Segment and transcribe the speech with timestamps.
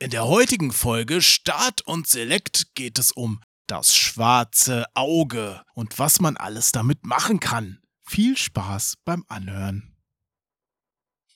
[0.00, 6.20] In der heutigen Folge Start und Select geht es um das schwarze Auge und was
[6.20, 7.78] man alles damit machen kann.
[8.04, 9.94] Viel Spaß beim Anhören.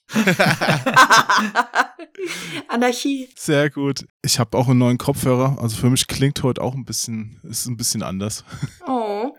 [2.68, 3.28] Anarchie.
[3.36, 4.04] Sehr gut.
[4.22, 5.58] Ich habe auch einen neuen Kopfhörer.
[5.60, 8.44] Also für mich klingt heute auch ein bisschen, ist ein bisschen anders.
[8.86, 9.36] Oh,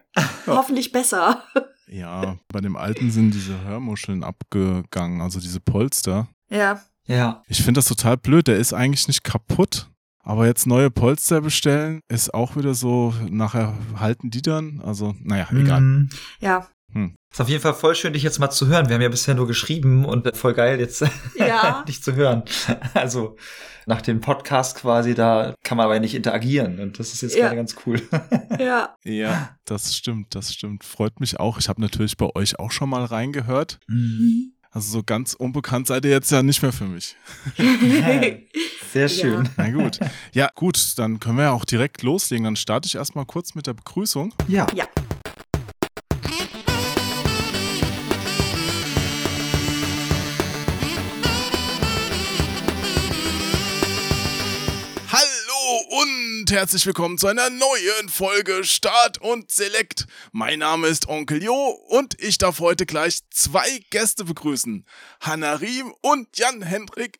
[0.48, 1.44] hoffentlich besser.
[1.88, 6.30] Ja, bei dem alten sind diese Hörmuscheln abgegangen, also diese Polster.
[6.50, 6.82] Ja.
[7.10, 7.44] Ja.
[7.48, 8.48] Ich finde das total blöd.
[8.48, 9.90] Der ist eigentlich nicht kaputt.
[10.24, 14.80] Aber jetzt neue Polster bestellen ist auch wieder so, nachher halten die dann.
[14.86, 15.82] Also, naja, egal.
[15.82, 16.10] Mhm.
[16.40, 16.68] Ja.
[17.32, 18.88] Ist auf jeden Fall voll schön, dich jetzt mal zu hören.
[18.90, 21.04] Wir haben ja bisher nur geschrieben und voll geil, jetzt
[21.38, 21.84] Ja.
[21.88, 22.44] dich zu hören.
[22.96, 23.38] Also
[23.86, 26.80] nach dem Podcast quasi, da kann man aber nicht interagieren.
[26.80, 27.46] Und das ist jetzt Ja.
[27.46, 28.02] gerade ganz cool.
[28.60, 28.96] Ja.
[29.06, 30.84] Ja, das stimmt, das stimmt.
[30.84, 31.60] Freut mich auch.
[31.60, 33.80] Ich habe natürlich bei euch auch schon mal reingehört.
[33.88, 34.54] Mhm.
[34.72, 37.16] Also so ganz unbekannt seid ihr jetzt ja nicht mehr für mich.
[38.94, 39.50] Sehr schön.
[39.58, 40.00] Na gut.
[40.34, 42.44] Ja, gut, dann können wir ja auch direkt loslegen.
[42.44, 44.34] Dann starte ich erstmal kurz mit der Begrüßung.
[44.48, 44.68] Ja.
[44.76, 44.86] Ja.
[56.50, 60.08] Und herzlich willkommen zu einer neuen Folge Start und Select.
[60.32, 61.54] Mein Name ist Onkel Jo
[61.90, 64.84] und ich darf heute gleich zwei Gäste begrüßen.
[65.22, 67.20] Hanna Riem und Jan Hendrik.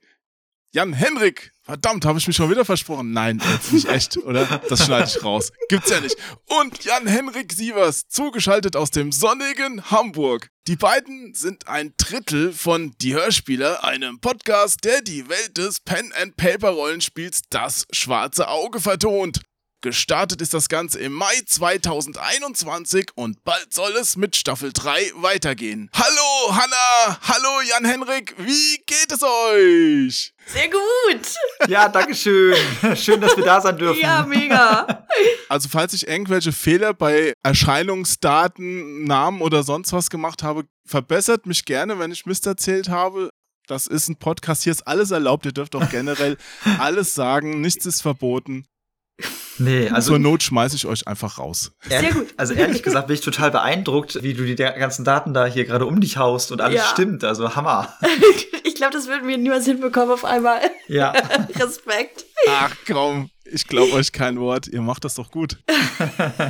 [0.72, 1.54] Jan Henrik!
[1.70, 3.12] Verdammt, habe ich mich schon wieder versprochen?
[3.12, 3.40] Nein,
[3.70, 4.60] nicht echt, oder?
[4.70, 5.52] Das schneide ich raus.
[5.68, 6.18] Gibt's ja nicht.
[6.48, 10.50] Und Jan Henrik Sievers, zugeschaltet aus dem sonnigen Hamburg.
[10.66, 17.44] Die beiden sind ein Drittel von Die Hörspieler, einem Podcast, der die Welt des Pen-and-Paper-Rollenspiels
[17.52, 19.40] Das Schwarze Auge vertont.
[19.82, 25.90] Gestartet ist das Ganze im Mai 2021 und bald soll es mit Staffel 3 weitergehen.
[25.94, 30.34] Hallo Hanna, hallo Jan Henrik, wie geht es euch?
[30.48, 31.70] Sehr gut.
[31.70, 32.58] Ja, Dankeschön.
[32.98, 34.02] Schön, dass wir da sein dürfen.
[34.02, 35.06] Ja, mega.
[35.50, 41.66] Also falls ich irgendwelche Fehler bei Erscheinungsdaten, Namen oder sonst was gemacht habe, verbessert mich
[41.66, 43.30] gerne, wenn ich Mist erzählt habe.
[43.68, 46.38] Das ist ein Podcast, hier ist alles erlaubt, ihr dürft auch generell
[46.80, 48.66] alles sagen, nichts ist verboten.
[49.58, 51.72] Nee, also Zur Not schmeiße ich euch einfach raus.
[51.88, 52.28] Sehr gut.
[52.38, 55.86] Also ehrlich gesagt bin ich total beeindruckt, wie du die ganzen Daten da hier gerade
[55.86, 56.86] um dich haust und alles Ja.
[56.86, 57.24] stimmt.
[57.24, 57.94] Also Hammer.
[58.64, 60.62] Ich glaube, das würden wir niemals hinbekommen auf einmal.
[60.88, 61.12] Ja.
[61.60, 62.24] Respekt.
[62.48, 65.62] Ach komm, ich glaube euch kein Wort, ihr macht das doch gut.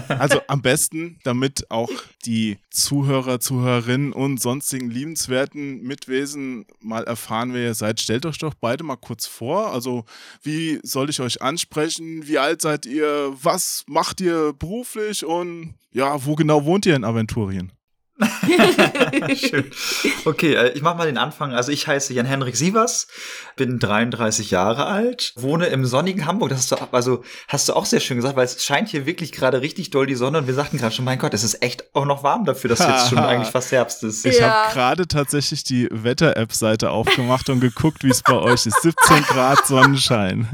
[0.10, 1.90] Also am besten, damit auch
[2.26, 8.54] die Zuhörer, Zuhörerinnen und sonstigen liebenswerten Mitwesen mal erfahren, wer ihr seid, stellt euch doch
[8.54, 9.74] beide mal kurz vor.
[9.74, 10.06] Also
[10.44, 12.28] wie soll ich euch ansprechen?
[12.28, 13.34] Wie alt seid ihr?
[13.42, 15.26] Was macht ihr beruflich?
[15.26, 17.72] Und ja, wo genau wohnt ihr in Aventurien?
[19.36, 19.72] Schön.
[20.26, 21.54] Okay, äh, ich mache mal den Anfang.
[21.54, 23.08] Also ich heiße Jan-Henrik Sievers,
[23.56, 26.50] bin 33 Jahre alt, wohne im sonnigen Hamburg.
[26.50, 29.32] Das hast du, also hast du auch sehr schön gesagt, weil es scheint hier wirklich
[29.32, 31.86] gerade richtig doll die Sonne und wir sagten gerade schon, mein Gott, es ist echt
[31.96, 34.26] auch noch warm dafür, dass jetzt schon eigentlich fast Herbst ist.
[34.26, 34.50] Ich Ja.
[34.66, 38.82] habe gerade tatsächlich die Wetter-App-Seite aufgemacht und geguckt, wie es bei euch ist.
[38.82, 40.48] 17 Grad Sonnenschein.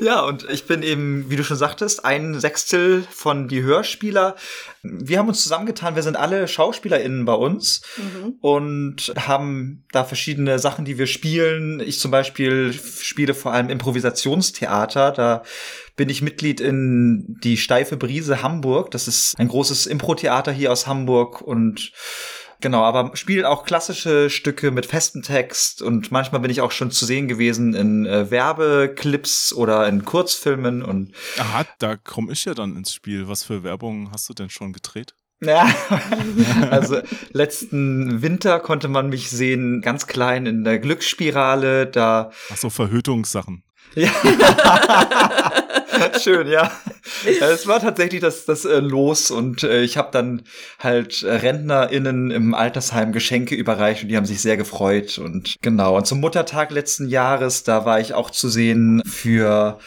[0.00, 4.36] Ja, und ich bin eben, wie du schon sagtest, ein Sechstel von die Hörspieler.
[4.82, 8.34] Wir haben uns zusammengetan, wir sind alle SchauspielerInnen bei uns Mhm.
[8.40, 11.80] und haben da verschiedene Sachen, die wir spielen.
[11.80, 15.10] Ich zum Beispiel spiele vor allem Improvisationstheater.
[15.12, 15.42] Da
[15.96, 18.92] bin ich Mitglied in die Steife Brise Hamburg.
[18.92, 21.90] Das ist ein großes Impro-Theater hier aus Hamburg und
[22.60, 26.90] Genau, aber spiele auch klassische Stücke mit festem Text und manchmal bin ich auch schon
[26.90, 32.54] zu sehen gewesen in äh, Werbeclips oder in Kurzfilmen und Aha, da komme ich ja
[32.54, 33.28] dann ins Spiel.
[33.28, 35.14] Was für Werbung hast du denn schon gedreht?
[35.40, 35.72] ja,
[36.70, 37.00] also
[37.32, 43.62] letzten Winter konnte man mich sehen, ganz klein in der Glücksspirale, da Ach so, Verhütungssachen.
[43.94, 44.10] Ja.
[46.22, 46.70] Schön, ja.
[47.26, 50.42] Äh, Es war tatsächlich das, das äh, Los und äh, ich habe dann
[50.78, 55.96] halt äh, RentnerInnen im Altersheim Geschenke überreicht und die haben sich sehr gefreut und genau.
[55.96, 59.78] Und zum Muttertag letzten Jahres, da war ich auch zu sehen für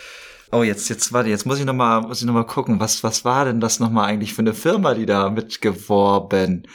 [0.54, 3.06] Oh, jetzt, jetzt, warte, jetzt muss ich noch mal, muss ich noch mal gucken, was,
[3.06, 6.68] was war denn das noch mal eigentlich für eine Firma, die da mitgeworben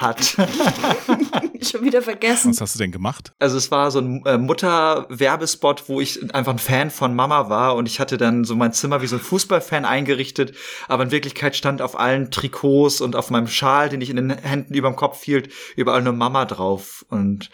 [0.00, 0.20] hat?
[1.60, 2.52] Schon wieder vergessen.
[2.52, 3.32] Was hast du denn gemacht?
[3.40, 7.74] Also es war so ein äh, Mutter-Werbespot, wo ich einfach ein Fan von Mama war
[7.74, 10.54] und ich hatte dann so mein Zimmer wie so ein Fußballfan eingerichtet,
[10.86, 14.30] aber in Wirklichkeit stand auf allen Trikots und auf meinem Schal, den ich in den
[14.30, 17.50] Händen überm Kopf hielt, überall nur Mama drauf und.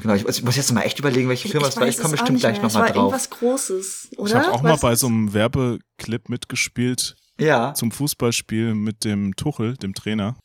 [0.00, 1.86] Genau, ich, ich muss jetzt mal echt überlegen, welche Firma es war.
[1.88, 2.62] Ich komme bestimmt gleich mehr.
[2.62, 2.96] noch mal Es war drauf.
[2.96, 4.28] irgendwas Großes, oder?
[4.30, 7.74] Ich habe auch mal Weißt bei so einem Werbeclip mitgespielt Ja.
[7.74, 10.36] zum Fußballspiel mit dem Tuchel, dem Trainer.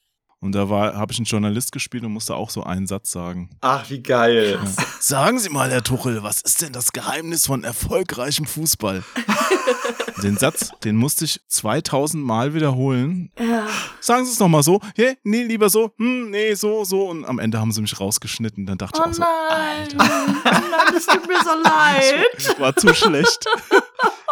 [0.41, 3.49] Und da war, habe ich einen Journalist gespielt und musste auch so einen Satz sagen.
[3.61, 4.59] Ach, wie geil.
[4.99, 9.03] Sagen Sie mal, Herr Tuchel, was ist denn das Geheimnis von erfolgreichem Fußball?
[10.23, 13.31] den Satz, den musste ich 2000 Mal wiederholen.
[13.39, 13.67] Ja.
[13.99, 14.79] Sagen Sie es nochmal so.
[14.95, 15.91] Hey, nee, lieber so.
[15.97, 17.09] Hm, nee, so, so.
[17.09, 18.65] Und am Ende haben sie mich rausgeschnitten.
[18.65, 19.87] Dann dachte Oh ich auch so, nein.
[20.45, 22.59] Oh nein, das tut mir so leid.
[22.59, 23.45] war zu schlecht.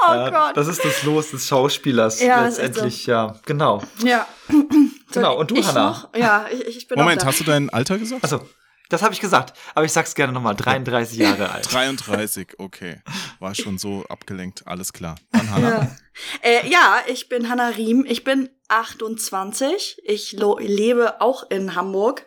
[0.05, 0.57] Oh ja, Gott.
[0.57, 2.21] das ist das Los des Schauspielers.
[2.21, 3.37] Ja, ist letztendlich, ja.
[3.45, 3.81] Genau.
[4.03, 4.27] Ja.
[5.13, 5.89] Genau, und du, ich Hannah?
[5.89, 6.09] Noch?
[6.15, 7.29] Ja, ich, ich bin Moment, auch da.
[7.29, 8.23] hast du dein Alter gesagt?
[8.23, 8.41] Also,
[8.93, 10.55] das habe ich gesagt, aber ich sag's gerne nochmal.
[10.55, 11.67] 33 Jahre alt.
[11.73, 13.01] 33, okay.
[13.39, 14.65] War schon so abgelenkt.
[14.65, 15.15] Alles klar.
[15.31, 15.69] Dann Hannah.
[15.69, 15.97] Ja.
[16.41, 18.05] Äh, ja, ich bin Hannah Riem.
[18.07, 19.97] Ich bin 28.
[20.03, 22.25] Ich lebe auch in Hamburg.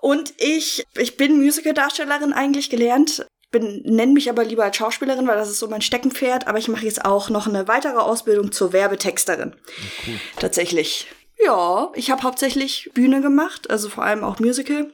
[0.00, 3.26] Und ich, ich bin Musical-Darstellerin eigentlich gelernt.
[3.50, 6.46] Bin, nenne mich aber lieber als Schauspielerin, weil das ist so mein Steckenpferd.
[6.46, 9.56] Aber ich mache jetzt auch noch eine weitere Ausbildung zur Werbetexterin.
[10.06, 10.20] Cool.
[10.38, 11.08] Tatsächlich.
[11.44, 14.92] Ja, ich habe hauptsächlich Bühne gemacht, also vor allem auch Musical.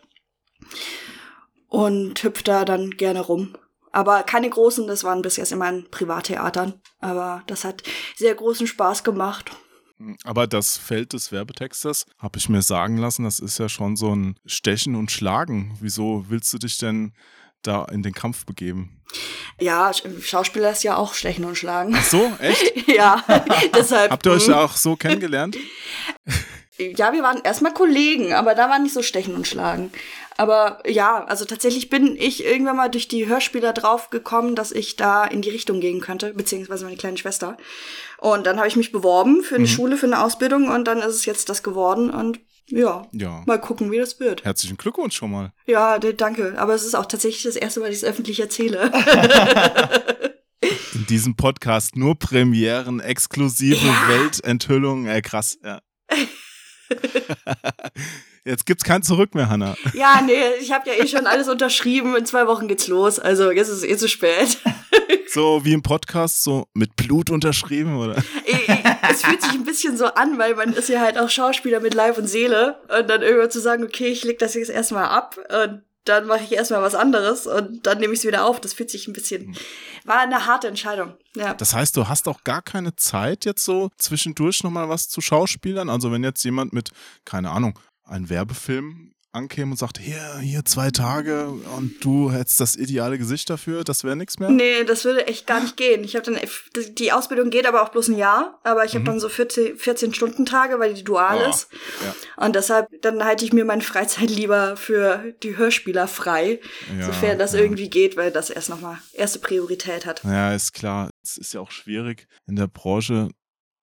[1.68, 3.56] Und hüpf da dann gerne rum.
[3.92, 6.74] Aber keine großen, das waren bis jetzt immer in Privattheatern.
[7.00, 7.82] Aber das hat
[8.16, 9.50] sehr großen Spaß gemacht.
[10.24, 14.14] Aber das Feld des Werbetexters, habe ich mir sagen lassen, das ist ja schon so
[14.14, 15.76] ein Stechen und Schlagen.
[15.80, 17.12] Wieso willst du dich denn
[17.62, 19.02] da in den Kampf begeben?
[19.60, 21.94] Ja, Sch- Schauspieler ist ja auch Stechen und Schlagen.
[21.94, 22.88] Ach so, echt?
[22.88, 23.22] ja,
[23.74, 24.10] deshalb.
[24.10, 24.52] Habt ihr euch hm.
[24.52, 25.56] da auch so kennengelernt?
[26.96, 29.92] Ja, wir waren erstmal Kollegen, aber da war nicht so Stechen und Schlagen.
[30.36, 34.96] Aber ja, also tatsächlich bin ich irgendwann mal durch die Hörspieler drauf gekommen, dass ich
[34.96, 37.58] da in die Richtung gehen könnte, beziehungsweise meine kleine Schwester.
[38.18, 41.14] Und dann habe ich mich beworben für eine Schule, für eine Ausbildung und dann ist
[41.14, 43.42] es jetzt das geworden und ja, Ja.
[43.46, 44.44] mal gucken, wie das wird.
[44.44, 45.52] Herzlichen Glückwunsch schon mal.
[45.66, 46.54] Ja, danke.
[46.56, 48.90] Aber es ist auch tatsächlich das erste Mal, dass ich es öffentlich erzähle.
[50.94, 54.08] In diesem Podcast nur Premieren, exklusive Ja.
[54.08, 55.06] Weltenthüllungen.
[55.06, 55.80] Äh, krass, ja.
[58.44, 59.76] Jetzt gibt's kein Zurück mehr, Hanna.
[59.92, 62.16] ja, nee, ich habe ja eh schon alles unterschrieben.
[62.16, 63.18] In zwei Wochen geht's los.
[63.18, 64.58] Also jetzt ist es eh zu spät.
[65.32, 68.16] So wie im Podcast, so mit Blut unterschrieben, oder?
[69.08, 71.94] Es fühlt sich ein bisschen so an, weil man ist ja halt auch Schauspieler mit
[71.94, 75.38] Leib und Seele und dann irgendwann zu sagen, okay, ich leg das jetzt erstmal ab
[75.48, 78.60] und dann mache ich erstmal was anderes und dann nehme ich es wieder auf.
[78.60, 79.56] Das fühlt sich ein bisschen,
[80.04, 81.14] war eine harte Entscheidung.
[81.36, 81.54] Ja.
[81.54, 85.90] Das heißt, du hast auch gar keine Zeit, jetzt so zwischendurch nochmal was zu Schauspielern?
[85.90, 86.90] Also wenn jetzt jemand mit,
[87.24, 92.74] keine Ahnung, einem Werbefilm ankäme und sagt, hier, hier zwei Tage und du hättest das
[92.76, 94.50] ideale Gesicht dafür, das wäre nichts mehr?
[94.50, 96.02] Nee, das würde echt gar nicht gehen.
[96.02, 96.40] Ich habe dann,
[96.96, 99.06] die Ausbildung geht aber auch bloß ein Jahr, aber ich habe Mhm.
[99.06, 101.68] dann so 14, 14 Stunden Tage, weil die dual Oh, ist.
[102.04, 102.44] ja.
[102.44, 106.58] Und deshalb, dann halte ich mir meine Freizeit lieber für die Hörspieler frei,
[106.98, 107.60] Ja, sofern das ja.
[107.60, 110.22] irgendwie geht, weil das erst nochmal erste Priorität hat.
[110.24, 111.10] Ja, ist klar.
[111.22, 112.26] Es ist ja auch schwierig.
[112.48, 113.28] In der Branche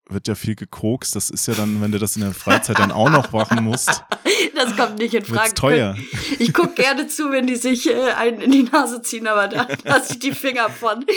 [0.10, 1.16] wird ja viel gekokst.
[1.16, 4.04] Das ist ja dann, wenn du das in der Freizeit dann auch noch machen musst,
[4.56, 5.54] Das kommt nicht in Frage.
[5.54, 5.96] teuer.
[6.40, 9.68] Ich guck gerne zu, wenn die sich äh, einen in die Nase ziehen, aber da
[9.84, 11.06] lasse ich die Finger von.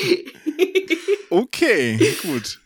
[1.30, 2.60] Okay, gut.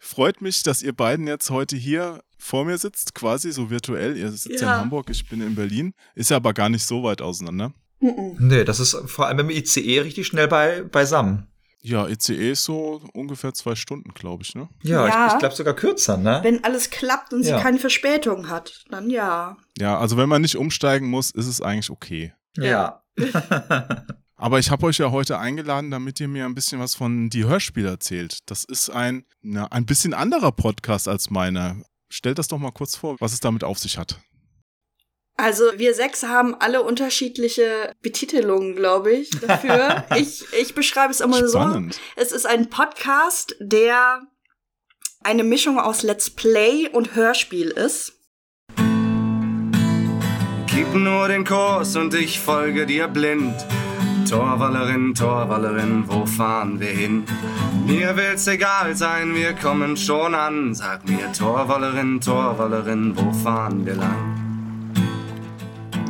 [0.00, 4.16] Freut mich, dass ihr beiden jetzt heute hier vor mir sitzt, quasi so virtuell.
[4.16, 4.74] Ihr sitzt ja, Ja.
[4.74, 5.94] in Hamburg, ich bin in Berlin.
[6.14, 7.72] Ist ja aber gar nicht so weit auseinander.
[8.00, 11.46] Nee, das ist vor allem im ICE richtig schnell bei, beisammen.
[11.86, 14.68] Ja, ECE ist so ungefähr zwei Stunden, glaube ich, ne?
[14.82, 15.26] Ja, Ja.
[15.26, 16.40] ich, ich glaube sogar kürzer, ne?
[16.42, 17.60] Wenn alles klappt und sie Ja.
[17.60, 19.58] keine Verspätung hat, dann ja.
[19.76, 22.32] Ja, also wenn man nicht umsteigen muss, ist es eigentlich okay.
[22.56, 23.02] ja.
[24.36, 27.44] Aber ich habe euch ja heute eingeladen, damit ihr mir ein bisschen was von Die
[27.44, 28.38] Hörspiele erzählt.
[28.46, 31.76] Das ist ein, na, ein bisschen anderer Podcast als meiner.
[32.10, 34.18] Stellt das doch mal kurz vor, was es damit auf sich hat.
[35.36, 40.04] Also wir sechs haben alle unterschiedliche Betitelungen, glaube ich, dafür.
[40.16, 41.58] ich, ich beschreibe es immer so.
[41.58, 42.00] Spannend.
[42.14, 44.22] Es ist ein Podcast, der
[45.24, 48.12] eine Mischung aus Let's Play und Hörspiel ist.
[50.66, 53.54] Gib nur den Kurs und ich folge dir blind.
[54.28, 57.24] Torwallerin, Torwallerin, wo fahren wir hin?
[57.86, 60.74] Mir will's egal sein, wir kommen schon an.
[60.74, 64.43] Sag mir, Torwallerin, Torwallerin, wo fahren wir lang?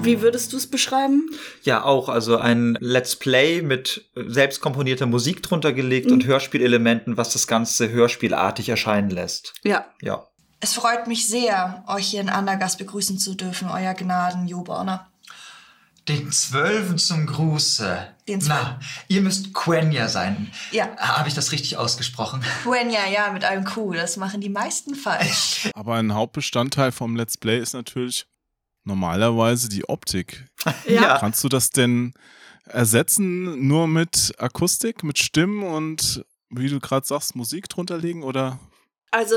[0.05, 1.31] Wie würdest du es beschreiben?
[1.63, 2.09] Ja, auch.
[2.09, 7.91] Also ein Let's Play mit selbst komponierter Musik drunter gelegt und Hörspielelementen, was das Ganze
[7.91, 9.55] hörspielartig erscheinen lässt.
[9.65, 9.87] Ja.
[10.03, 10.27] Ja.
[10.61, 15.11] Es freut mich sehr, euch hier in Andergast begrüßen zu dürfen, euer Gnaden, Joborner.
[16.09, 18.09] Den Zwölfen zum Gruße.
[18.29, 20.51] Den Na, ihr müsst Quenya sein.
[20.71, 20.95] Ja.
[20.99, 22.43] Habe ich das richtig ausgesprochen?
[22.63, 25.71] Quenya, ja, mit einem Q, das machen die meisten falsch.
[25.75, 28.27] Aber ein Hauptbestandteil vom Let's Play ist natürlich
[28.85, 30.45] normalerweise die Optik.
[30.87, 31.19] Ja.
[31.19, 32.15] Kannst du das denn
[32.67, 38.59] ersetzen nur mit Akustik, mit Stimmen und wie du gerade sagst, Musik drunter legen oder
[39.11, 39.37] Also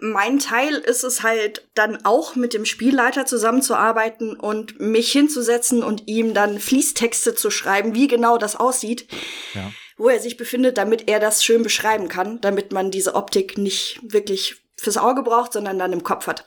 [0.00, 6.08] mein Teil ist es halt dann auch mit dem Spielleiter zusammenzuarbeiten und mich hinzusetzen und
[6.08, 9.06] ihm dann Fließtexte zu schreiben, wie genau das aussieht,
[9.54, 9.70] Ja.
[9.96, 14.00] wo er sich befindet, damit er das schön beschreiben kann, damit man diese Optik nicht
[14.02, 16.46] wirklich fürs Auge braucht, sondern dann im Kopf hat.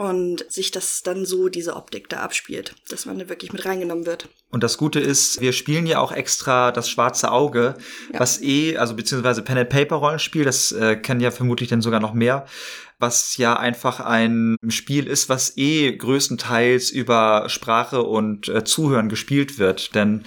[0.00, 4.06] Und sich das dann so, diese Optik da abspielt, dass man da wirklich mit reingenommen
[4.06, 4.30] wird.
[4.50, 7.74] Und das Gute ist, wir spielen ja auch extra das schwarze Auge,
[8.10, 8.18] Ja.
[8.20, 12.00] was eh, also beziehungsweise Pen and Paper Rollenspiel, das äh, kennen ja vermutlich dann sogar
[12.00, 12.46] noch mehr,
[13.00, 19.58] was ja einfach ein Spiel ist, was eh größtenteils über Sprache und äh, Zuhören gespielt
[19.58, 19.94] wird.
[19.94, 20.24] Denn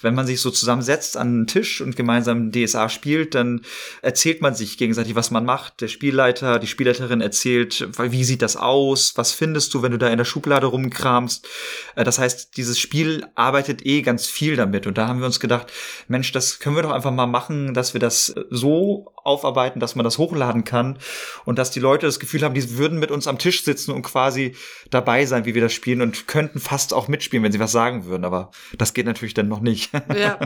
[0.00, 3.62] wenn man sich so zusammensetzt an einen Tisch und gemeinsam DSA spielt, dann
[4.02, 5.80] erzählt man sich gegenseitig, was man macht.
[5.80, 10.08] Der Spielleiter, die Spielleiterin erzählt, wie sieht das aus, was findest du, wenn du da
[10.08, 11.48] in der Schublade rumkramst.
[11.96, 14.86] Äh, Das heißt, dieses Spiel arbeitet eh ganz viel damit.
[14.86, 15.72] Und da haben wir uns gedacht,
[16.06, 20.04] Mensch, das können wir doch einfach mal machen, dass wir das so aufarbeiten, dass man
[20.04, 20.98] das hochladen kann
[21.44, 24.02] und dass die Leute das Gefühl haben, die würden mit uns am Tisch sitzen und
[24.02, 24.56] quasi
[24.90, 28.06] dabei sein, wie wir das spielen und könnten fast auch mitspielen, wenn sie was sagen
[28.06, 28.24] würden.
[28.24, 29.90] Aber das geht natürlich dann noch nicht.
[30.18, 30.38] Ja.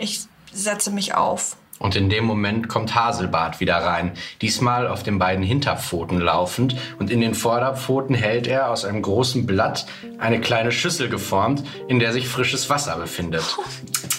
[0.00, 0.20] Ich
[0.52, 1.56] setze mich auf.
[1.78, 4.12] Und in dem Moment kommt Haselbart wieder rein,
[4.42, 9.46] diesmal auf den beiden Hinterpfoten laufend und in den Vorderpfoten hält er aus einem großen
[9.46, 9.86] Blatt
[10.18, 13.44] eine kleine Schüssel geformt, in der sich frisches Wasser befindet.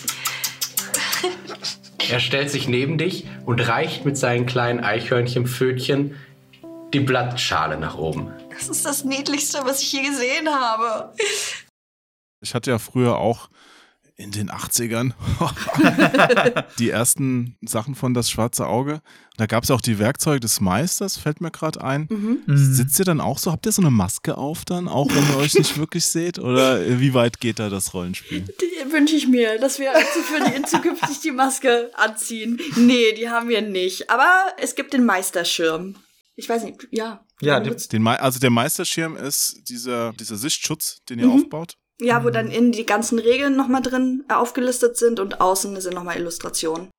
[2.10, 6.16] Er stellt sich neben dich und reicht mit seinen kleinen Eichhörnchenpfötchen
[6.92, 8.34] die Blattschale nach oben.
[8.50, 11.14] Das ist das Niedlichste, was ich je gesehen habe.
[12.42, 13.50] Ich hatte ja früher auch
[14.20, 15.14] in den 80ern
[16.80, 19.02] die ersten Sachen von Das Schwarze Auge.
[19.38, 22.08] Da gab es auch die Werkzeuge des Meisters, fällt mir gerade ein.
[22.10, 22.40] Mhm.
[22.48, 23.52] Sitzt ihr dann auch so?
[23.52, 26.38] Habt ihr so eine Maske auf dann, auch wenn ihr euch nicht wirklich seht?
[26.38, 28.42] Oder wie weit geht da das Rollenspiel?
[28.42, 32.60] Die wünsche ich mir, dass wir für die, zukünftig die Maske anziehen.
[32.76, 34.10] Nee, die haben wir nicht.
[34.10, 34.30] Aber
[34.62, 35.96] es gibt den Meisterschirm.
[36.36, 37.26] Ich weiß nicht, ja.
[37.42, 41.44] Ja, den- Den also der Meisterschirm ist dieser, dieser Sichtschutz, den ihr Mhm.
[41.44, 41.76] aufbaut.
[42.00, 45.94] Ja, wo dann innen die ganzen Regeln nochmal drin äh, aufgelistet sind und außen sind
[45.94, 46.90] nochmal Illustrationen.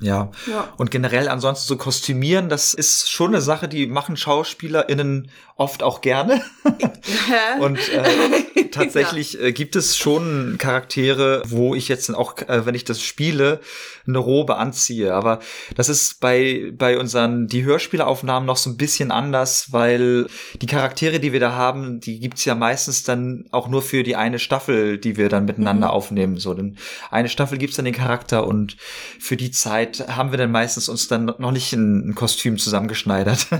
[0.00, 0.30] Ja.
[0.46, 0.72] Ja.
[0.76, 6.00] Und generell ansonsten so kostümieren, das ist schon eine Sache, die machen SchauspielerInnen oft auch
[6.00, 6.40] gerne.
[7.60, 12.84] Und äh, tatsächlich äh, gibt es schon Charaktere, wo ich jetzt auch, äh, wenn ich
[12.84, 13.60] das spiele,
[14.06, 15.12] eine Robe anziehe.
[15.12, 15.40] Aber
[15.74, 20.28] das ist bei, bei unseren, die Hörspielaufnahmen noch so ein bisschen anders, weil
[20.62, 24.14] die Charaktere, die wir da haben, die gibt's ja meistens dann auch nur für die
[24.14, 26.38] eine Staffel, die wir dann miteinander aufnehmen.
[26.38, 26.78] So, denn
[27.10, 28.76] eine Staffel gibt's dann den Charakter und
[29.18, 33.48] für die Zeit haben wir dann meistens uns dann noch nicht ein, ein Kostüm zusammengeschneidert.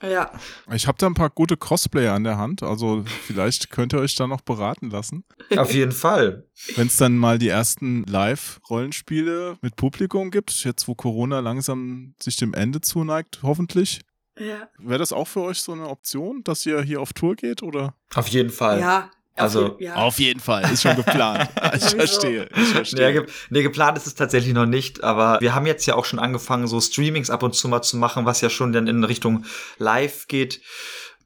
[0.00, 0.30] Ja.
[0.72, 4.14] Ich habe da ein paar gute Cosplayer an der Hand, also vielleicht könnt ihr euch
[4.14, 5.24] da noch beraten lassen.
[5.56, 6.46] Auf jeden Fall.
[6.76, 12.36] Wenn es dann mal die ersten Live-Rollenspiele mit Publikum gibt, jetzt wo Corona langsam sich
[12.36, 14.00] dem Ende zuneigt, hoffentlich.
[14.38, 14.68] Ja.
[14.78, 17.94] Wäre das auch für euch so eine Option, dass ihr hier auf Tour geht oder?
[18.14, 18.80] Auf jeden Fall.
[18.80, 19.10] Ja.
[19.38, 19.94] Also, ja.
[19.94, 21.48] Auf jeden Fall, ist schon geplant.
[21.76, 23.12] ich verstehe, ich Nee, verstehe.
[23.12, 26.18] ge nee, geplant ist es tatsächlich noch nicht, aber wir haben jetzt ja auch schon
[26.18, 29.44] angefangen, so Streamings ab und zu mal zu machen, was ja schon dann in Richtung
[29.78, 30.60] Live geht.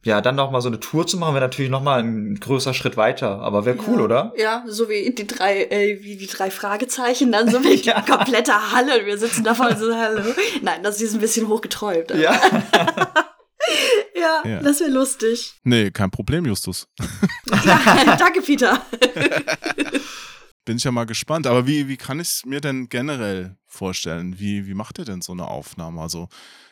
[0.05, 2.75] Ja, dann noch mal so eine Tour zu machen, wäre natürlich noch mal ein größer
[2.75, 4.05] Schritt weiter, aber wäre cool, ja.
[4.05, 4.33] oder?
[4.37, 8.01] Ja, so wie die drei, äh, wie die drei Fragezeichen, dann so wie die Ja.
[8.03, 8.99] komplette Halle.
[9.01, 10.23] und Wir sitzen da voll so, hallo.
[10.61, 12.11] Nein, das ist ein bisschen hochgeträumt.
[12.11, 12.33] aber- Ja.
[14.15, 14.61] ja, Ja.
[14.61, 15.55] das wäre lustig.
[15.63, 16.89] Nee, kein Problem, Justus.
[17.65, 18.85] Ja, danke, Peter.
[20.65, 21.47] Bin ich ja mal gespannt.
[21.47, 24.39] Aber wie, wie kann ich es mir denn generell vorstellen?
[24.39, 26.01] Wie, wie macht ihr denn so eine Aufnahme?
[26.01, 26.29] Also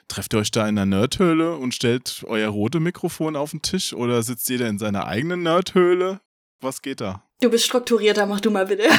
[0.08, 3.92] trefft ihr euch da in der Nerdhöhle und stellt euer rote Mikrofon auf den Tisch
[3.92, 6.20] oder sitzt jeder in seiner eigenen Nerdhöhle?
[6.60, 7.24] Was geht da?
[7.40, 8.84] Du bist strukturierter, mach du mal bitte.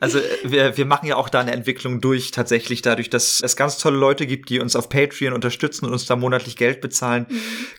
[0.00, 3.78] Also wir, wir machen ja auch da eine Entwicklung durch, tatsächlich dadurch, dass es ganz
[3.78, 7.26] tolle Leute gibt, die uns auf Patreon unterstützen und uns da monatlich Geld bezahlen,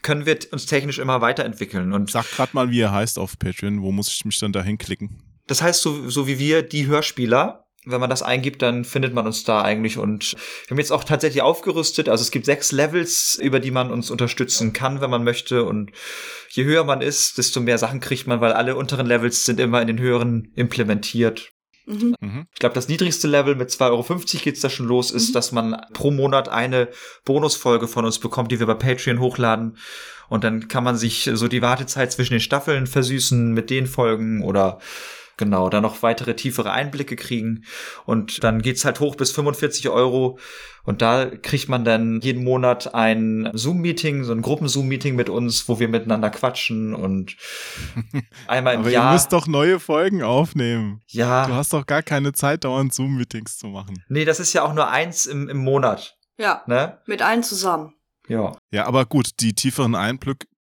[0.01, 1.93] können wir uns technisch immer weiterentwickeln.
[1.93, 3.81] Und Sag grad mal, wie ihr heißt auf Patreon.
[3.81, 5.21] Wo muss ich mich dann da hinklicken?
[5.47, 9.25] Das heißt, so, so wie wir, die Hörspieler, wenn man das eingibt, dann findet man
[9.25, 9.97] uns da eigentlich.
[9.97, 12.09] Und wir haben jetzt auch tatsächlich aufgerüstet.
[12.09, 15.63] Also es gibt sechs Levels, über die man uns unterstützen kann, wenn man möchte.
[15.63, 15.91] Und
[16.49, 19.81] je höher man ist, desto mehr Sachen kriegt man, weil alle unteren Levels sind immer
[19.81, 21.51] in den höheren implementiert.
[21.89, 22.15] Mhm.
[22.19, 22.45] Mhm.
[22.53, 25.75] Ich glaube, das niedrigste Level mit 2,50 Euro geht's da schon los, ist, dass man
[25.93, 26.89] pro Monat eine
[27.25, 29.77] Bonusfolge von uns bekommt, die wir bei Patreon hochladen.
[30.29, 34.43] Und dann kann man sich so die Wartezeit zwischen den Staffeln versüßen mit den Folgen
[34.43, 34.79] oder
[35.39, 37.63] genau, da noch weitere tiefere Einblicke kriegen.
[38.05, 40.37] Und dann geht's halt hoch bis 45 Euro.
[40.83, 45.79] Und da kriegt man dann jeden Monat ein Zoom-Meeting, so ein Gruppen-Zoom-Meeting mit uns, wo
[45.79, 47.35] wir miteinander quatschen und
[48.47, 49.09] einmal im Aber Jahr.
[49.09, 51.01] ihr müsst doch neue Folgen aufnehmen.
[51.07, 54.03] ja, Du hast doch gar keine Zeit, dauernd Zoom-Meetings zu machen.
[54.07, 56.99] nee, das ist ja auch nur eins im, im Monat, Ja, ne?
[57.05, 57.93] mit allen zusammen.
[58.27, 59.95] Ja, Ja, aber gut, die tieferen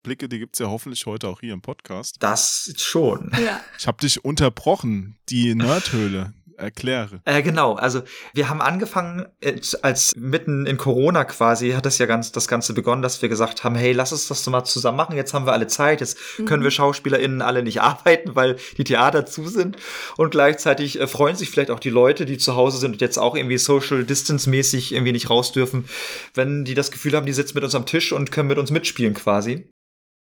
[0.09, 2.17] Einblicke, die gibt's ja hoffentlich heute auch hier im Podcast.
[2.21, 3.33] das schon.
[3.45, 3.61] Ja.
[3.79, 6.33] Ich habe dich unterbrochen, die Nerdhöhle.
[6.57, 7.21] Erkläre.
[7.25, 8.03] Äh, genau, also
[8.35, 12.75] wir haben angefangen, äh, als mitten in Corona quasi hat das ja ganz das Ganze
[12.75, 15.15] begonnen, dass wir gesagt haben, hey, lass uns das doch mal zusammen machen.
[15.15, 19.25] Jetzt haben wir alle Zeit, jetzt können wir SchauspielerInnen alle nicht arbeiten, weil die Theater
[19.25, 19.77] zu sind.
[20.17, 23.19] Und gleichzeitig äh, freuen sich vielleicht auch die Leute, die zu Hause sind und jetzt
[23.19, 25.89] auch irgendwie Social Distance mäßig irgendwie nicht raus dürfen,
[26.35, 28.73] wenn die das Gefühl haben, die sitzen mit uns am Tisch und können mit uns
[28.73, 29.69] mitspielen quasi.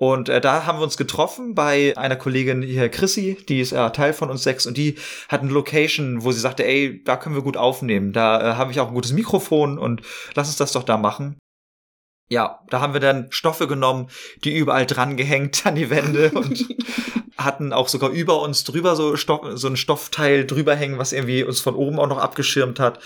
[0.01, 3.91] Und äh, da haben wir uns getroffen bei einer Kollegin hier, Chrissy, die ist ja
[3.91, 4.95] Teil von uns sechs und die
[5.29, 8.11] hat eine Location, wo sie sagte, ey, da können wir gut aufnehmen.
[8.11, 10.01] Da äh, habe ich auch ein gutes Mikrofon und
[10.33, 11.37] lass uns das doch da machen.
[12.31, 14.09] Ja, da haben wir dann Stoffe genommen,
[14.43, 16.65] die überall dran gehängt an die Wände und
[17.43, 21.43] hatten auch sogar über uns drüber so, Stoff, so ein Stoffteil drüber hängen, was irgendwie
[21.43, 22.99] uns von oben auch noch abgeschirmt hat.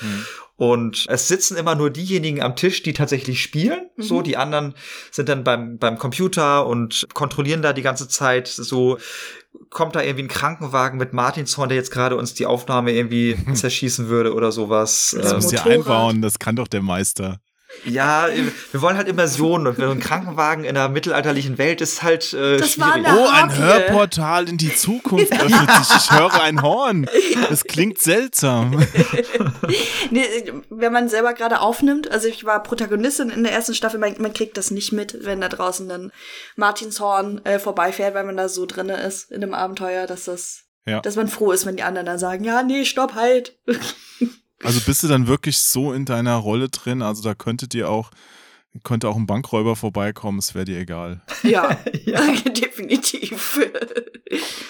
[0.58, 3.90] Und es sitzen immer nur diejenigen am Tisch, die tatsächlich spielen.
[3.98, 4.74] So, die anderen
[5.12, 8.48] sind dann beim, beim Computer und kontrollieren da die ganze Zeit.
[8.48, 8.98] So
[9.70, 14.08] kommt da irgendwie ein Krankenwagen mit Martinshorn, der jetzt gerade uns die Aufnahme irgendwie zerschießen
[14.08, 15.16] würde oder sowas.
[15.18, 15.78] Das Ähm, müsst ihr Motorrad.
[15.80, 17.40] einbauen, das kann doch der Meister.
[17.84, 18.28] Ja,
[18.72, 22.58] wir wollen halt Immersion und so ein Krankenwagen in der mittelalterlichen Welt ist halt äh,
[22.58, 23.08] Das war schwierig.
[23.14, 23.58] Oh, ein Harpie.
[23.62, 25.96] Hörportal in die Zukunft öffnet sich.
[25.98, 27.08] Ich höre ein Horn.
[27.50, 28.86] Das klingt seltsam.
[30.12, 30.24] Nee,
[30.70, 34.34] wenn man selber gerade aufnimmt, also ich war Protagonistin in der ersten Staffel, man, man
[34.34, 36.12] kriegt das nicht mit, wenn da draußen dann
[36.56, 41.00] Martinshorn äh, vorbeifährt, weil man da so drinne ist in dem Abenteuer, dass das, Ja.
[41.02, 43.58] dass man froh ist, wenn die anderen dann sagen, ja, nee, stopp, halt.
[44.64, 47.02] Also bist du dann wirklich so in deiner Rolle drin?
[47.02, 48.12] Also da könntet ihr auch,
[48.84, 51.22] könnte auch ein Bankräuber vorbeikommen, es wäre dir egal.
[51.44, 51.74] ja,
[52.46, 53.60] definitiv.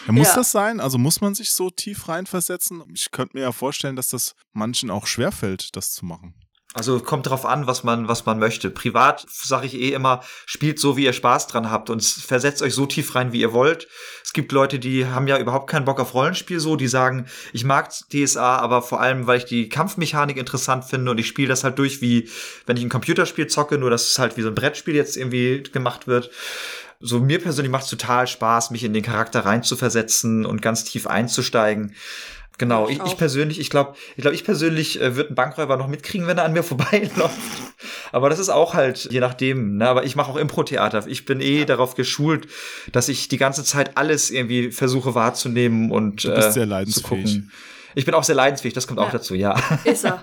[0.08, 0.36] Ja, muss Ja.
[0.36, 0.80] das sein?
[0.80, 2.84] Also muss man sich so tief reinversetzen?
[2.94, 6.34] Ich könnte mir ja vorstellen, dass das manchen auch schwerfällt, das zu machen.
[6.76, 8.70] Also kommt drauf an, was man, was man möchte.
[8.70, 12.74] Privat sage ich eh immer, spielt so, wie ihr Spaß dran habt und versetzt euch
[12.74, 13.88] so tief rein, wie ihr wollt.
[14.26, 17.64] Es gibt Leute, die haben ja überhaupt keinen Bock auf Rollenspiel so, die sagen, ich
[17.64, 21.64] mag DSA, aber vor allem, weil ich die Kampfmechanik interessant finde und ich spiele das
[21.64, 22.30] halt durch, wie
[22.66, 25.64] wenn ich ein Computerspiel zocke, nur dass es halt wie so ein Brettspiel jetzt irgendwie
[25.64, 26.30] gemacht wird.
[27.00, 31.08] So mir persönlich macht es total Spaß, mich in den Charakter reinzuversetzen und ganz tief
[31.08, 31.96] einzusteigen.
[32.58, 35.88] Genau, Ich ich, persönlich, ich glaube, ich glaube, ich persönlich äh, würde einen Bankräuber noch
[35.88, 37.36] mitkriegen, wenn er an mir vorbeiläuft.
[38.12, 39.78] Aber das ist auch halt je nachdem.
[39.78, 39.88] Ne?
[39.90, 41.06] Aber ich mache auch Impro-Theater.
[41.08, 42.48] Ich bin eh darauf geschult,
[42.92, 46.70] dass ich die ganze Zeit alles irgendwie versuche wahrzunehmen und Du bist äh, sehr zu
[46.70, 47.04] leidensfähig.
[47.26, 47.52] gucken.
[47.96, 49.12] Ich bin auch sehr leidensfähig, das kommt auch Ja.
[49.14, 49.56] dazu, ja.
[49.84, 50.22] Ist er.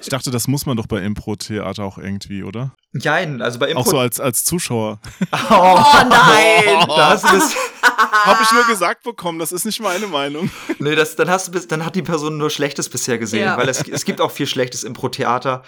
[0.00, 2.72] Ich dachte, das muss man doch bei Impro-Theater auch irgendwie, oder?
[2.92, 3.80] Jein, also bei Impro.
[3.82, 4.98] Auch so als, als Zuschauer.
[5.50, 6.84] oh, nein!
[6.86, 7.54] Da hast du das,
[8.24, 10.50] Habe ich nur gesagt bekommen, das ist nicht meine Meinung.
[10.78, 13.56] nee, das, dann hast du dann hat die Person nur Schlechtes bisher gesehen, Ja.
[13.56, 15.62] weil es, es gibt auch viel schlechtes Impro-Theater.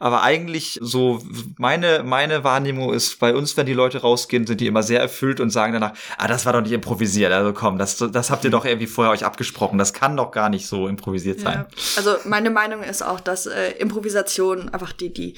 [0.00, 1.22] Aber eigentlich so
[1.58, 5.40] meine meine Wahrnehmung ist bei uns, wenn die Leute rausgehen, sind die immer sehr erfüllt
[5.40, 7.32] und sagen danach, ah, das war doch nicht improvisiert.
[7.32, 9.78] Also komm, das das habt ihr doch irgendwie vorher euch abgesprochen.
[9.78, 11.66] Das kann doch gar nicht so improvisiert sein.
[11.70, 11.76] Ja.
[11.96, 15.34] Also meine Meinung ist auch, dass äh, Improvisation einfach die, die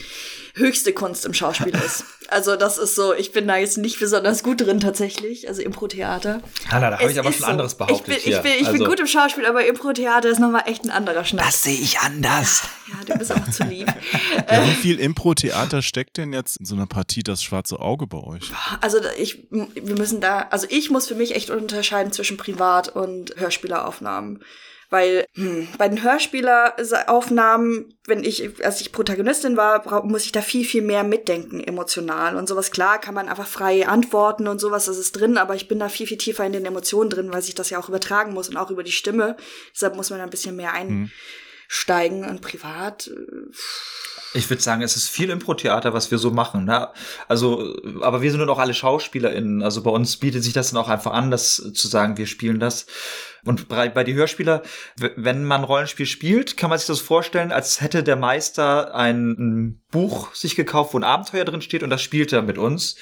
[0.55, 2.05] höchste Kunst im Schauspiel ist.
[2.29, 6.41] Also das ist so, ich bin da jetzt nicht besonders gut drin tatsächlich, also Impro-Theater.
[6.71, 7.47] Hanna, da habe ich aber schon so.
[7.47, 8.37] anderes behauptet Ich bin, hier.
[8.37, 11.25] ich bin, ich bin Also, gut im Schauspiel, aber Impro-Theater ist nochmal echt ein anderer
[11.25, 11.47] Schnack.
[11.47, 12.63] Das sehe ich anders.
[12.89, 13.93] Ja, du bist auch zu lieb.
[14.51, 18.19] Ja, wie viel Impro-Theater steckt denn jetzt in so einer Partie das schwarze Auge bei
[18.19, 18.51] euch?
[18.81, 23.35] Also ich, wir müssen da, also ich muss für mich echt unterscheiden zwischen Privat- und
[23.37, 24.43] Hörspieleraufnahmen.
[24.93, 30.67] Weil hm, bei den Hörspieleraufnahmen, wenn ich, als ich Protagonistin war, muss ich da viel,
[30.67, 32.71] viel mehr mitdenken, emotional und sowas.
[32.71, 35.89] Klar kann man einfach frei antworten und sowas, das ist drin, aber ich bin da
[35.89, 38.59] viel, viel tiefer in den Emotionen drin, weil sich das ja auch übertragen muss und
[38.59, 39.39] auch über die Stimme.
[39.73, 43.07] Deshalb muss man da ein bisschen mehr einsteigen und privat.
[43.07, 43.51] äh,
[44.35, 46.65] Ich würde sagen, es ist viel Impro-Theater, was wir so machen.
[46.65, 46.89] Ne?
[47.29, 49.63] Also, aber wir sind nur noch alle SchauspielerInnen.
[49.63, 52.59] Also bei uns bietet sich das dann auch einfach an, das zu sagen, wir spielen
[52.59, 52.87] das.
[53.45, 54.63] Und bei, bei die Hörspieler,
[54.97, 59.83] wenn man Rollenspiel spielt, kann man sich das vorstellen, als hätte der Meister ein, ein
[59.91, 62.97] Buch sich gekauft, wo ein Abenteuer drin steht und das spielt er mit uns.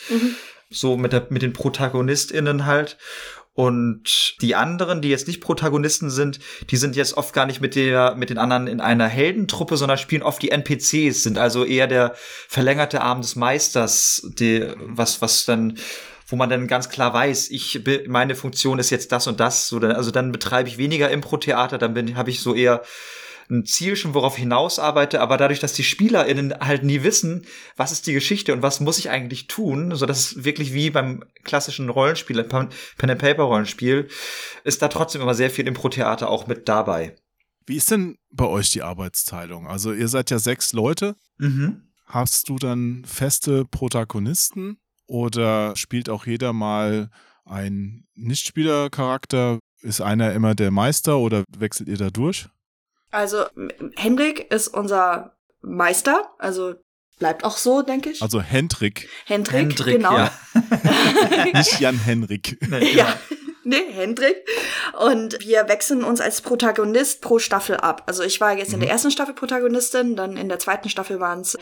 [0.71, 2.97] So mit, der, mit den ProtagonistInnen halt.
[3.61, 6.39] Und die anderen, die jetzt nicht Protagonisten sind,
[6.71, 9.99] die sind jetzt oft gar nicht mit der, mit den anderen in einer Heldentruppe, sondern
[9.99, 12.15] spielen oft die NPCs, sind also eher der
[12.49, 15.77] verlängerte Arm des Meisters, die, was, was dann,
[16.27, 19.69] wo man dann ganz klar weiß, ich meine Funktion ist jetzt das und das.
[19.69, 22.81] So, also dann betreibe ich weniger Impro-Theater, dann bin habe ich so eher
[23.51, 27.47] ein Ziel schon, worauf ich hinaus arbeite, aber dadurch, dass die SpielerInnen halt nie wissen,
[27.77, 30.91] was ist die Geschichte und was muss ich eigentlich tun, so dass es wirklich wie
[30.91, 34.09] beim klassischen Rollenspiel, Pen Pen and Paper Rollenspiel,
[34.65, 37.17] ist da trotzdem immer sehr viel Impro-Theater auch mit dabei.
[37.67, 39.67] Wie ist denn bei euch die Arbeitsteilung?
[39.67, 41.17] Also ihr seid ja sechs Leute.
[41.39, 41.83] Mhm.
[42.07, 47.11] Hast du dann feste Protagonisten oder spielt auch jeder mal
[47.45, 49.59] einen Nichtspielercharakter?
[49.83, 52.49] Ist einer immer der Meister oder wechselt ihr da durch?
[53.11, 53.47] Also
[53.97, 56.75] Hendrik ist unser Meister, also
[57.19, 58.23] bleibt auch so, denke ich.
[58.23, 60.17] Also Hendrik, Hendrik, Hendrik, genau.
[60.17, 60.33] ja.
[61.55, 62.59] nicht Jan Henrik.
[62.69, 63.17] Nee, ja.
[63.63, 64.37] Nee, Hendrik.
[64.99, 68.03] Und wir wechseln uns als Protagonist pro Staffel ab.
[68.07, 71.41] Also ich war jetzt in der ersten Staffel Protagonistin, dann in der zweiten Staffel waren
[71.41, 71.59] es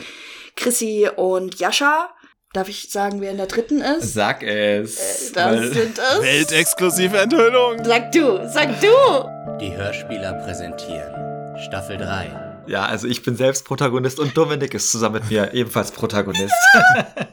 [0.55, 2.11] Chrissy und Jascha.
[2.55, 4.15] Darf ich sagen, wer in der dritten ist?
[4.15, 5.31] Sag es.
[5.31, 6.23] Äh, das sind es.
[6.23, 7.85] Weltexklusive Enthüllung.
[7.85, 9.59] Sag du, sag du.
[9.61, 11.28] Die Hörspieler präsentieren
[11.67, 12.65] Staffel 3.
[12.69, 16.55] ja, also ich bin selbst Protagonist und Dominik ist zusammen mit mir ebenfalls Protagonist.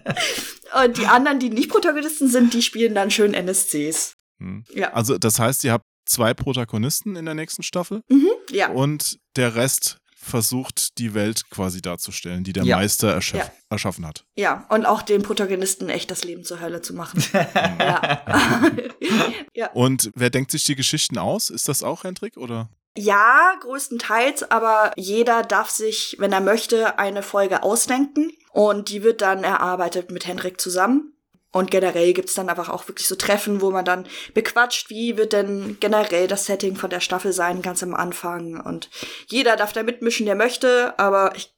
[0.83, 4.15] Und die anderen, die nicht Protagonisten sind, die spielen dann schön NSCs.
[4.39, 4.65] Hm.
[4.73, 4.91] Ja.
[4.93, 8.69] Also das heißt, ihr habt zwei Protagonisten in der nächsten Staffel Mhm, ja.
[8.71, 12.75] und der Rest versucht die Welt quasi darzustellen, die der Ja.
[12.77, 13.51] Meister erschaff Ja.
[13.69, 14.25] erschaffen hat.
[14.35, 17.23] Ja, und auch den Protagonisten echt das Leben zur Hölle zu machen.
[17.79, 18.21] ja.
[19.53, 19.71] ja.
[19.71, 21.49] Und wer denkt sich die Geschichten aus?
[21.49, 22.69] Ist das auch Hendrik oder?
[22.97, 29.21] Ja, größtenteils, aber jeder darf sich, wenn er möchte, eine Folge ausdenken und die wird
[29.21, 31.11] dann erarbeitet mit Hendrik zusammen.
[31.51, 35.31] Und generell gibt's dann einfach auch wirklich so Treffen, wo man dann bequatscht, wie wird
[35.31, 38.59] denn generell das Setting von der Staffel sein, ganz am Anfang.
[38.59, 38.89] Und
[39.27, 41.54] jeder darf da mitmischen, der möchte, aber ich,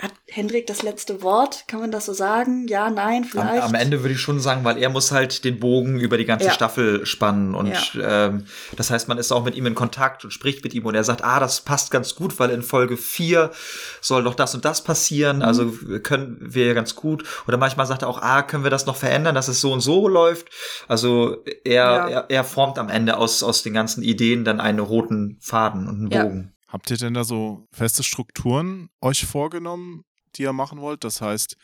[0.00, 1.64] hat Hendrik das letzte Wort?
[1.68, 2.66] Kann man das so sagen?
[2.66, 3.62] Ja, nein, Am, vielleicht?
[3.62, 6.46] am Ende würde ich schon sagen, weil er muss halt den Bogen über die ganze
[6.46, 6.52] Ja.
[6.52, 8.44] Staffel spannen und ähm,
[8.76, 11.04] das heißt, man ist auch mit ihm in Kontakt und spricht mit ihm und er
[11.04, 13.52] sagt, ah, das passt ganz gut, weil in Folge 4
[14.00, 15.42] soll doch das und das passieren, Mhm.
[15.42, 17.22] also können wir ja ganz gut.
[17.46, 19.80] Oder manchmal sagt er auch, ah, können wir das noch verändern, dass es so und
[19.80, 20.48] so läuft.
[20.88, 22.08] Also er, Ja.
[22.08, 25.96] er, er formt am Ende aus, aus den ganzen Ideen dann einen roten Faden und
[26.00, 26.24] einen Ja.
[26.24, 26.53] Bogen.
[26.74, 31.04] Habt ihr denn da so feste Strukturen euch vorgenommen, die ihr machen wollt?
[31.04, 31.56] Das heißt,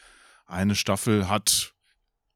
[0.46, 1.74] eine Staffel hat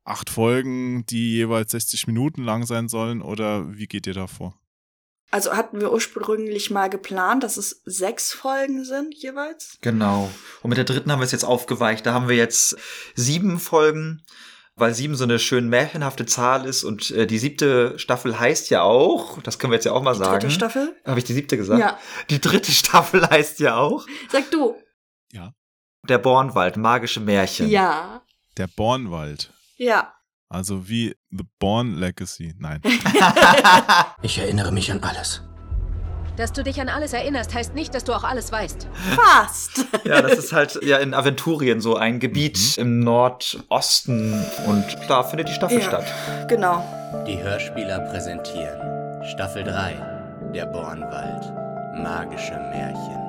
[0.03, 4.59] acht Folgen, die jeweils 60 Minuten lang sein sollen oder wie geht ihr da vor?
[5.31, 9.79] Also hatten wir ursprünglich mal geplant, dass es sechs Folgen sind jeweils.
[9.81, 10.29] Genau.
[10.63, 12.05] Und mit der dritten haben wir es jetzt aufgeweicht.
[12.05, 12.77] Da haben wir jetzt
[13.15, 14.25] sieben Folgen,
[14.77, 16.85] weil sieben so eine schön märchenhafte Zahl ist.
[16.85, 20.15] Und äh, die siebte Staffel heißt ja auch, das können wir jetzt ja auch mal
[20.15, 20.41] sagen.
[20.41, 20.97] Dritte Staffel.
[21.05, 21.81] Habe ich die siebte gesagt?
[21.81, 21.99] Ja.
[22.31, 24.77] Die dritte Staffel heißt ja auch Sag du.
[26.09, 27.69] Der Bornwald, magische Märchen.
[27.69, 28.23] Ja.
[28.59, 29.53] Der Bornwald.
[29.77, 30.13] Ja.
[30.49, 32.55] Also wie The Born Legacy.
[32.59, 32.81] Nein.
[34.23, 35.43] Ich erinnere mich an alles.
[36.37, 38.89] Dass du dich an alles erinnerst, heißt nicht, dass du auch alles weißt.
[39.17, 39.85] Fast.
[40.05, 44.35] Ja, das ist halt ja in Aventurien so ein Gebiet im Nordosten.
[44.67, 45.85] Und da findet die Staffel Ja.
[45.85, 46.05] statt.
[46.49, 46.85] genau.
[47.27, 50.51] Die Hörspieler präsentieren Staffel 3.
[50.55, 51.53] Der Bornwald.
[52.03, 53.21] Magische Märchen.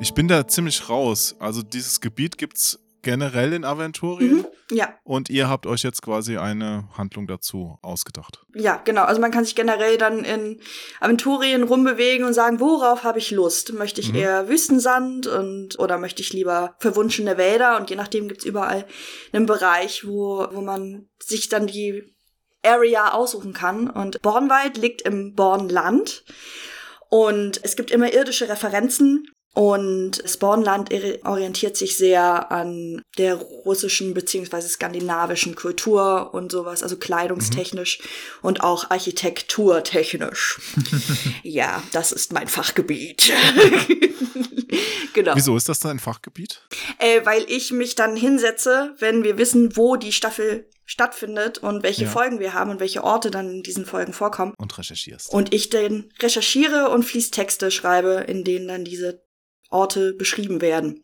[0.00, 1.34] Ich bin da ziemlich raus.
[1.38, 4.46] Also dieses Gebiet gibt's generell in Aventurien Mhm.
[4.76, 4.94] Ja.
[5.04, 8.44] und ihr habt euch jetzt quasi eine Handlung dazu ausgedacht.
[8.54, 9.04] Ja, genau.
[9.04, 10.60] Also man kann sich generell dann in
[11.00, 13.72] Aventurien rumbewegen und sagen, worauf habe ich Lust?
[13.72, 14.18] Möchte ich Mhm.
[14.18, 17.76] eher Wüstensand und oder möchte ich lieber verwunschene Wälder?
[17.78, 18.84] Und je nachdem gibt's überall
[19.32, 22.02] einen Bereich, wo, wo man sich dann die
[22.64, 23.88] Area aussuchen kann.
[23.88, 26.24] Und Bornwald liegt im Bornland.
[27.08, 29.26] Und es gibt immer irdische Referenzen.
[29.54, 38.00] Und eri- orientiert sich sehr an der russischen beziehungsweise skandinavischen Kultur und sowas, also kleidungstechnisch
[38.42, 40.60] und auch architekturtechnisch.
[41.42, 43.32] ja, das ist mein Fachgebiet.
[45.14, 45.34] genau.
[45.34, 46.62] Wieso ist das dein Fachgebiet?
[46.98, 52.04] Äh, weil ich mich dann hinsetze, wenn wir wissen, wo die Staffel stattfindet und welche
[52.04, 52.10] Ja.
[52.10, 54.54] Folgen wir haben und welche Orte dann in diesen Folgen vorkommen.
[54.56, 55.32] Und recherchierst.
[55.32, 59.22] Und ich dann recherchiere und Fließtexte schreibe, in denen dann diese
[59.70, 61.02] Orte beschrieben werden.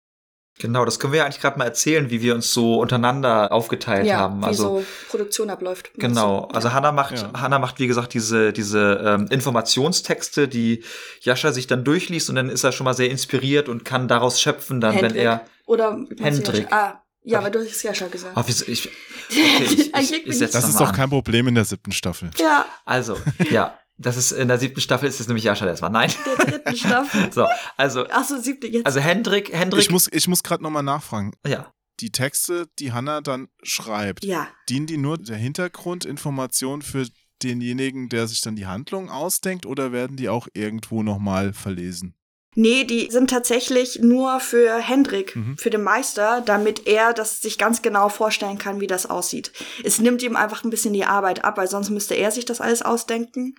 [0.61, 4.07] Genau, das können wir ja eigentlich gerade mal erzählen, wie wir uns so untereinander aufgeteilt
[4.13, 4.41] haben.
[4.43, 5.91] wie Also so Produktion abläuft.
[5.95, 7.33] Genau, also Hannah macht, Ja.
[7.41, 10.85] Hannah macht, wie gesagt, diese, diese ähm, Informationstexte, die
[11.23, 14.41] Jascha sich dann durchliest und dann ist er schon mal sehr inspiriert und kann daraus
[14.41, 15.23] schöpfen, dann, wenn Hendrik.
[15.25, 15.45] er.
[15.67, 16.71] Oder Hendrik.
[16.71, 16.77] Jascha?
[16.77, 18.37] Ah, ja, weil du hast es ja schon gesagt.
[18.37, 18.89] Ah, wieso, ich,
[19.31, 22.31] okay, ich, ich, ich ich- Das ist doch kein Problem in der siebten Staffel.
[22.39, 23.19] ja, Also,
[23.51, 25.91] ja, das ist in der siebten Staffel ist es nämlich Jascha, der es war.
[25.91, 26.11] Nein.
[26.27, 27.31] der dritten Staffel.
[27.33, 28.87] So, also, Ach so, siebte jetzt.
[28.87, 31.33] also Hendrik, Hendrik, Ich muss, ich muss gerade nochmal nachfragen.
[31.47, 34.49] ja, die Texte, die Hannah dann schreibt, Ja.
[34.69, 37.07] dienen die nur der Hintergrundinformation für
[37.43, 42.15] denjenigen, der sich dann die Handlung ausdenkt, oder werden die auch irgendwo nochmal verlesen?
[42.55, 45.57] Nee, die sind tatsächlich nur für Hendrik, Mhm.
[45.59, 49.53] für den Meister, damit er das sich ganz genau vorstellen kann, wie das aussieht.
[49.83, 52.61] Es nimmt ihm einfach ein bisschen die Arbeit ab, weil sonst müsste er sich das
[52.61, 53.55] alles ausdenken.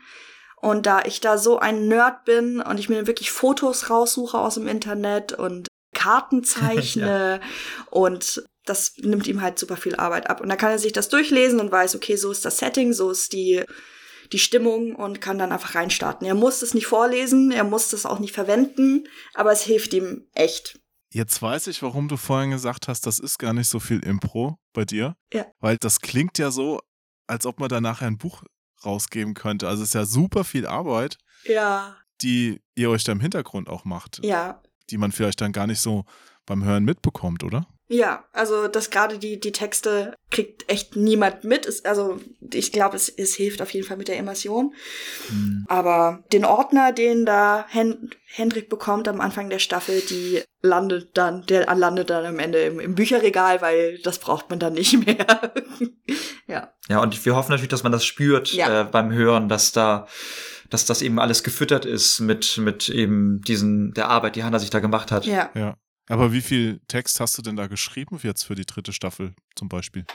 [0.62, 4.55] Und da ich da so ein Nerd bin und ich mir wirklich Fotos raussuche aus
[4.55, 7.39] dem Internet und Karten zeichne
[7.91, 10.41] und das nimmt ihm halt super viel Arbeit ab.
[10.41, 13.12] Und dann kann er sich das durchlesen und weiß, okay, so ist das Setting, so
[13.12, 13.63] ist die,
[14.31, 16.25] die Stimmung und kann dann einfach reinstarten.
[16.27, 20.27] Er muss es nicht vorlesen, er muss es auch nicht verwenden, aber es hilft ihm
[20.33, 20.79] echt.
[21.11, 24.57] Jetzt weiß ich, warum du vorhin gesagt hast, das ist gar nicht so viel Impro
[24.73, 25.15] bei dir.
[25.33, 25.45] Ja.
[25.59, 26.81] Weil das klingt ja so,
[27.27, 28.43] als ob man da nachher ein Buch
[28.83, 29.67] rausgeben könnte.
[29.67, 31.95] Also es ist ja super viel Arbeit, Ja.
[32.21, 34.19] die ihr euch da im Hintergrund auch macht.
[34.23, 34.61] Ja.
[34.89, 36.03] Die man vielleicht dann gar nicht so
[36.45, 37.65] beim Hören mitbekommt, oder?
[37.88, 41.67] Ja, also das gerade die, die Texte kriegt echt niemand mit.
[41.67, 42.19] Es, also
[42.52, 44.74] ich glaube, es, es hilft auf jeden Fall mit der Immersion.
[45.30, 45.65] Hm.
[45.67, 51.45] Aber den Ordner, den da Hen Hendrik bekommt am Anfang der Staffel, die landet dann,
[51.45, 55.54] der landet dann am Ende im, im Bücherregal, weil das braucht man dann nicht mehr.
[56.48, 56.74] ja.
[56.89, 58.82] Ja, und wir hoffen natürlich, dass man das spürt Ja.
[58.82, 60.08] äh, beim Hören, dass da,
[60.69, 64.69] dass das eben alles gefüttert ist mit, mit eben diesen, der Arbeit, die Hannah sich
[64.71, 65.26] da gemacht hat.
[65.26, 65.50] Ja.
[65.54, 65.78] Ja.
[66.08, 69.70] Aber wie viel Text hast du denn da geschrieben jetzt für die dritte Staffel zum
[69.70, 70.06] Beispiel?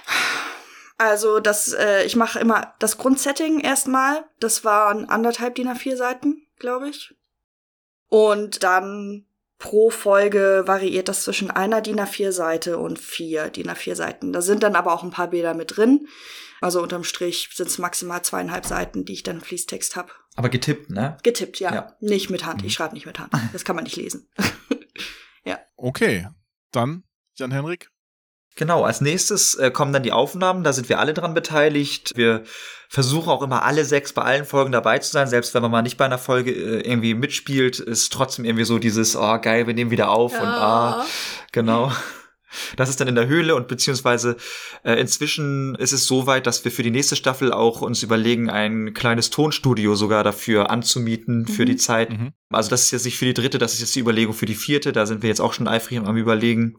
[0.98, 4.24] Also das, äh, ich mache immer das Grundsetting erstmal.
[4.38, 7.14] Das waren anderthalb DIN A4 Seiten, glaube ich.
[8.09, 9.24] Und dann
[9.59, 14.33] pro Folge variiert das zwischen einer DIN A4 Seite und vier DIN A4 Seiten.
[14.33, 16.07] Da sind dann aber auch ein paar Bilder mit drin.
[16.61, 20.11] Also unterm Strich sind es maximal zweieinhalb Seiten, die ich dann im Fließtext habe.
[20.37, 21.16] Aber getippt, ne?
[21.22, 21.72] Getippt, ja.
[21.72, 21.96] Ja.
[22.00, 22.61] Nicht mit Hand.
[22.61, 22.66] Mhm.
[22.66, 23.33] Ich schreibe nicht mit Hand.
[23.53, 24.29] Das kann man nicht lesen.
[25.76, 26.29] Okay,
[26.72, 27.05] dann
[27.37, 27.90] Jan-Henrik.
[28.57, 32.12] Genau, als nächstes äh, kommen dann die Aufnahmen, da sind wir alle dran beteiligt.
[32.16, 32.42] Wir
[32.88, 35.83] versuchen auch immer alle sechs bei allen Folgen dabei zu sein, selbst wenn man mal
[35.83, 39.74] nicht bei einer Folge äh, irgendwie mitspielt, ist trotzdem irgendwie so dieses, oh geil, wir
[39.74, 41.07] nehmen wieder auf und ah,
[41.53, 41.92] genau.
[42.76, 44.36] Das ist dann in der Höhle und beziehungsweise
[44.84, 48.50] äh, inzwischen ist es so weit, dass wir für die nächste Staffel auch uns überlegen,
[48.50, 51.66] ein kleines Tonstudio sogar dafür anzumieten für Mhm.
[51.66, 52.10] die Zeit.
[52.10, 52.32] Mhm.
[52.50, 54.54] Also das ist jetzt nicht für die dritte, das ist jetzt die Überlegung für die
[54.54, 54.92] vierte.
[54.92, 56.76] Da sind wir jetzt auch schon eifrig am Überlegen.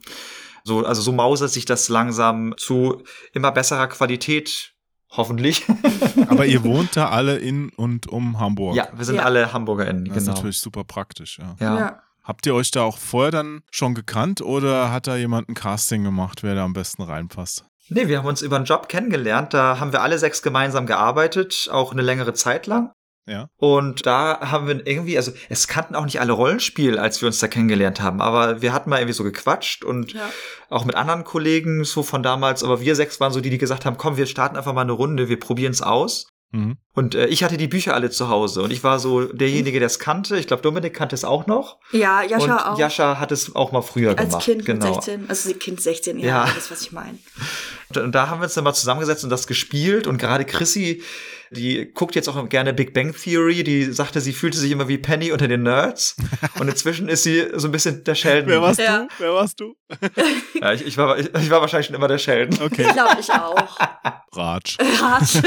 [0.63, 3.03] So, also so mausert sich das langsam zu
[3.33, 4.73] immer besserer Qualität,
[5.09, 5.65] hoffentlich.
[6.27, 8.75] Aber ihr wohnt da alle in und um Hamburg.
[8.75, 9.23] ja, wir sind Ja.
[9.23, 10.35] alle HamburgerInnen, Das ist genau.
[10.35, 11.55] natürlich super praktisch, ja.
[11.59, 12.03] Ja.
[12.23, 16.03] Habt ihr euch da auch vorher dann schon gekannt oder hat da jemand ein Casting
[16.03, 17.65] gemacht, wer da am besten reinpasst?
[17.89, 19.53] Nee, wir haben uns über einen Job kennengelernt.
[19.53, 22.91] Da haben wir alle sechs gemeinsam gearbeitet, auch eine längere Zeit lang.
[23.27, 23.49] Ja.
[23.57, 27.39] Und da haben wir irgendwie, also es kannten auch nicht alle Rollenspiel, als wir uns
[27.39, 30.29] da kennengelernt haben, aber wir hatten mal irgendwie so gequatscht und Ja.
[30.69, 33.85] auch mit anderen Kollegen so von damals, aber wir sechs waren so die, die gesagt
[33.85, 36.27] haben, komm, wir starten einfach mal eine Runde, wir probieren es aus.
[36.51, 36.77] Mhm.
[36.93, 39.87] Und äh, ich hatte die Bücher alle zu Hause und ich war so derjenige, der
[39.87, 40.37] es kannte.
[40.37, 41.79] Ich glaube, Dominik kannte es auch noch.
[41.93, 42.77] Ja, Jascha und auch.
[42.77, 44.43] Jascha hat es auch mal früher Als gemacht.
[44.43, 44.85] Kind genau.
[44.87, 45.29] mit 16.
[45.29, 46.45] Also Kind 16, ja, Ja.
[46.45, 47.17] das ist, was ich meine.
[47.89, 50.07] Und, und da haben wir uns dann mal zusammengesetzt und das gespielt.
[50.07, 51.01] Und gerade Chrissy,
[51.51, 53.63] die guckt jetzt auch gerne Big Bang Theory.
[53.63, 56.15] Die sagte, sie fühlte sich immer wie Penny unter den Nerds.
[56.59, 58.49] Und inzwischen ist sie so ein bisschen der Sheldon.
[58.49, 58.99] Wer warst Ja.
[59.01, 59.07] du?
[59.19, 59.75] Wer warst du?
[60.61, 62.59] Ja, ich, ich, war, ich, ich war wahrscheinlich schon immer der Sheldon.
[62.65, 63.77] Okay, Ich glaube, ich auch.
[64.33, 64.77] Ratsch.
[64.79, 65.43] Rat.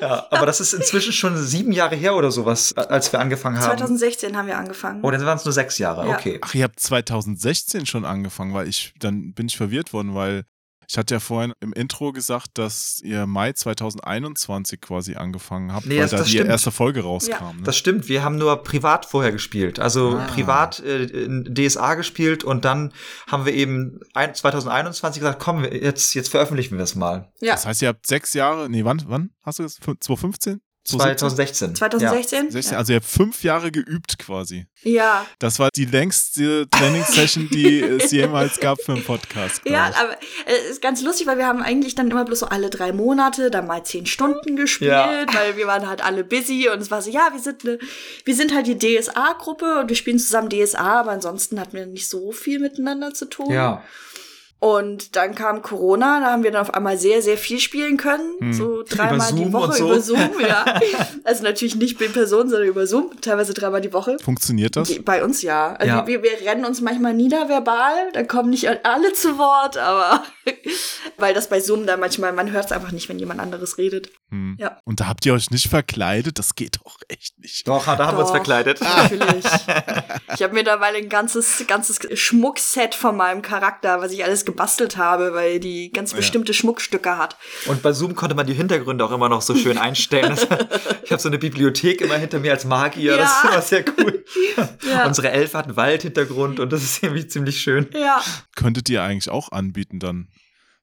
[0.00, 3.76] Ja, aber das ist inzwischen schon sieben Jahre her oder sowas, als wir angefangen haben.
[3.78, 5.00] 2016 haben wir angefangen.
[5.02, 6.06] Oh, dann waren es nur sechs Jahre.
[6.06, 6.14] Ja.
[6.14, 6.38] Okay.
[6.40, 10.44] Ach, ihr habt 2016 schon angefangen, weil ich, dann bin ich verwirrt worden, weil
[10.90, 15.96] ich hatte ja vorhin im Intro gesagt, dass ihr Mai 2021 quasi angefangen habt, Nee,
[15.96, 16.50] weil das- da das die stimmt.
[16.50, 17.56] erste Folge rauskam.
[17.58, 17.62] ne?
[17.64, 19.78] Das stimmt, wir haben nur privat vorher gespielt.
[19.78, 20.26] Also Ah.
[20.26, 22.92] privat äh, in DSA gespielt und dann
[23.26, 27.30] haben wir eben ein, 2021 gesagt, komm, wir- jetzt, jetzt veröffentlichen wir es mal.
[27.40, 27.52] ja.
[27.52, 29.74] Das heißt, ihr habt sechs Jahre, nee, wann, wann hast du das?
[29.76, 30.60] 2015?
[30.88, 31.74] 2016.
[31.74, 32.50] 2016?
[32.50, 32.78] 16, Ja.
[32.78, 34.66] Also ihr habt fünf Jahre geübt quasi.
[34.82, 35.26] ja.
[35.38, 39.60] Das war die längste Trainingssession, die es jemals gab für einen Podcast.
[39.66, 39.96] Ja, ich.
[39.96, 42.92] aber es ist ganz lustig, weil wir haben eigentlich dann immer bloß so alle drei
[42.92, 45.26] Monate dann mal zehn Stunden gespielt, Ja.
[45.32, 47.78] weil wir waren halt alle busy und es war so, ja, wir sind eine,
[48.24, 52.08] wir sind halt die DSA-Gruppe und wir spielen zusammen DSA, aber ansonsten hatten wir nicht
[52.08, 53.50] so viel miteinander zu tun.
[53.52, 53.82] Ja.
[54.60, 58.34] Und dann kam Corona, da haben wir dann auf einmal sehr, sehr viel spielen können.
[58.40, 58.52] Hm.
[58.52, 59.86] So dreimal die Woche so.
[59.86, 60.80] über Zoom, ja.
[61.22, 64.16] also natürlich nicht in Person, sondern über Zoom, teilweise dreimal die Woche.
[64.18, 64.92] Funktioniert das?
[65.04, 65.74] Bei uns ja.
[65.74, 66.06] Also Ja.
[66.08, 70.24] Wir, wir rennen uns manchmal nieder verbal, dann kommen nicht alle zu Wort, aber
[71.18, 74.10] weil das bei Zoom dann manchmal, man hört es einfach nicht, wenn jemand anderes redet.
[74.30, 74.56] Hm.
[74.58, 74.78] Ja.
[74.84, 76.40] Und da habt ihr euch nicht verkleidet?
[76.40, 77.68] Das geht doch echt nicht.
[77.68, 78.80] Doch, da haben wir uns Doch, verkleidet.
[78.80, 79.44] Natürlich.
[80.34, 85.34] ich habe mittlerweile ein ganzes, ganzes Schmuckset von meinem Charakter, was ich alles gebastelt habe,
[85.34, 87.36] weil die ganz bestimmte Schmuckstücke hat.
[87.66, 90.30] Und bei Zoom konnte man die Hintergründe auch immer noch so schön einstellen.
[90.30, 90.42] Das,
[91.04, 93.16] ich habe so eine Bibliothek immer hinter mir als Magier.
[93.16, 93.50] Das ist Ja.
[93.50, 94.24] immer sehr cool.
[94.88, 95.06] Ja.
[95.06, 97.88] Unsere Elfe hat einen Waldhintergrund und das ist irgendwie ziemlich schön.
[97.92, 98.22] Ja.
[98.56, 100.28] Könntet ihr eigentlich auch anbieten dann?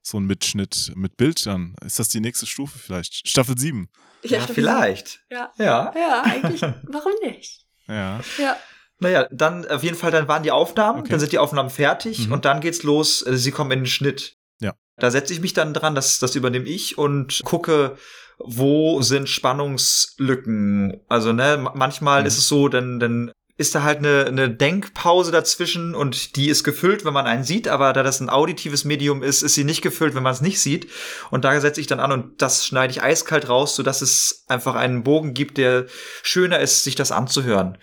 [0.02, 1.74] So ein Mitschnitt mit Bild dann.
[1.84, 3.28] Ist das die nächste Stufe vielleicht?
[3.28, 3.88] Staffel 7.
[4.22, 5.20] Ja, Staffel vielleicht.
[5.30, 5.50] Ja.
[5.58, 5.92] Ja.
[5.96, 6.60] Ja, eigentlich.
[6.62, 7.64] Warum nicht?
[7.88, 8.20] Ja.
[8.38, 8.56] Ja.
[8.98, 11.10] Naja, dann auf jeden Fall, dann waren die Aufnahmen, Okay.
[11.10, 12.32] dann sind die Aufnahmen fertig Mhm.
[12.32, 13.26] und dann geht's los.
[13.26, 14.36] äh, Sie kommen in den Schnitt.
[14.60, 14.72] Ja.
[14.98, 17.96] Da setze ich mich dann dran, das, das übernehme ich und gucke,
[18.38, 21.00] wo sind Spannungslücken.
[21.08, 22.26] Also, ne, ma- manchmal Mhm.
[22.26, 26.62] ist es so, dann, dann ist da halt eine, eine Denkpause dazwischen und die ist
[26.62, 29.80] gefüllt, wenn man einen sieht, aber da das ein auditives Medium ist, ist sie nicht
[29.80, 30.88] gefüllt, wenn man es nicht sieht.
[31.30, 34.74] Und da setze ich dann an und das schneide ich eiskalt raus, sodass es einfach
[34.74, 35.86] einen Bogen gibt, der
[36.22, 37.78] schöner ist, sich das anzuhören.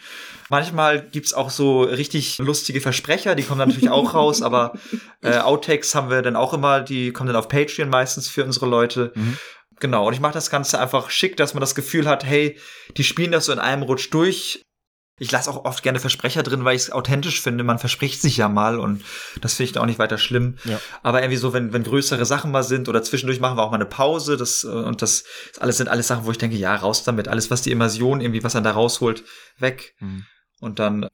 [0.54, 4.74] Manchmal gibt's auch so richtig lustige Versprecher, die kommen dann natürlich auch raus, aber
[5.24, 8.68] äh, Outtakes haben wir dann auch immer, die kommen dann auf Patreon meistens für unsere
[8.68, 9.14] Leute.
[9.16, 9.40] Mhm.
[9.80, 12.60] Genau, und ich mache das Ganze einfach schick, dass man das Gefühl hat, hey,
[12.98, 14.62] die spielen das so in einem Rutsch durch.
[15.18, 17.64] Ich lasse auch oft gerne Versprecher drin, weil ich es authentisch finde.
[17.64, 19.04] Man verspricht sich ja mal und
[19.42, 20.58] das finde ich dann auch nicht weiter schlimm.
[20.66, 20.80] Ja.
[21.02, 23.78] Aber irgendwie so, wenn, wenn größere Sachen mal sind oder zwischendurch machen wir auch mal
[23.78, 26.76] eine Pause, das, äh, und das ist alles sind alles Sachen, wo ich denke, ja,
[26.76, 27.28] raus damit.
[27.28, 29.24] Alles, was die Immersion irgendwie, was dann da rausholt,
[29.58, 29.96] weg.
[30.00, 30.26] Mhm.
[30.64, 31.08] Und dann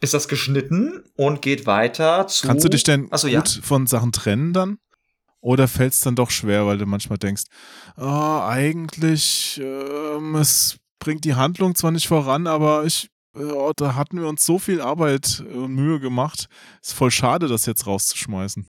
[0.00, 2.46] ist das geschnitten und geht weiter zu.
[2.46, 3.62] Kannst du dich denn Achso, gut ja.
[3.62, 4.78] von Sachen trennen dann?
[5.40, 7.44] Oder fällt es dann doch schwer, weil du manchmal denkst,
[7.96, 13.94] oh, eigentlich, ähm, es bringt die Handlung zwar nicht voran, aber ich, äh, oh, da
[13.94, 16.46] hatten wir uns so viel Arbeit und Mühe gemacht.
[16.82, 18.66] Ist voll schade, das jetzt rauszuschmeißen.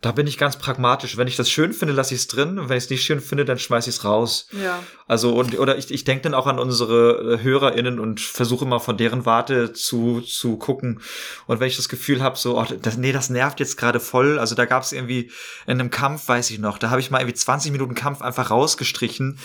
[0.00, 1.16] Da bin ich ganz pragmatisch.
[1.16, 2.60] Wenn ich das schön finde, lasse ich es drin.
[2.60, 4.46] Und wenn ich es nicht schön finde, dann schmeiße ich es raus.
[4.52, 4.78] Ja.
[5.08, 8.78] Also, und, oder ich, ich denke dann auch an unsere äh, HörerInnen und versuche immer
[8.78, 11.00] von deren Warte zu, zu gucken.
[11.48, 14.38] Und wenn ich das Gefühl habe, so, oh, das, nee, das nervt jetzt gerade voll.
[14.38, 15.32] Also da gab es irgendwie
[15.66, 18.52] in einem Kampf, weiß ich noch, da habe ich mal irgendwie 20 Minuten Kampf einfach
[18.52, 19.40] rausgestrichen,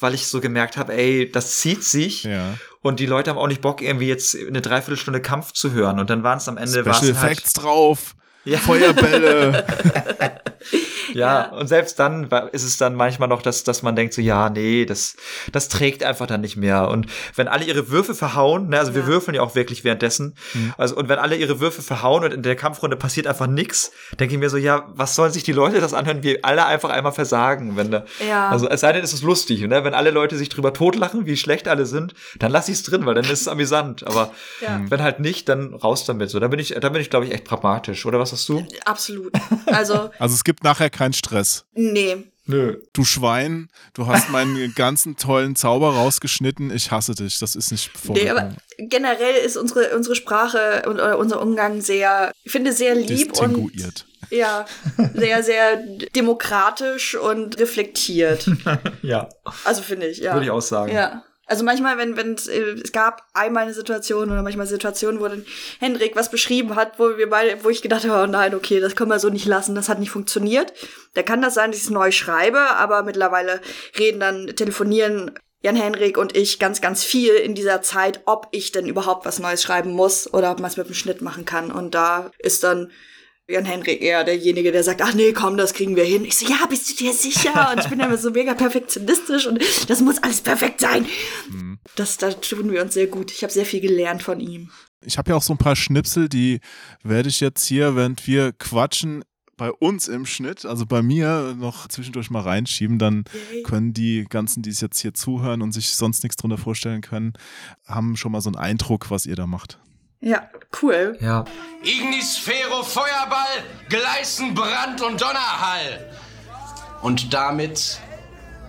[0.00, 2.24] weil ich so gemerkt habe, ey, das zieht sich.
[2.24, 2.54] Ja.
[2.80, 6.00] Und die Leute haben auch nicht Bock, irgendwie jetzt eine Dreiviertelstunde Kampf zu hören.
[6.00, 8.14] Und dann waren es am Ende Special halt, Effects drauf.
[8.44, 8.58] Ja.
[8.58, 9.64] Feuerbälle.
[11.14, 14.48] Ja, und selbst dann ist es dann manchmal noch, dass, dass man denkt so, ja,
[14.48, 15.16] nee, das,
[15.50, 16.88] das trägt einfach dann nicht mehr.
[16.88, 19.06] Und wenn alle ihre Würfe verhauen, ne, also wir Ja.
[19.08, 20.36] würfeln ja auch wirklich währenddessen,
[20.78, 24.34] also und wenn alle ihre Würfe verhauen und in der Kampfrunde passiert einfach nix, denke
[24.34, 27.12] ich mir so, ja, was sollen sich die Leute das anhören, wir alle einfach einmal
[27.12, 28.48] versagen, wenn da, Ja.
[28.50, 31.36] also es sei denn, es ist lustig, ne, wenn alle Leute sich drüber totlachen, wie
[31.36, 34.80] schlecht alle sind, dann lass ich's drin, weil dann ist es amüsant, aber Ja.
[34.88, 37.32] wenn halt nicht, dann raus damit, so, da bin ich, da bin ich, glaube ich,
[37.32, 38.66] echt pragmatisch, oder was hast du?
[38.84, 39.32] Absolut.
[39.66, 41.64] Also, Also es gibt nachher keinen Stress.
[41.74, 42.16] nee.
[42.46, 42.78] Nö.
[42.94, 46.72] Du Schwein, du hast meinen ganzen tollen Zauber rausgeschnitten.
[46.74, 47.38] Ich hasse dich.
[47.38, 48.56] Das ist nicht Nee, aber vorgekommen.
[48.90, 53.70] generell ist unsere, unsere Sprache und oder unser Umgang sehr, ich finde, sehr lieb und
[54.30, 54.64] ja,
[55.14, 55.76] sehr, sehr
[56.16, 58.50] demokratisch und reflektiert.
[59.02, 59.28] Ja,
[59.64, 60.32] Also finde ich, ja.
[60.32, 60.92] würde ich auch sagen.
[60.92, 61.22] Ja.
[61.50, 65.26] Also manchmal, wenn, wenn es, äh, es gab einmal eine Situation oder manchmal Situationen, wo
[65.26, 65.44] dann
[65.80, 68.94] Hendrik was beschrieben hat, wo wir beide, wo ich gedacht habe, oh nein, okay, das
[68.94, 70.72] können wir so nicht lassen, das hat nicht funktioniert.
[71.14, 73.60] Da kann das sein, dass ich es neu schreibe, aber mittlerweile
[73.98, 78.70] reden dann, telefonieren Jan Henrik und ich ganz, ganz viel in dieser Zeit, ob ich
[78.70, 81.72] denn überhaupt was Neues schreiben muss oder ob man es mit dem Schnitt machen kann.
[81.72, 82.92] Und da ist dann
[83.50, 86.24] Jan Henrik eher derjenige, der sagt, ach nee, komm, das kriegen wir hin.
[86.24, 87.72] Ich so, ja, bist du dir sicher?
[87.72, 91.06] Und ich bin immer so mega perfektionistisch und das muss alles perfekt sein.
[91.96, 93.30] Das, da tun wir uns sehr gut.
[93.32, 94.70] Ich habe sehr viel gelernt von ihm.
[95.04, 96.60] Ich habe ja auch so ein paar Schnipsel, die
[97.02, 99.24] werde ich jetzt hier, während wir quatschen,
[99.60, 102.98] bei uns im Schnitt, also bei mir, noch zwischendurch mal reinschieben.
[102.98, 103.24] Dann
[103.64, 107.34] können die ganzen, die es jetzt hier zuhören und sich sonst nichts drunter vorstellen können,
[107.86, 109.78] haben schon mal so einen Eindruck, was ihr da macht.
[110.20, 110.50] Ja,
[110.82, 111.16] cool.
[111.20, 111.46] Ja.
[111.82, 116.10] Ignisphäre, Feuerball, Gleißen, Brand und Donnerhall.
[117.00, 117.98] Und damit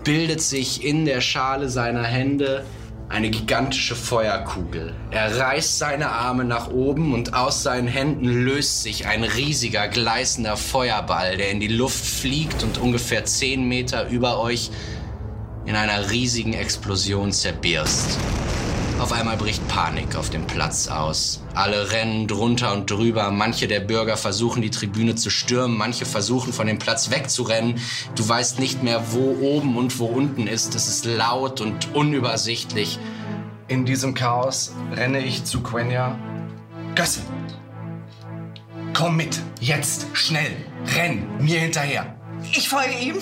[0.05, 2.65] bildet sich in der Schale seiner Hände
[3.09, 4.95] eine gigantische Feuerkugel.
[5.11, 10.55] Er reißt seine Arme nach oben und aus seinen Händen löst sich ein riesiger, gleißender
[10.55, 14.71] Feuerball, der in die Luft fliegt und ungefähr 10 Meter über euch
[15.65, 18.17] in einer riesigen Explosion zerbirst.
[19.01, 21.41] Auf einmal bricht Panik auf dem Platz aus.
[21.55, 23.31] Alle rennen drunter und drüber.
[23.31, 25.75] Manche der Bürger versuchen, die Tribüne zu stürmen.
[25.75, 27.81] Manche versuchen, von dem Platz wegzurennen.
[28.13, 30.75] Du weißt nicht mehr, wo oben und wo unten ist.
[30.75, 32.99] Es ist laut und unübersichtlich.
[33.67, 36.19] In diesem Chaos renne ich zu Quenya.
[36.93, 37.21] Gösse,
[38.93, 40.55] komm mit, jetzt, schnell,
[40.95, 42.15] renn, mir hinterher.
[42.51, 43.15] Ich folge ihm.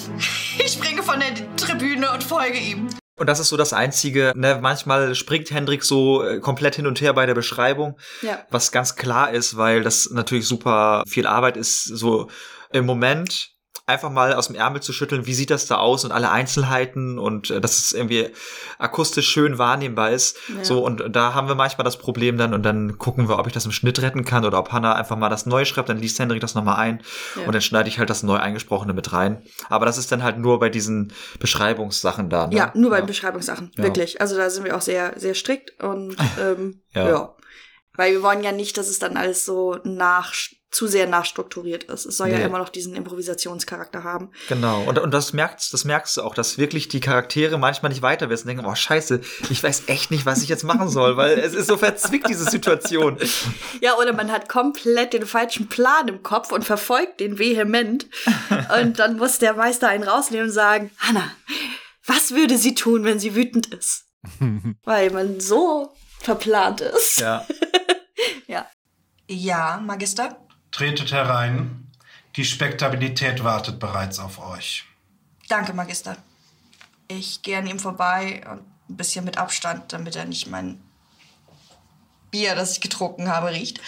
[0.58, 2.90] Ich springe von der Tribüne und folge ihm.
[3.20, 7.02] Und das ist so das Einzige, ne, manchmal springt Hendrik so äh, komplett hin und
[7.02, 8.40] her bei der Beschreibung, Ja.
[8.50, 12.30] was ganz klar ist, weil das natürlich super viel Arbeit ist, so
[12.72, 13.50] im Moment
[13.90, 17.20] einfach mal aus dem Ärmel zu schütteln, wie sieht das da aus und alle Einzelheiten
[17.20, 18.30] und äh, dass es irgendwie
[18.78, 20.38] akustisch schön wahrnehmbar ist.
[20.48, 20.64] Ja.
[20.64, 23.54] So, und da haben wir manchmal das Problem dann und dann gucken wir, ob ich
[23.54, 26.18] das im Schnitt retten kann oder ob Hannah einfach mal das neu schreibt, dann liest
[26.20, 27.02] Hendrik das nochmal ein
[27.36, 27.46] Ja.
[27.46, 29.42] und dann schneide ich halt das neu eingesprochene mit rein.
[29.70, 32.48] Aber das ist dann halt nur bei diesen Beschreibungssachen da.
[32.48, 32.56] Ne?
[32.56, 33.72] Ja, nur bei Beschreibungssachen.
[33.78, 33.84] Ja.
[33.84, 34.22] Wirklich.
[34.22, 37.34] Also da sind wir auch sehr, sehr strikt und ähm, Ja.
[37.94, 37.98] Ja.
[38.04, 40.34] Weil wir wollen ja nicht, dass es dann alles so nach
[40.72, 42.06] zu sehr nachstrukturiert ist.
[42.06, 42.44] Es soll ja Nee.
[42.46, 44.30] immer noch diesen Improvisationscharakter haben.
[44.50, 48.04] Genau, und, und das merkst, das merkst du auch, dass wirklich die Charaktere manchmal nicht
[48.04, 49.20] weiter wissen denken, oh scheiße,
[49.50, 52.46] ich weiß echt nicht, was ich jetzt machen soll, weil es ist so verzwickt, diese
[52.48, 53.18] Situation.
[53.82, 58.06] Ja, oder man hat komplett den falschen Plan im Kopf und verfolgt den vehement.
[58.80, 61.32] und dann muss der Meister einen rausnehmen und sagen, Hanna,
[62.06, 64.06] was würde sie tun, wenn sie wütend ist?
[64.84, 67.20] Weil man so verplant ist.
[67.20, 67.46] Ja.
[68.48, 68.66] Ja.
[69.30, 70.36] Ja, Magister?
[70.72, 71.88] Tretet herein.
[72.36, 74.84] Die Spektabilität wartet bereits auf euch.
[75.48, 76.18] Danke, Magister.
[77.08, 80.82] Ich gehe an ihm vorbei und ein bisschen mit Abstand, damit er nicht mein
[82.32, 83.80] Bier, das ich getrunken habe, riecht.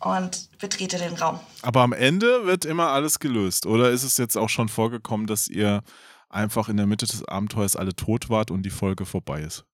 [0.00, 1.40] Und betrete den Raum.
[1.62, 3.66] Aber am Ende wird immer alles gelöst.
[3.66, 5.82] Oder ist es jetzt auch schon vorgekommen, dass ihr
[6.28, 9.64] einfach in der Mitte des Abenteuers alle tot wart und die Folge vorbei ist?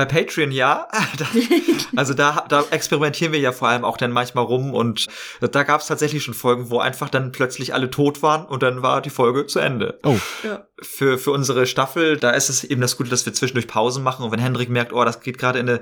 [0.00, 0.88] Bei Patreon ja.
[1.18, 1.26] Da,
[1.96, 5.08] also da, da experimentieren wir ja vor allem auch dann manchmal rum und
[5.42, 8.80] da gab es tatsächlich schon Folgen, wo einfach dann plötzlich alle tot waren und dann
[8.80, 10.00] war die Folge zu Ende.
[10.02, 10.16] Oh.
[10.42, 10.64] Ja.
[10.80, 14.24] Für, für unsere Staffel, da ist es eben das Gute, dass wir zwischendurch Pausen machen
[14.24, 15.80] und wenn Hendrik merkt, oh, das geht gerade in eine,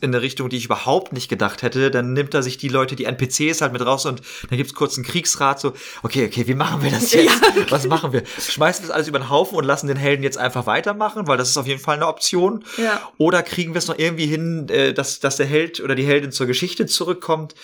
[0.00, 2.96] in eine Richtung, die ich überhaupt nicht gedacht hätte, dann nimmt er sich die Leute,
[2.96, 6.54] die NPCs halt mit raus und dann gibt's kurz einen Kriegsrat, so, okay, okay, wie
[6.54, 7.40] machen wir das jetzt?
[7.70, 8.24] Was machen wir?
[8.40, 11.36] Schmeißen wir das alles über den Haufen und lassen den Helden jetzt einfach weitermachen, weil
[11.36, 12.64] das ist auf jeden Fall eine Option.
[12.76, 13.00] Ja.
[13.18, 16.32] Oder kriegen wir es noch irgendwie hin, äh, dass, dass der Held oder die Heldin
[16.32, 17.54] zur Geschichte zurückkommt?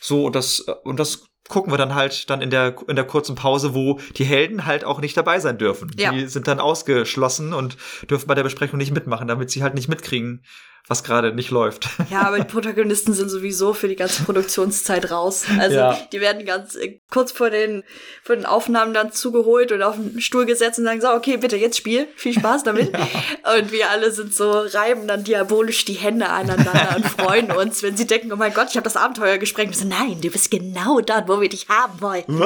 [0.00, 3.34] So, und das, und das gucken wir dann halt dann in der, in der kurzen
[3.34, 5.90] Pause, wo die Helden halt auch nicht dabei sein dürfen.
[5.98, 6.12] Ja.
[6.12, 7.76] Die sind dann ausgeschlossen und
[8.08, 10.44] dürfen bei der Besprechung nicht mitmachen, damit sie halt nicht mitkriegen,
[10.88, 11.88] was gerade nicht läuft.
[12.10, 15.44] Ja, aber die Protagonisten sind sowieso für die ganze Produktionszeit raus.
[15.58, 15.98] Also Ja.
[16.12, 17.84] die werden ganz äh, kurz vor den,
[18.22, 21.56] vor den Aufnahmen dann zugeholt und auf den Stuhl gesetzt und sagen so, okay, bitte
[21.56, 22.92] jetzt Spiel, viel Spaß damit.
[23.58, 27.96] Und wir alle sind so, reiben dann diabolisch die Hände aneinander und freuen uns, wenn
[27.96, 29.74] sie denken, oh mein Gott, ich habe das Abenteuer gesprengt.
[29.76, 32.40] So, nein, du bist genau dort, wo wir dich haben wollten.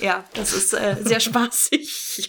[0.00, 2.28] ja, das ist äh, sehr spaßig.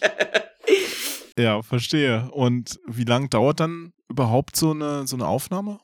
[1.38, 2.30] Ja, verstehe.
[2.32, 5.80] Und wie lang dauert dann überhaupt so eine, so eine Aufnahme?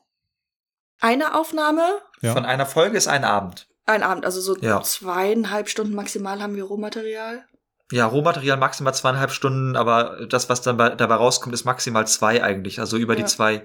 [1.00, 1.82] Eine Aufnahme,
[2.20, 2.32] Ja.
[2.32, 3.66] Von einer Folge ist ein Abend.
[3.86, 4.82] ein Abend, also so Ja.
[4.82, 7.46] zweieinhalb Stunden maximal haben wir Rohmaterial.
[7.90, 12.42] Ja, Rohmaterial maximal zweieinhalb Stunden, aber das, was dann bei, dabei rauskommt, ist maximal zwei
[12.44, 12.80] eigentlich.
[12.80, 13.20] Also über Ja.
[13.20, 13.62] die zwei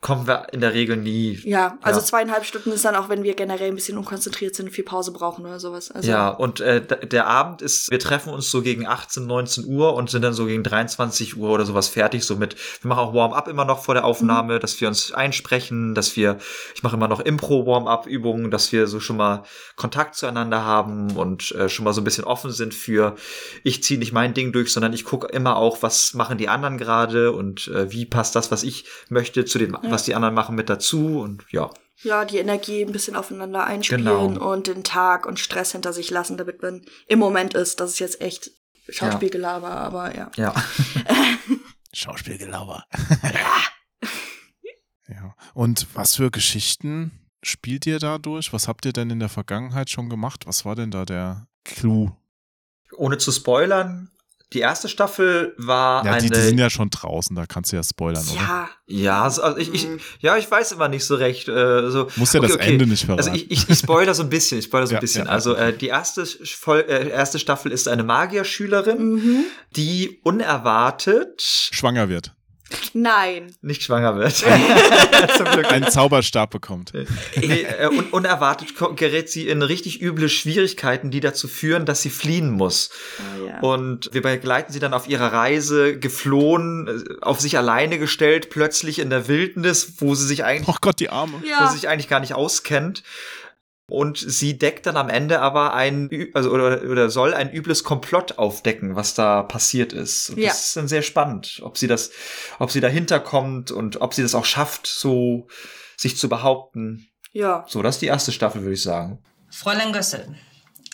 [0.00, 1.38] kommen wir in der Regel nie.
[1.44, 2.06] Ja, also Ja.
[2.06, 5.44] zweieinhalb Stunden ist dann auch, wenn wir generell ein bisschen unkonzentriert sind, viel Pause brauchen
[5.44, 5.90] oder sowas.
[5.90, 9.92] Also, ja, und äh, der Abend ist, wir treffen uns so gegen 18, 19 Uhr
[9.94, 12.24] und sind dann so gegen 23 Uhr oder sowas fertig.
[12.24, 16.16] Somit, wir machen auch Warm-up immer noch vor der Aufnahme, dass wir uns einsprechen, dass
[16.16, 16.38] wir,
[16.74, 19.42] ich mache immer noch Impro-Warm-up-Übungen, dass wir so schon mal
[19.76, 23.16] Kontakt zueinander haben und äh, schon mal so ein bisschen offen sind für,
[23.64, 26.78] ich ziehe nicht mein Ding durch, sondern ich gucke immer auch, was machen die anderen
[26.78, 30.54] gerade und äh, wie passt das, was ich möchte, zu dem, was die anderen machen,
[30.54, 31.70] mit dazu und ja.
[32.02, 34.52] ja, die Energie ein bisschen aufeinander einspielen Genau.
[34.52, 37.80] und den Tag und Stress hinter sich lassen, damit man im Moment ist.
[37.80, 38.50] Das ist jetzt echt
[38.88, 40.30] Schauspielgelaber, aber ja.
[40.36, 40.54] Ja.
[41.92, 42.84] Schauspielgelauber.
[45.08, 45.34] ja.
[45.54, 47.12] Und was für Geschichten
[47.42, 48.52] spielt ihr da durch?
[48.52, 50.46] Was habt ihr denn in der Vergangenheit schon gemacht?
[50.46, 52.10] Was war denn da der Clou?
[52.96, 54.10] Ohne zu spoilern,
[54.52, 56.22] die erste Staffel war Ja, eine.
[56.22, 58.40] die, die sind ja schon draußen, da kannst du ja spoilern, oder?
[58.40, 60.00] Ja, Ja, also ich, ich, Mhm.
[60.18, 61.48] ja, ich weiß immer nicht so recht.
[61.48, 62.08] Äh, so.
[62.16, 63.28] Muss ja das Ende nicht verraten.
[63.28, 65.26] Also ich, ich, ich spoiler so ein bisschen, ich spoiler so ein Ja, bisschen.
[65.26, 65.68] ja, also okay.
[65.70, 69.44] äh, die erste, Voll, äh, erste Staffel ist eine Magierschülerin, mhm.
[69.76, 72.34] die unerwartet Schwanger wird.
[72.92, 73.54] Nein.
[73.62, 74.34] nicht schwanger wird.
[75.36, 75.70] Zum Glück.
[75.70, 76.92] Einen Zauberstab bekommt.
[77.36, 82.10] Nee, äh, un unerwartet gerät sie in richtig üble Schwierigkeiten, die dazu führen, dass sie
[82.10, 82.90] fliehen muss.
[83.18, 83.60] Ah, ja.
[83.60, 88.98] Und wir begleiten sie dann auf ihrer Reise, geflohen, äh, auf sich alleine gestellt, plötzlich
[88.98, 91.42] in der Wildnis, wo sie sich eigentlich Oh Gott, die Arme.
[91.42, 93.02] wo sie sich eigentlich gar nicht auskennt.
[93.90, 98.38] Und sie deckt dann am Ende aber ein, also oder, oder soll ein übles Komplott
[98.38, 100.30] aufdecken, was da passiert ist.
[100.30, 100.48] Und Ja.
[100.48, 102.10] das ist dann sehr spannend, ob sie das,
[102.58, 105.48] ob sie dahinter kommt und ob sie das auch schafft, so
[105.96, 107.08] sich zu behaupten.
[107.32, 107.64] ja.
[107.68, 109.18] So, das ist die erste Staffel, würde ich sagen.
[109.50, 110.34] Fräulein Gössel,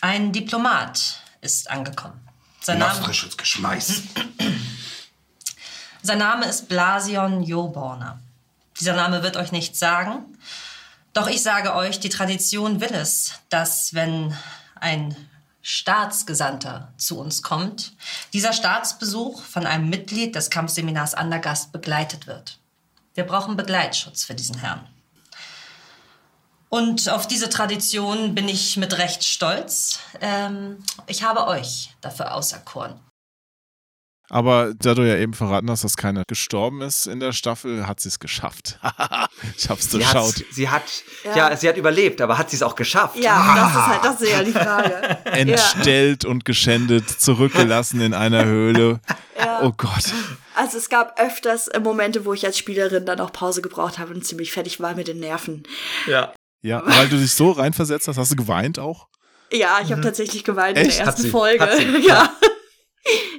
[0.01, 2.19] ein Diplomat ist angekommen.
[2.61, 4.01] Sein Name, Nachtfrisches Geschmeiß.
[6.01, 8.19] sein Name ist Blasion Joborner.
[8.79, 10.25] Dieser Name wird euch nichts sagen.
[11.17, 14.37] Doch ich sage euch, die Tradition will es, dass wenn
[14.75, 15.15] ein
[15.63, 17.93] Staatsgesandter zu uns kommt,
[18.33, 22.59] dieser Staatsbesuch von einem Mitglied des Kampfseminars Andergast begleitet wird.
[23.15, 24.87] Wir brauchen Begleitschutz für diesen Herrn.
[26.69, 29.97] Und auf diese Tradition bin ich mit Recht stolz.
[30.21, 32.99] Ähm, ich habe euch dafür auserkoren.
[34.29, 37.99] Aber da du ja eben verraten hast, dass keiner gestorben ist in der Staffel, hat
[38.01, 38.77] sie es geschafft.
[39.57, 40.35] ich hab's Sie, durchschaut.
[40.35, 40.83] hat's- sie hat,
[41.23, 41.35] Ja.
[41.49, 41.55] ja.
[41.57, 43.15] sie hat überlebt, aber hat sie es auch geschafft?
[43.17, 45.17] Ja, das ist halt, das ist ja die Frage.
[45.25, 45.31] ja.
[45.31, 48.99] Entstellt und geschändet, zurückgelassen in einer Höhle.
[49.39, 49.61] Ja.
[49.63, 50.11] Oh Gott.
[50.55, 54.13] Also es gab öfters äh, Momente, wo ich als Spielerin dann auch Pause gebraucht habe
[54.13, 55.63] und ziemlich fertig war mit den Nerven.
[56.07, 56.33] Ja.
[56.63, 59.07] Ja, weil du dich so reinversetzt hast, hast du geweint auch?
[59.53, 60.89] Ja, ich habe tatsächlich geweint in Mhm.
[60.89, 60.97] Echt?
[60.99, 61.29] der Hat ersten sie.
[61.29, 61.63] Folge.
[61.63, 61.85] Hat sie.
[62.05, 62.29] Ja.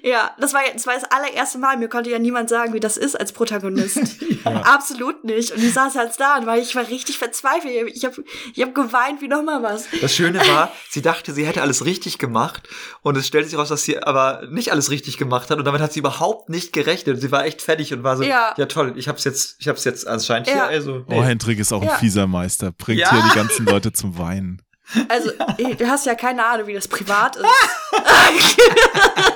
[0.02, 1.76] Ja, das war, das war das allererste Mal.
[1.76, 3.98] Mir konnte ja niemand sagen, wie das ist als Protagonist.
[4.44, 5.50] Absolut nicht.
[5.52, 7.72] Und ich saß halt da und war, ich war richtig verzweifelt.
[7.94, 8.22] Ich habe
[8.54, 9.84] ich hab geweint wie nochmal was.
[10.00, 12.68] Das Schöne war, sie dachte, sie hätte alles richtig gemacht
[13.02, 15.80] und es stellte sich raus, dass sie aber nicht alles richtig gemacht hat und damit
[15.80, 17.20] hat sie überhaupt nicht gerechnet.
[17.20, 18.54] Sie war echt fertig und war so, Ja.
[18.56, 20.54] ja, toll, ich hab's jetzt, ich hab's jetzt anscheinend Ja.
[20.54, 21.04] hier, also.
[21.08, 21.96] Oh, Hendrik ist auch ein Ja.
[21.96, 22.72] fieser Meister.
[22.72, 23.10] Bringt Ja.
[23.10, 24.62] hier die ganzen Leute zum Weinen.
[25.08, 27.44] Also, du hast ja keine Ahnung, wie das privat ist.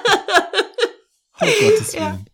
[1.41, 2.27] Oh Gottes Willen.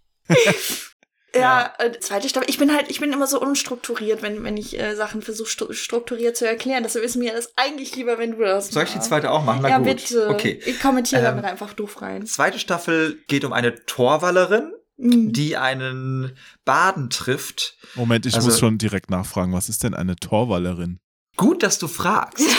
[1.35, 2.49] Ja, äh, zweite Staffel.
[2.51, 5.73] Ich bin halt, ich bin immer so unstrukturiert, wenn, wenn ich äh, Sachen versuche stru
[5.73, 6.83] strukturiert zu erklären.
[6.83, 9.61] Deshalb ist mir das eigentlich lieber, wenn du das Soll ich die zweite auch machen?
[9.63, 9.87] Na ja, gut.
[9.87, 10.29] bitte.
[10.29, 10.61] Okay.
[10.67, 12.27] Ich kommentiere Ähm, damit einfach doof rein.
[12.27, 15.33] Zweite Staffel geht um eine Torwallerin, Mhm.
[15.33, 17.77] die einen Baden trifft.
[17.95, 19.53] Moment, ich Also- muss schon direkt nachfragen.
[19.53, 20.99] Was ist denn eine Torwallerin?
[21.39, 22.45] Gut, dass du fragst.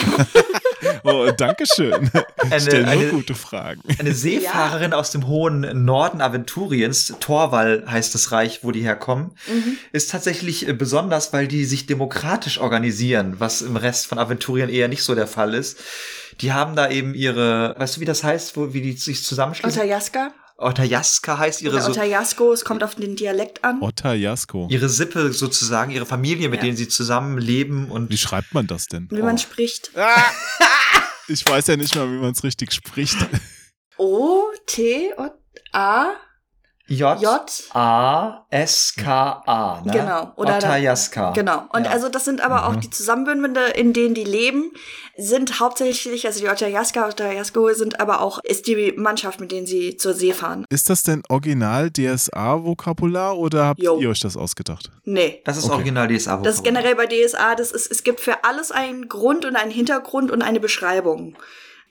[1.04, 2.10] Oh, danke schön.
[2.50, 3.82] Eine- Stell nur eine- gute Fragen.
[3.98, 9.76] Eine Seefahrerin aus dem hohen Norden Aventuriens, Torwall heißt das Reich, wo die herkommen, Mhm.
[9.92, 14.88] ist tatsächlich äh, besonders, weil die sich demokratisch organisieren, was im Rest von Aventurien eher
[14.88, 15.78] nicht so der Fall ist.
[16.40, 19.78] Die haben da eben ihre, weißt du, wie das heißt, wo, wie die sich zusammenschließen?
[19.80, 20.32] Otajaska?
[20.60, 23.80] Otajaska heißt ihre, Oder so, Otajasko, es kommt auf den Dialekt an.
[23.80, 24.68] Otajasko.
[24.70, 26.64] ihre Sippe sozusagen, ihre Familie, mit Ja.
[26.66, 29.08] denen sie zusammenleben und Wie schreibt man das denn?
[29.10, 29.90] Wie man spricht.
[31.28, 33.16] Ich weiß ja nicht mal, wie man es richtig spricht.
[33.96, 35.28] O, T, O,
[35.72, 36.08] A.
[36.92, 37.40] J, J.
[37.72, 39.92] A S K A, ne?
[39.92, 40.32] Genau.
[40.34, 41.30] Oder Otajaska.
[41.30, 41.62] Genau.
[41.72, 41.90] Und Ja.
[41.92, 42.80] also das sind aber auch Mhm.
[42.80, 44.72] die Zusammenbünde, in denen die leben,
[45.16, 49.96] sind hauptsächlich, also die Otajaska, Otajasko sind aber auch, ist die Mannschaft, mit denen sie
[49.98, 50.64] zur See fahren.
[50.68, 53.98] Ist das denn original DSA-Vokabular oder habt Jo.
[54.00, 54.90] ihr euch das ausgedacht?
[55.04, 55.42] Nee.
[55.44, 55.74] Das ist Okay.
[55.74, 56.38] original DSA.
[56.38, 59.70] Das ist generell bei DSA, das ist, es gibt für alles einen Grund und einen
[59.70, 61.36] Hintergrund und eine Beschreibung.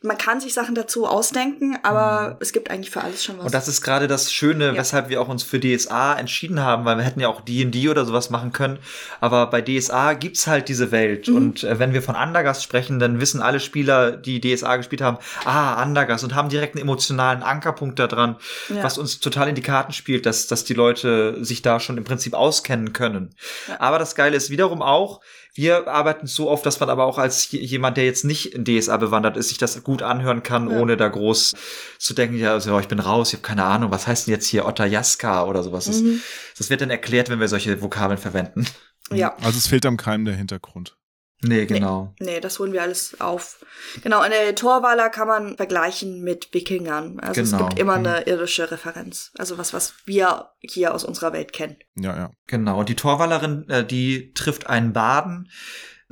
[0.01, 3.41] Man kann sich Sachen dazu ausdenken, aber es gibt eigentlich für alles schon was.
[3.41, 3.45] Mhm.
[3.47, 4.75] Und das ist gerade das Schöne, Ja.
[4.77, 8.05] weshalb wir auch uns für DSA entschieden haben, weil wir hätten ja auch D&D oder
[8.05, 8.79] sowas machen können.
[9.19, 11.27] Aber bei DSA gibt's halt diese Welt.
[11.27, 11.35] Mhm.
[11.35, 15.17] Und äh, wenn wir von Andergast sprechen, dann wissen alle Spieler, die DSA gespielt haben,
[15.43, 18.37] ah, Andergast und haben direkt einen emotionalen Ankerpunkt da dran,
[18.69, 18.81] Ja.
[18.83, 22.05] was uns total in die Karten spielt, dass, dass die Leute sich da schon im
[22.05, 23.35] Prinzip auskennen können.
[23.67, 23.81] Ja.
[23.81, 25.19] Aber das Geile ist wiederum auch,
[25.55, 28.97] wir arbeiten so oft, dass man aber auch als jemand, der jetzt nicht in DSA
[28.97, 30.79] bewandert ist, sich das gut anhören kann, Ja.
[30.79, 31.55] ohne da groß
[31.97, 34.45] zu denken, ja, also, ich bin raus, ich habe keine Ahnung, was heißt denn jetzt
[34.47, 35.85] hier Otajaska oder sowas.
[35.85, 36.21] Das, Mhm.
[36.57, 38.65] das wird dann erklärt, wenn wir solche Vokabeln verwenden.
[39.11, 39.35] Ja.
[39.41, 40.95] Also es fehlt am Keim der Hintergrund.
[41.41, 42.13] Nee, genau.
[42.19, 43.65] Nee, das holen wir alles auf.
[44.03, 47.19] Genau, der Torwaler kann man vergleichen mit Wikingern.
[47.21, 47.67] Also es Genau.
[47.67, 48.05] gibt immer Mhm.
[48.07, 49.31] eine irdische Referenz.
[49.37, 51.77] Also was, was wir hier aus unserer Welt kennen.
[51.95, 52.31] Ja, ja.
[52.47, 52.79] Genau.
[52.79, 55.49] Und die Torwallerin, äh, die trifft einen Baden.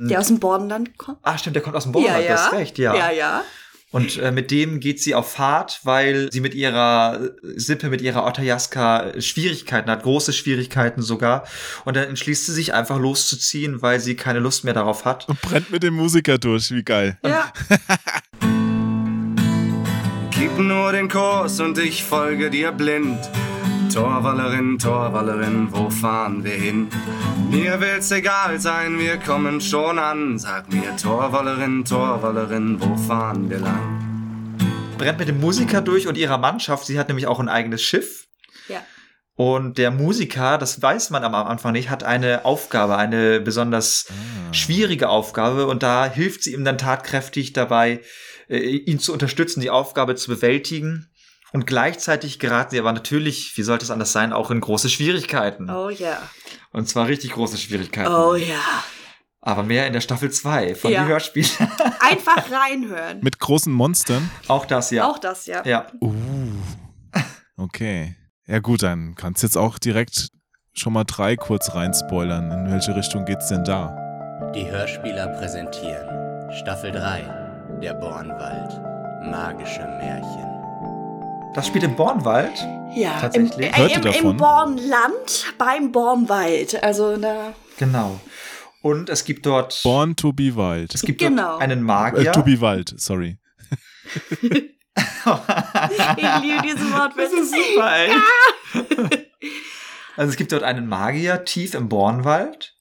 [0.00, 1.18] Der aus dem Bordenland kommt.
[1.22, 2.44] Ah, stimmt, der kommt aus dem Borderland, ja, du ja.
[2.44, 2.94] hast recht, ja.
[2.94, 3.42] Ja, ja.
[3.90, 8.02] Und äh, mit dem geht sie auf Fahrt, weil sie mit ihrer äh, Sippe, mit
[8.02, 11.44] ihrer Otajaska Schwierigkeiten hat, große Schwierigkeiten sogar.
[11.86, 15.26] Und dann entschließt sie sich einfach loszuziehen, weil sie keine Lust mehr darauf hat.
[15.28, 17.16] Und brennt mit dem Musiker durch, wie geil.
[17.24, 17.50] Ja.
[20.30, 23.18] Gib nur den Kurs und ich folge dir blind.
[23.88, 26.88] Torwallerin, Torwallerin, wo fahren wir hin?
[27.50, 30.38] Mir will's egal sein, wir kommen schon an.
[30.38, 34.58] Sag mir, Torwallerin, Torwallerin, wo fahren wir lang?
[34.98, 36.84] Brennt mit dem Musiker durch und ihrer Mannschaft.
[36.84, 38.28] Sie hat nämlich auch ein eigenes Schiff.
[38.68, 38.82] Ja.
[39.36, 44.08] Und der Musiker, das weiß man am Anfang nicht, hat eine Aufgabe, eine besonders
[44.52, 45.66] schwierige Aufgabe.
[45.66, 48.00] Und da hilft sie ihm dann tatkräftig dabei,
[48.50, 51.08] äh, ihn zu unterstützen, die Aufgabe zu bewältigen.
[51.52, 55.70] Und gleichzeitig geraten sie aber natürlich, wie sollte es anders sein, auch in große Schwierigkeiten.
[55.70, 56.18] Oh ja.
[56.72, 58.12] Und zwar richtig große Schwierigkeiten.
[58.12, 58.60] Oh ja.
[59.40, 61.04] Aber mehr in der Staffel 2 von Ja.
[61.04, 61.46] die Hörspiele.
[62.00, 63.20] Einfach reinhören.
[63.22, 64.28] Mit großen Monstern?
[64.48, 65.08] auch das, ja.
[65.08, 65.64] Auch das, ja.
[65.64, 65.86] Ja.
[66.02, 66.12] Uh.
[67.56, 68.16] Okay.
[68.46, 70.28] Ja gut, dann kannst jetzt auch direkt
[70.74, 72.50] schon mal drei kurz reinspoilern.
[72.50, 73.96] In welche Richtung geht's denn da?
[74.54, 78.72] Die Hörspieler präsentieren Staffel 3 Der Bornwald.
[79.30, 80.57] magische Märchen.
[81.54, 82.52] Das spielt im Bornwald.
[82.94, 83.66] Ja, Tatsächlich.
[83.68, 84.30] Im, Hört äh, im, davon?
[84.30, 86.82] im Bornland beim Bornwald.
[86.82, 87.52] Also da.
[87.78, 88.20] Genau.
[88.82, 90.94] Und es gibt dort, Born to be wild.
[90.94, 91.52] es gibt Genau.
[91.52, 92.32] dort einen Äh, Magier.
[92.32, 93.38] to be wild, sorry.
[96.16, 97.36] Ich liebe diese Wortwitze.
[97.36, 99.18] Das ist super, ey.
[100.16, 102.74] Also es gibt dort einen Magier tief im Bornwald.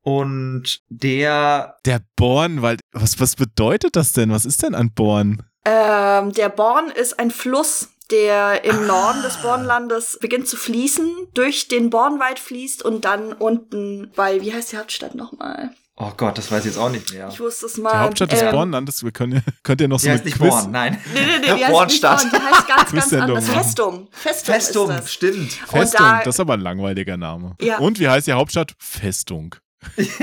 [0.00, 4.30] Und der, Der Bornwald, was, was bedeutet das denn?
[4.30, 5.42] Was ist denn ein Born?
[5.64, 11.68] Ähm, der Born ist ein Fluss, der im Norden des Bornlandes beginnt zu fließen, durch
[11.68, 15.70] den Bornwald fließt und dann unten bei, wie heißt die Hauptstadt nochmal?
[15.96, 17.28] oh Gott, das weiß ich jetzt auch nicht mehr.
[17.30, 17.92] Ich wusste es mal.
[17.92, 20.50] Die Hauptstadt des ähm, Bornlandes, wir können, könnt ihr noch so Die heißt nicht Quiz,
[20.50, 21.00] Born, nein.
[21.14, 22.20] Nee, nee, nee, die heißt nicht Bornstadt.
[22.20, 23.46] Born, die heißt ganz, ganz anders.
[23.46, 23.56] machen.
[23.62, 24.08] Festum.
[24.10, 25.12] Festum, Festum, ist das.
[25.12, 25.52] stimmt.
[25.52, 27.54] Festung, da- das ist aber ein langweiliger Name.
[27.60, 27.78] Ja.
[27.78, 28.74] Und wie heißt die Hauptstadt?
[28.78, 29.54] Festung.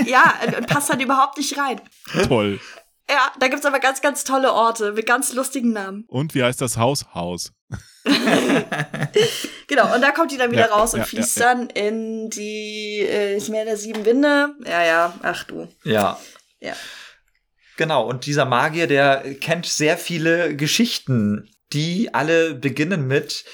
[0.05, 1.79] Ja, und passt halt überhaupt nicht rein.
[2.27, 2.59] Toll.
[3.11, 6.05] Ja, da gibt's aber ganz, ganz tolle Orte mit ganz lustigen Namen.
[6.07, 7.05] Und wie heißt das Haus?
[7.13, 7.51] Haus.
[9.67, 11.53] Genau, und da kommt die dann wieder Ja, raus und ja, fließt ja, ja.
[11.55, 14.53] dann in die, äh, das Meer der sieben Winde.
[14.65, 15.69] Ja, ja, ach du.
[15.85, 16.19] Ja.
[16.59, 16.73] Ja.
[17.77, 23.45] Genau, und dieser Magier, der kennt sehr viele Geschichten, die alle beginnen mit,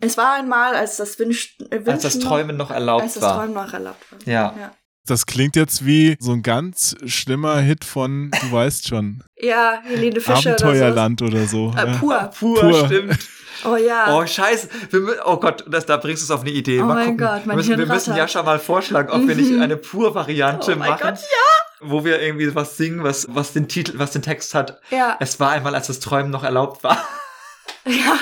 [0.00, 3.22] Es war einmal, als das Wünsch, äh, Wünschen als das Träumen noch erlaubt als das
[3.22, 3.36] war.
[3.38, 4.18] Träumen noch erlaubt war.
[4.30, 4.74] Ja.
[5.06, 10.18] Das klingt jetzt wie so ein ganz schlimmer Hit von, du weißt schon, ja Helene
[10.20, 11.66] Fischer Abenteuerland oder so.
[11.68, 11.86] oder so.
[11.86, 11.98] Äh, ja.
[11.98, 12.30] pur.
[12.38, 12.86] Pur, Pur.
[12.86, 13.18] stimmt.
[13.64, 14.14] Oh ja.
[14.18, 14.68] Oh, scheiße.
[14.90, 16.80] Wir, oh Gott, das, da bringst du es auf eine Idee.
[16.80, 17.18] Oh mal mein gucken.
[17.24, 18.16] Gott, wir mein müssen, wir müssen.
[18.16, 19.62] Jascha mal vorschlagen, ob wir nicht Mhm.
[19.62, 21.00] eine Pur-Variante Oh mein machen.
[21.02, 21.88] Gott, ja.
[21.88, 24.80] Wo wir irgendwie was singen, was, was den Titel, was den Text hat.
[24.90, 25.16] Ja.
[25.20, 26.98] Es war einmal, als das Träumen noch erlaubt war.
[27.86, 28.18] ja.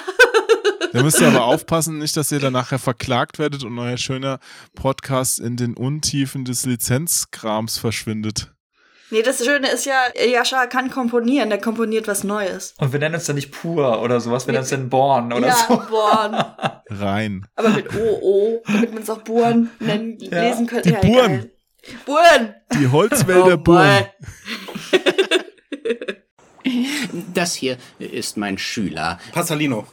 [0.93, 4.39] Da müsst ihr aber aufpassen, nicht, dass ihr dann nachher verklagt werdet und euer schöner
[4.75, 8.53] Podcast in den Untiefen des Lizenzkrams verschwindet.
[9.11, 9.95] Nee, das Schöne ist ja,
[10.27, 12.75] Jascha kann komponieren, der komponiert was Neues.
[12.79, 15.49] Und wir nennen uns dann nicht Pur oder sowas, wir nennen uns dann Born oder
[15.49, 15.83] ja, so.
[15.91, 16.43] Born.
[16.89, 17.47] Rein.
[17.55, 20.43] Aber mit OO, damit man es auch Buren nennen, Ja.
[20.43, 20.89] lesen könnte.
[20.89, 21.33] Die ja, Buren.
[21.33, 21.51] egal.
[22.07, 22.55] Buren!
[22.81, 24.07] Die Holzwälder Oh, Buren.
[27.35, 29.85] Das hier ist mein Schüler, Passalino.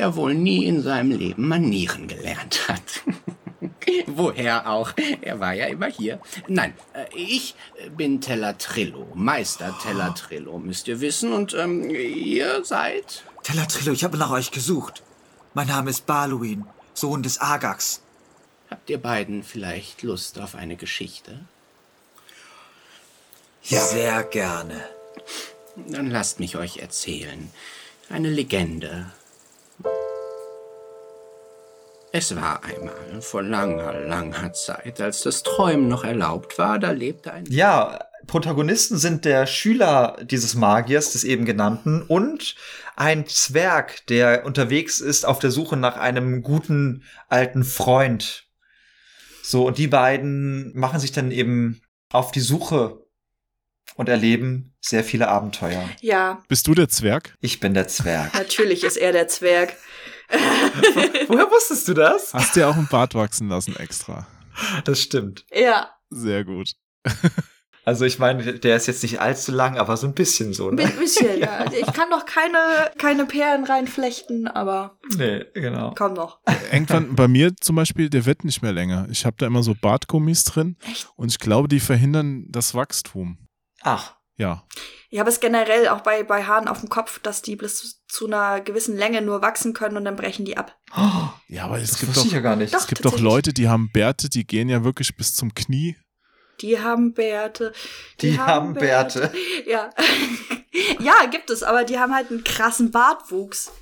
[0.00, 3.02] Der wohl nie in seinem Leben Manieren gelernt hat.
[4.06, 4.92] Woher auch?
[5.20, 6.20] Er war ja immer hier.
[6.48, 7.54] Nein, äh, ich
[7.98, 11.34] bin Tellatrillo, Meister Tellatrillo, müsst ihr wissen.
[11.34, 13.24] Und ähm, ihr seid?
[13.42, 15.02] Tellatrillo, ich habe nach euch gesucht.
[15.52, 18.00] Mein Name ist Baluin, Sohn des Agax.
[18.70, 21.40] Habt ihr beiden vielleicht Lust auf eine Geschichte?
[23.64, 23.80] Ja.
[23.80, 24.80] Sehr gerne.
[25.76, 27.50] Dann lasst mich euch erzählen.
[28.08, 29.12] Eine Legende.
[32.12, 37.32] Es war einmal vor langer, langer Zeit, als das Träumen noch erlaubt war, da lebte
[37.32, 42.56] ein Ja, Protagonisten sind der Schüler dieses Magiers, des eben genannten, und
[42.96, 48.46] ein Zwerg, der unterwegs ist auf der Suche nach einem guten alten Freund.
[49.42, 51.80] So, und die beiden machen sich dann eben
[52.10, 53.04] auf die Suche
[53.94, 55.88] und erleben sehr viele Abenteuer.
[56.00, 57.34] Ja, Bist du der Zwerg?
[57.40, 58.34] Ich bin der Zwerg.
[58.34, 59.76] natürlich ist er der Zwerg.
[61.28, 62.32] Woher wusstest du das?
[62.34, 64.26] Hast dir auch ein Bart wachsen lassen extra.
[64.84, 65.44] Das stimmt.
[65.52, 66.72] Ja, Sehr gut.
[67.84, 70.74] Also ich meine, der ist jetzt nicht allzu lang, aber so ein bisschen so, ein
[70.74, 70.86] ne?
[70.98, 71.56] bisschen, ja.
[71.58, 75.94] Also Ich kann noch keine, keine Perlen reinflechten, aber Nee, genau.
[75.96, 76.40] komm noch.
[76.70, 79.08] Irgendwann bei mir zum Beispiel, der wird nicht mehr länger.
[79.10, 80.76] Ich habe da immer so Bartgummis drin
[81.16, 83.38] und ich glaube, die verhindern das Wachstum.
[83.82, 84.14] Ach.
[84.40, 84.64] Ja.
[85.10, 88.00] Ja, aber es ist generell auch bei, bei Haaren auf dem Kopf, dass die bis
[88.06, 90.76] zu einer gewissen Länge nur wachsen können und dann brechen die ab.
[91.48, 92.72] Ja, aber es Das gibt doch, ich ja gar nicht.
[92.72, 93.18] Doch, es gibt doch.
[93.18, 95.96] Leute, die haben Bärte, die gehen ja wirklich bis zum Knie.
[96.60, 97.72] Die haben Bärte.
[98.20, 99.32] Die haben Bärte.
[99.66, 99.90] Ja.
[101.00, 103.72] ja, gibt es, aber die haben halt einen krassen Bartwuchs.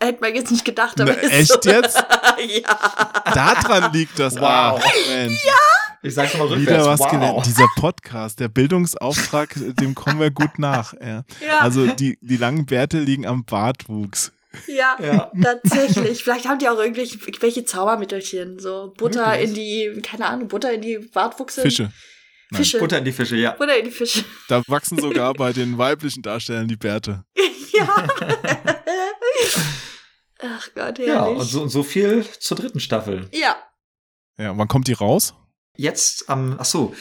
[0.00, 1.70] Hätte man jetzt nicht gedacht, aber Na, ist echt so.
[1.70, 1.96] jetzt?
[2.38, 3.22] ja.
[3.34, 4.34] Daran liegt das.
[4.36, 4.42] Wow.
[4.42, 5.44] Ah, Mensch.
[6.06, 6.62] Ich sag's mal rückwärts.
[6.70, 7.10] Wieder was wow.
[7.10, 7.46] gelernt.
[7.46, 10.94] Dieser Podcast, der Bildungsauftrag, dem kommen wir gut nach.
[11.00, 11.24] Ja.
[11.44, 11.58] Ja.
[11.60, 14.32] Also die, die langen Bärte liegen am Bartwuchs.
[14.68, 15.32] Ja, Ja.
[15.42, 16.22] tatsächlich.
[16.22, 18.58] Vielleicht haben die auch irgendwelche welche Zaubermittelchen.
[18.60, 19.48] So Butter Wirklich?
[19.48, 21.62] in die, keine Ahnung, Butter in die Bartwuchse.
[21.62, 21.92] Fische.
[22.50, 22.62] Nein.
[22.62, 22.78] Fische.
[22.78, 23.50] Butter in die Fische, ja.
[23.50, 24.24] Butter in die Fische.
[24.48, 27.24] Da wachsen sogar bei den weiblichen Darstellern die Bärte.
[27.72, 28.06] ja.
[30.40, 31.06] Ach Gott, herrlich.
[31.08, 33.28] Ja, und so, und so viel zur dritten Staffel.
[33.32, 33.56] ja.
[34.38, 35.34] Ja, wann kommt die raus?
[35.76, 36.94] Jetzt am, ach so,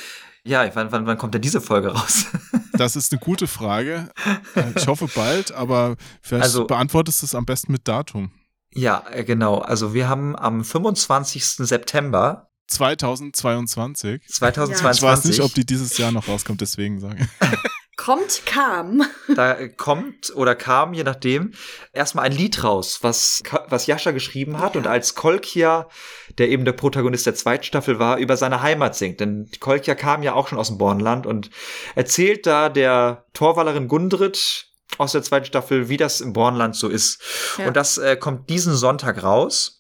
[0.43, 2.25] ja, wann, wann, wann kommt denn diese Folge raus?
[2.77, 4.09] Das ist eine gute Frage.
[4.53, 8.31] Äh, Ich hoffe bald, aber vielleicht Also- beantwortest du es am besten mit Datum.
[8.73, 9.59] ja, äh, genau.
[9.59, 11.45] Also wir haben am 25.
[11.65, 14.21] September 2022.
[14.27, 14.97] 2022.
[14.97, 17.47] Ich weiß nicht, ob die dieses Jahr noch rauskommt, deswegen sage ich.
[18.05, 19.03] kommt, kam.
[19.35, 21.53] da kommt oder kam, je nachdem,
[21.91, 25.89] erstmal ein Lied raus, was, was Jascha geschrieben hat und als Kolkia,
[26.37, 29.19] der eben der Protagonist der zweiten Staffel war, über seine Heimat singt.
[29.19, 31.49] Denn Kolkia kam ja auch schon aus dem Bornland und
[31.95, 34.67] erzählt da der Torwallerin Gundrit
[34.99, 37.21] aus der zweiten Staffel, wie das im Bornland so ist.
[37.57, 37.67] Ja.
[37.67, 39.74] Und das äh, kommt diesen Sonntag raus.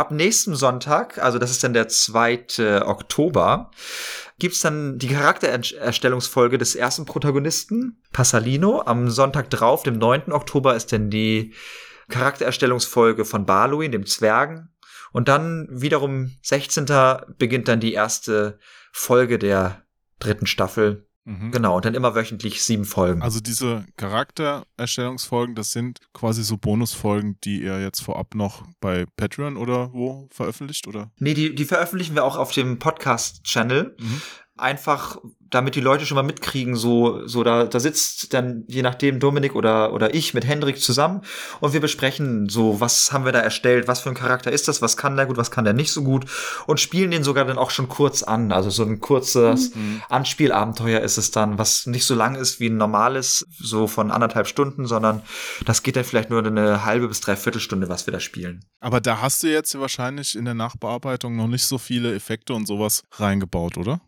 [0.00, 2.86] Ab nächsten Sonntag, also das ist dann der 2.
[2.86, 3.70] Oktober,
[4.38, 8.80] gibt's dann die Charaktererstellungsfolge des ersten Protagonisten, Passalino.
[8.86, 10.32] Am Sonntag drauf, dem 9.
[10.32, 11.52] Oktober, ist dann die
[12.08, 14.70] Charaktererstellungsfolge von Barluin, dem Zwergen.
[15.12, 16.86] Und dann wiederum 16.
[17.36, 18.58] beginnt dann die erste
[18.92, 19.82] Folge der
[20.18, 21.09] dritten Staffel.
[21.24, 21.50] Mhm.
[21.50, 23.22] Genau, und dann immer wöchentlich sieben Folgen.
[23.22, 29.56] Also diese Charaktererstellungsfolgen, das sind quasi so Bonusfolgen, die ihr jetzt vorab noch bei Patreon
[29.56, 31.10] oder wo veröffentlicht, oder?
[31.18, 33.96] Nee, die, die veröffentlichen wir auch auf dem Podcast-Channel.
[33.98, 34.22] Mhm.
[34.60, 39.18] Einfach, damit die Leute schon mal mitkriegen, so, so da, da sitzt dann je nachdem
[39.18, 41.22] Dominik oder, oder ich mit Hendrik zusammen
[41.60, 44.82] und wir besprechen so, was haben wir da erstellt, was für ein Charakter ist das,
[44.82, 46.26] was kann der gut, was kann der nicht so gut
[46.66, 48.52] und spielen den sogar dann auch schon kurz an.
[48.52, 50.02] Also so ein kurzes Mhm.
[50.08, 54.46] Anspielabenteuer ist es dann, was nicht so lang ist wie ein normales, so von anderthalb
[54.46, 55.22] Stunden, sondern
[55.64, 58.64] das geht dann vielleicht nur eine halbe bis dreiviertel Stunde, was wir da spielen.
[58.80, 62.66] Aber da hast du jetzt wahrscheinlich in der Nachbearbeitung noch nicht so viele Effekte und
[62.66, 64.00] sowas reingebaut, oder?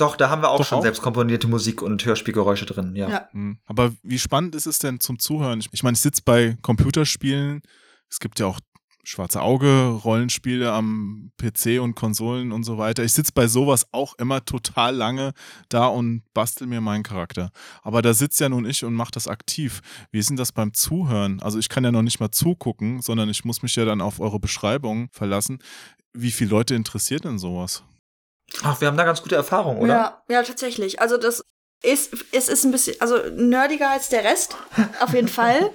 [0.00, 0.82] Doch, da haben wir auch Doch schon auch?
[0.82, 3.08] selbst komponierte Musik und Hörspielgeräusche drin, ja.
[3.08, 3.28] Ja.
[3.32, 3.58] Mhm.
[3.66, 5.60] Aber wie spannend ist es denn zum Zuhören?
[5.60, 7.62] Ich, ich meine, ich sitze bei Computerspielen.
[8.08, 8.60] Es gibt ja auch
[9.02, 13.02] Schwarze Auge, Rollenspiele am PC und Konsolen und so weiter.
[13.02, 15.32] Ich sitze bei sowas auch immer total lange
[15.70, 17.50] da und bastel mir meinen Charakter.
[17.82, 19.80] Aber da sitzt ja nun ich und mache das aktiv.
[20.12, 21.40] Wie ist denn das beim Zuhören?
[21.40, 24.20] Also ich kann ja noch nicht mal zugucken, sondern ich muss mich ja dann auf
[24.20, 25.60] eure Beschreibung verlassen.
[26.12, 27.82] Wie viele Leute interessiert denn sowas?
[28.62, 29.94] Ach, wir haben da ganz gute Erfahrungen, oder?
[29.94, 31.00] Ja, ja, tatsächlich.
[31.00, 31.42] Also das
[31.82, 34.56] ist, es ist ein bisschen, also nerdiger als der Rest,
[35.00, 35.70] auf jeden Fall.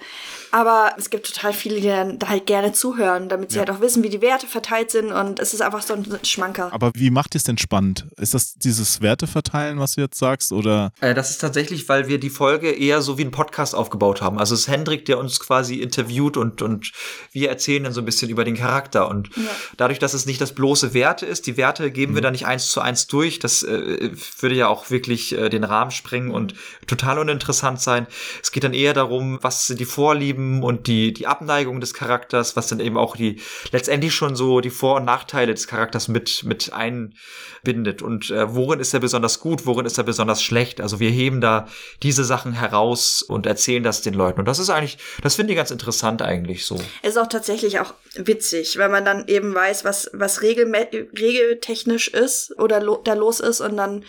[0.51, 3.65] Aber es gibt total viele, die dann da halt gerne zuhören, damit sie Ja.
[3.65, 6.71] halt auch wissen, wie die Werte verteilt sind und es ist einfach so ein Schmanker.
[6.73, 8.05] Aber wie macht ihr es denn spannend?
[8.17, 10.51] Ist das dieses Werteverteilen, was du jetzt sagst?
[10.51, 14.21] Oder Äh, das ist tatsächlich, weil wir die Folge eher so wie ein Podcast aufgebaut
[14.21, 14.39] haben.
[14.39, 16.91] Also es ist Hendrik, der uns quasi interviewt und, und
[17.31, 19.07] wir erzählen dann so ein bisschen über den Charakter.
[19.09, 19.29] Und
[19.77, 22.69] dadurch, dass es nicht das bloße Werte ist, die Werte geben wir da nicht eins
[22.69, 23.39] zu eins durch.
[23.39, 26.53] Das äh, würde ja auch wirklich äh, den Rahmen sprengen und
[26.87, 28.07] total uninteressant sein.
[28.41, 32.55] Es geht dann eher darum, was sind die Vorlieben und die, die Abneigung des Charakters,
[32.55, 33.41] was dann eben auch die
[33.71, 38.01] letztendlich schon so die Vor- und Nachteile des Charakters mit, mit einbindet.
[38.01, 40.81] Und äh, worin ist er besonders gut, worin ist er besonders schlecht?
[40.81, 41.67] Also wir heben da
[42.03, 44.39] diese Sachen heraus und erzählen das den Leuten.
[44.39, 46.75] Und das ist eigentlich, das finde ich ganz interessant eigentlich so.
[47.01, 52.57] Es ist auch tatsächlich auch witzig, weil man dann eben weiß, was, was regeltechnisch ist
[52.57, 54.03] oder lo da los ist und dann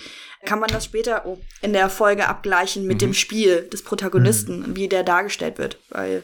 [0.46, 4.88] kann man das später oh, in der Folge abgleichen mit dem Spiel des Protagonisten, wie
[4.88, 5.78] der dargestellt wird.
[5.90, 6.22] Weil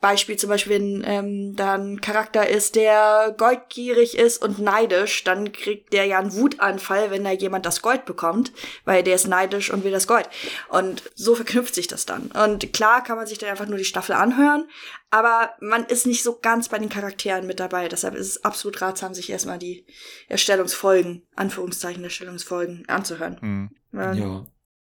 [0.00, 5.50] Beispiel zum Beispiel, wenn ähm, da ein Charakter ist, der goldgierig ist und neidisch, dann
[5.50, 8.52] kriegt der ja einen Wutanfall, wenn da jemand das Gold bekommt,
[8.84, 10.28] weil der ist neidisch und will das Gold.
[10.68, 12.28] Und so verknüpft sich das dann.
[12.28, 14.68] Und klar kann man sich dann einfach nur die Staffel anhören,
[15.10, 17.88] aber man ist nicht so ganz bei den Charakteren mit dabei.
[17.88, 19.84] Deshalb ist es absolut ratsam, sich erstmal die
[20.28, 23.40] Erstellungsfolgen, Anführungszeichen Erstellungsfolgen anzuhören.
[23.40, 23.70] hm.
[23.90, 24.18] Weil-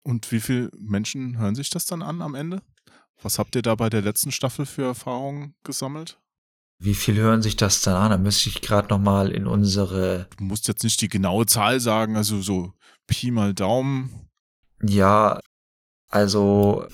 [0.02, 2.62] Und wie viele Menschen hören sich das dann an am Ende?
[3.22, 6.18] Was habt ihr da bei der letzten Staffel für Erfahrungen gesammelt?
[6.82, 8.10] Wie viel hören sich das dann an?
[8.10, 11.78] Da müsste ich gerade noch mal in unsere Du musst jetzt nicht die genaue Zahl
[11.80, 12.72] sagen, also so
[13.06, 14.28] Pi mal Daumen.
[14.82, 15.38] ja,
[16.10, 16.86] also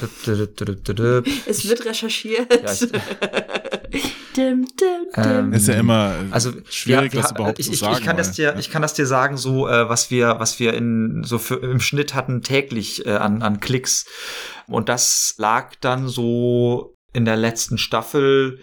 [1.47, 2.53] Es wird recherchiert.
[2.53, 2.81] Ja, ich-
[4.37, 5.25] dim, dim, dim.
[5.25, 7.95] Ähm, Ist ja immer äh, also schwierig, wir- das überhaupt ich, zu sagen.
[7.99, 10.75] Ich kann das dir, ich kann das dir sagen, so äh, was wir, was wir
[10.75, 14.05] in so für, im Schnitt hatten täglich äh, an an Klicks
[14.67, 18.61] und das lag dann so in der letzten Staffel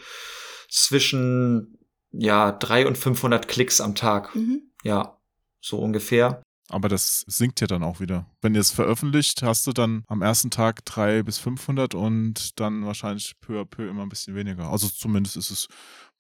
[0.69, 1.77] zwischen
[2.11, 4.35] ja drei und 500 Klicks am Tag.
[4.35, 4.61] Mhm.
[4.83, 5.17] Ja,
[5.61, 6.43] so ungefähr.
[6.73, 8.25] Aber das sinkt ja dann auch wieder.
[8.41, 12.85] Wenn ihr es veröffentlicht, hast du dann am ersten Tag 300 bis 500 und dann
[12.85, 14.69] wahrscheinlich peu à peu immer ein bisschen weniger.
[14.69, 15.67] Also zumindest ist es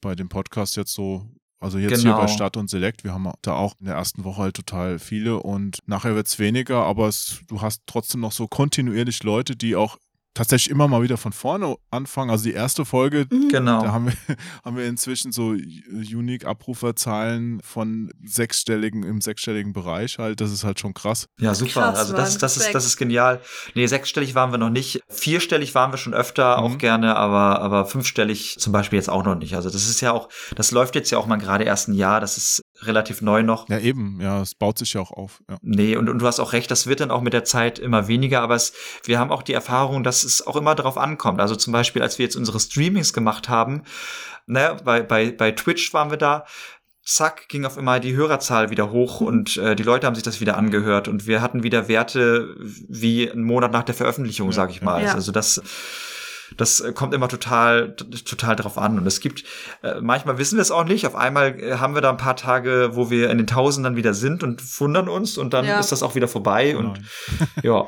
[0.01, 1.25] bei dem Podcast jetzt so.
[1.59, 2.17] Also jetzt hier Genau.
[2.21, 5.39] bei Start und Select, wir haben da auch in der ersten Woche halt total viele
[5.39, 9.77] und nachher wird es weniger, aber es, du hast trotzdem noch so kontinuierlich Leute, die
[9.77, 9.97] auch
[10.33, 12.29] tatsächlich immer mal wieder von vorne anfangen.
[12.31, 13.49] Also die erste Folge, Mhm.
[13.49, 13.83] Genau.
[13.83, 14.13] da haben wir,
[14.65, 15.55] haben wir inzwischen so
[16.49, 20.41] Unique-Abruferzahlen von sechsstelligen, im sechsstelligen Bereich halt.
[20.41, 21.27] Das ist halt schon krass.
[21.39, 21.81] Ja, super.
[21.81, 23.41] Krass, also das, das ist, das ist genial.
[23.75, 25.01] Nee, sechsstellig waren wir noch nicht.
[25.09, 26.63] Vierstellig waren wir schon öfter Mhm.
[26.63, 29.55] auch gerne, aber, aber fünfstellig zum Beispiel jetzt auch noch nicht.
[29.55, 32.19] Also das ist ja auch, das läuft jetzt ja auch mal gerade erst ein Jahr.
[32.19, 33.69] Das ist relativ neu noch.
[33.69, 35.41] Ja, eben, ja, es baut sich ja auch auf.
[35.49, 35.57] Ja.
[35.61, 38.07] Nee, und, und du hast auch recht, das wird dann auch mit der Zeit immer
[38.07, 41.39] weniger, aber es, wir haben auch die Erfahrung, dass es auch immer darauf ankommt.
[41.39, 43.83] Also zum Beispiel, als wir jetzt unsere Streamings gemacht haben,
[44.47, 46.45] ne, bei, bei, bei Twitch waren wir da,
[47.05, 50.39] zack, ging auf einmal die Hörerzahl wieder hoch und äh, die Leute haben sich das
[50.39, 54.81] wieder angehört und wir hatten wieder Werte wie einen Monat nach der Veröffentlichung, sag ich
[54.81, 55.03] mal.
[55.03, 55.13] Ja.
[55.13, 55.61] Also das
[56.57, 58.97] das äh, kommt immer total, total drauf an.
[58.99, 59.43] Und es gibt,
[59.81, 61.05] äh, manchmal wissen wir es auch nicht.
[61.07, 64.13] Auf einmal äh, haben wir da ein paar Tage, wo wir in den Tausendern wieder
[64.13, 65.79] sind und wundern uns und dann Ja.
[65.79, 66.75] ist das auch wieder vorbei.
[66.77, 66.99] Und
[67.63, 67.85] ja.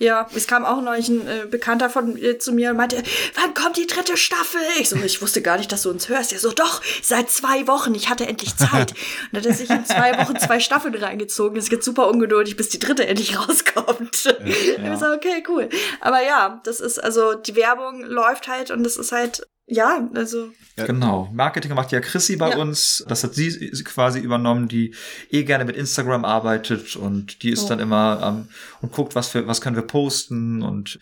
[0.00, 3.02] Ja, es kam auch neulich ein äh, Bekannter von mir zu mir und meinte,
[3.34, 4.60] wann kommt die dritte Staffel?
[4.78, 6.32] Ich so, ich wusste gar nicht, dass du uns hörst.
[6.32, 8.92] Er so, doch, seit zwei Wochen, ich hatte endlich Zeit.
[8.92, 8.98] Und
[9.32, 11.58] dann hat er sich in zwei Wochen zwei Staffeln reingezogen.
[11.58, 14.24] Es geht super ungeduldig, bis die dritte endlich rauskommt.
[14.24, 14.92] ja.
[14.92, 15.68] Ich so, okay, cool.
[16.00, 20.50] Aber ja, das ist, also, die Werbung läuft halt und das ist halt, ja, also,
[20.76, 21.28] Genau.
[21.32, 22.56] Marketing macht ja Chrissy bei Ja.
[22.58, 23.04] uns.
[23.08, 23.50] Das hat sie
[23.84, 24.94] quasi übernommen, die
[25.30, 27.68] eh gerne mit Instagram arbeitet und die ist Oh.
[27.68, 28.48] dann immer ähm,
[28.80, 30.98] und guckt, was für, was können wir posten und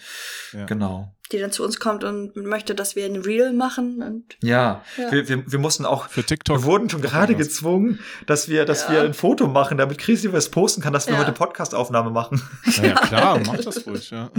[0.66, 1.12] genau.
[1.32, 5.10] Die dann zu uns kommt und möchte, dass wir ein Reel machen und Ja, Ja.
[5.12, 6.58] Wir, wir, wir mussten auch, für TikTok.
[6.58, 8.90] wir wurden schon gerade gezwungen, dass wir, dass Ja.
[8.92, 11.20] wir ein Foto machen, damit Chrissy was posten kann, dass wir Ja.
[11.20, 12.40] heute Podcastaufnahme machen.
[12.76, 14.30] Ja, ja, klar, mach das ruhig, ja.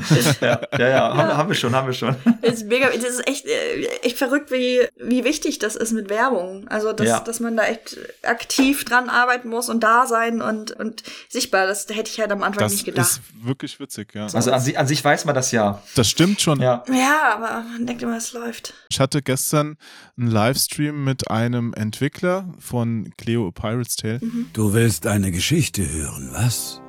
[0.41, 2.15] ja, ja, ja, Haben, haben wir schon, haben wir schon.
[2.41, 6.09] Das ist mega, das ist echt, äh, echt verrückt, wie, wie wichtig das ist mit
[6.09, 6.67] Werbung.
[6.69, 7.19] Also, dass, Ja.
[7.19, 11.67] dass man da echt aktiv dran arbeiten muss und da sein und, und sichtbar.
[11.67, 13.07] Das hätte ich halt am Anfang Das nicht gedacht.
[13.09, 14.23] ist wirklich witzig, ja.
[14.23, 15.81] Also an, an sich weiß man das ja.
[15.95, 16.59] Das stimmt schon.
[16.61, 16.76] Ja.
[16.89, 18.73] Ja, aber man denkt immer, es läuft.
[18.89, 19.77] Ich hatte gestern
[20.17, 24.19] einen Livestream mit einem Entwickler von Cleo A Pirate's Tale.
[24.53, 26.81] Du willst eine Geschichte hören, was?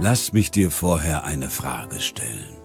[0.00, 2.56] Lass mich dir vorher eine Frage stellen.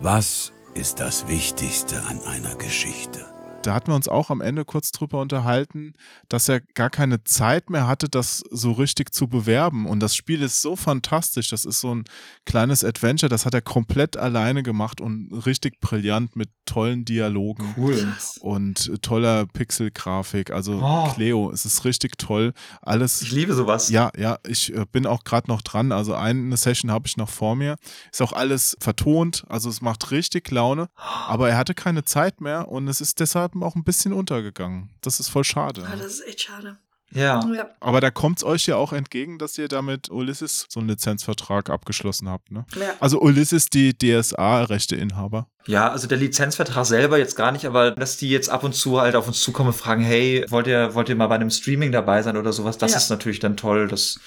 [0.00, 3.27] Was ist das Wichtigste an einer Geschichte?
[3.62, 5.92] Da hatten wir uns auch am Ende kurz drüber unterhalten,
[6.28, 9.86] dass er gar keine Zeit mehr hatte, das so richtig zu bewerben.
[9.86, 11.48] Und das Spiel ist so fantastisch.
[11.50, 12.04] Das ist so ein
[12.46, 13.28] kleines Adventure.
[13.28, 17.74] Das hat er komplett alleine gemacht und richtig brillant mit tollen Dialogen.
[17.76, 18.14] Cool.
[18.40, 20.50] Und toller Pixel-Grafik.
[20.50, 21.10] Also Oh.
[21.12, 22.52] Cleo, es ist richtig toll.
[22.80, 23.22] Alles.
[23.22, 23.90] Ich liebe sowas.
[23.90, 25.90] Ja, ja, ich äh, bin auch gerade noch dran.
[25.92, 27.76] Also eine Session habe ich noch vor mir.
[28.12, 30.88] Ist auch alles vertont, also es macht richtig Laune.
[31.26, 34.90] Aber er hatte keine Zeit mehr und es ist deshalb auch ein bisschen untergegangen.
[35.02, 35.86] Das ist voll schade.
[35.90, 36.78] Ah, das ist echt schade.
[37.10, 37.40] Ja.
[37.54, 37.70] Ja.
[37.80, 40.90] Aber da kommt es euch ja auch entgegen, dass ihr da mit Ulysses so einen
[40.90, 42.66] Lizenzvertrag abgeschlossen habt, ne?
[42.78, 42.90] Ja.
[43.00, 45.48] Also Ulysses, die DSA-Rechteinhaber.
[45.66, 49.00] Ja, also der Lizenzvertrag selber jetzt gar nicht, aber dass die jetzt ab und zu
[49.00, 51.92] halt auf uns zukommen und fragen, hey, wollt ihr, wollt ihr mal bei einem Streaming
[51.92, 52.98] dabei sein oder sowas, das Ja.
[52.98, 53.88] ist natürlich dann toll.
[53.88, 54.20] Das,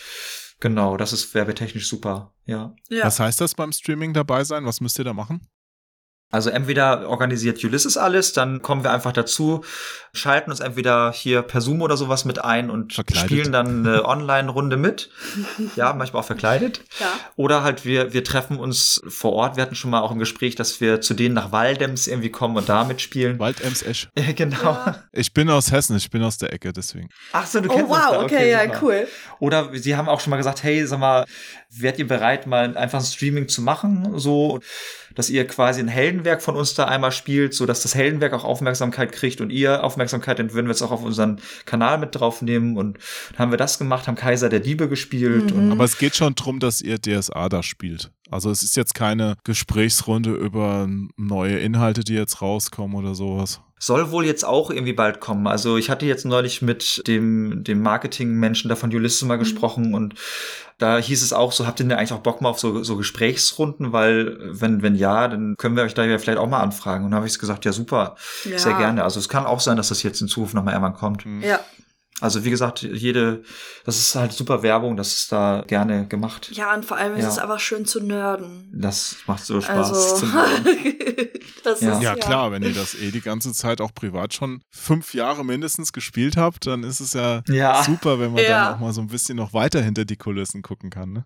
[0.59, 2.73] genau, das ist werbetechnisch super, ja.
[2.89, 3.05] Ja.
[3.05, 4.65] Was heißt das beim Streaming dabei sein?
[4.65, 5.41] Was müsst ihr da machen?
[6.31, 9.63] Also entweder organisiert Ulysses alles, dann kommen wir einfach dazu,
[10.13, 13.29] schalten uns entweder hier per Zoom oder sowas mit ein und Verkleidet.
[13.29, 15.09] spielen dann eine Online-Runde mit.
[15.75, 16.81] Ja, manchmal auch verkleidet.
[16.99, 17.07] Ja.
[17.35, 19.55] Oder halt wir, wir treffen uns vor Ort.
[19.57, 22.57] Wir hatten schon mal auch im Gespräch, dass wir zu denen nach Waldems irgendwie kommen
[22.57, 23.37] und da mitspielen.
[23.39, 24.09] Waldems-Esch.
[24.17, 24.77] Ja, genau.
[25.11, 27.09] Ich bin aus Hessen, ich bin aus der Ecke, deswegen.
[27.33, 28.21] Ach so, du Oh, kennst uns wow, da.
[28.23, 28.79] okay, ja, super.
[28.81, 29.07] cool.
[29.39, 31.25] Oder sie haben auch schon mal gesagt, hey, sag mal,
[31.73, 34.59] wärt ihr bereit, mal einfach ein Streaming zu machen, so,
[35.15, 38.43] dass ihr quasi ein Heldenwerk von uns da einmal spielt, so dass das Heldenwerk auch
[38.43, 42.77] Aufmerksamkeit kriegt und ihr Aufmerksamkeit, dann würden wir es auch auf unseren Kanal mit draufnehmen
[42.77, 42.97] und
[43.31, 46.35] dann haben wir das gemacht, haben Kaiser der Diebe gespielt und Aber es geht schon
[46.35, 48.11] drum, dass ihr DSA da spielt.
[48.29, 53.61] Also es ist jetzt keine Gesprächsrunde über neue Inhalte, die jetzt rauskommen oder sowas.
[53.81, 55.47] Soll wohl jetzt auch irgendwie bald kommen.
[55.47, 60.13] Also ich hatte jetzt neulich mit dem, dem Marketingmenschen da von Ulysses mal gesprochen und
[60.77, 62.95] da hieß es auch so, habt ihr denn eigentlich auch Bock mal auf so, so
[62.95, 63.91] Gesprächsrunden?
[63.91, 67.05] Weil wenn, wenn ja, dann können wir euch da ja vielleicht auch mal anfragen.
[67.05, 68.15] Und dann habe ich gesagt, ja super,
[68.45, 68.57] Ja.
[68.59, 69.03] sehr gerne.
[69.03, 71.25] Also es kann auch sein, dass das jetzt in Zukunft nochmal irgendwann kommt.
[71.41, 71.59] Ja.
[72.21, 73.43] Also wie gesagt, jede,
[73.83, 76.51] das ist halt super Werbung, das ist da gerne gemacht.
[76.53, 77.29] Ja, und vor allem ist Ja.
[77.29, 78.69] es einfach schön zu nerden.
[78.73, 79.91] Das macht so Spaß.
[79.91, 80.27] Also,
[81.63, 81.93] das Ja.
[81.97, 85.43] ist Ja, klar, wenn ihr das eh die ganze Zeit auch privat schon fünf Jahre
[85.43, 87.83] mindestens gespielt habt, dann ist es ja, Ja.
[87.83, 88.65] super, wenn man Ja.
[88.65, 91.11] dann auch mal so ein bisschen noch weiter hinter die Kulissen gucken kann.
[91.13, 91.25] Ne?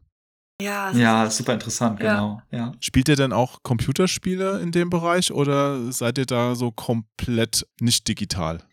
[0.62, 2.14] Ja, ja, super interessant, Ja.
[2.14, 2.41] genau.
[2.52, 2.72] Ja.
[2.80, 8.08] Spielt ihr denn auch Computerspiele in dem Bereich oder seid ihr da so komplett nicht
[8.08, 8.64] digital?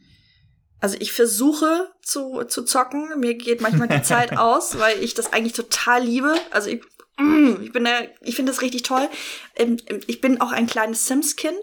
[0.83, 3.19] Also ich versuche zu, zu zocken.
[3.19, 6.35] Mir geht manchmal die Zeit aus, weil ich das eigentlich total liebe.
[6.51, 6.83] Also ich,
[7.19, 9.09] mm, ich bin da, ich finde das richtig toll.
[9.57, 11.57] Ähm, Ich bin auch ein kleines Sims-Kind.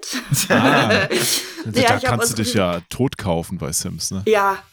[0.49, 1.07] Ah,
[1.73, 4.23] Ja, da ich kannst aus- du dich ja tot kaufen bei Sims, ne?
[4.25, 4.63] Ja,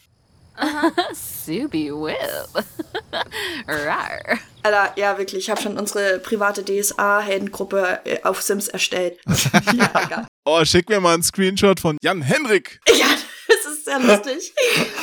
[1.13, 2.15] Subi Will.
[3.67, 4.37] Rar.
[4.63, 5.43] Alter, ja wirklich.
[5.43, 9.19] Ich habe schon unsere private DSA-Heldengruppe äh, auf Sims erstellt.
[9.75, 10.25] ja.
[10.45, 12.79] Oh, schick mir mal einen Screenshot von Jan Henrik.
[12.89, 13.05] ja,
[13.63, 14.53] das ist sehr lustig.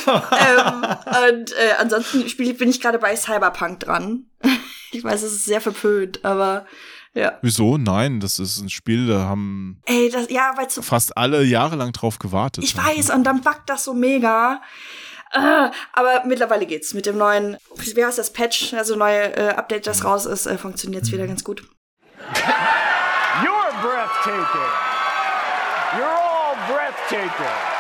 [0.07, 0.87] ähm,
[1.31, 4.27] und äh, ansonsten spiel, bin ich gerade bei Cyberpunk dran.
[4.93, 6.67] ich weiß, es ist sehr verpönt, aber
[7.15, 7.39] ja.
[7.43, 7.79] Wieso?
[7.79, 12.19] Nein, das ist ein Spiel, da haben Ey, das, ja, so, fast alle jahrelang drauf
[12.19, 12.65] gewartet.
[12.65, 14.61] ich weiß, und dann buggt das so mega.
[15.33, 16.93] Äh, aber mittlerweile geht's.
[16.95, 20.59] Mit dem neuen, wie heißt das, Patch, also neue äh, Update, das raus ist, äh,
[20.59, 21.63] funktioniert's wieder ganz gut.
[23.43, 24.71] You're breathtaking.
[25.97, 27.74] You're all breathtaking.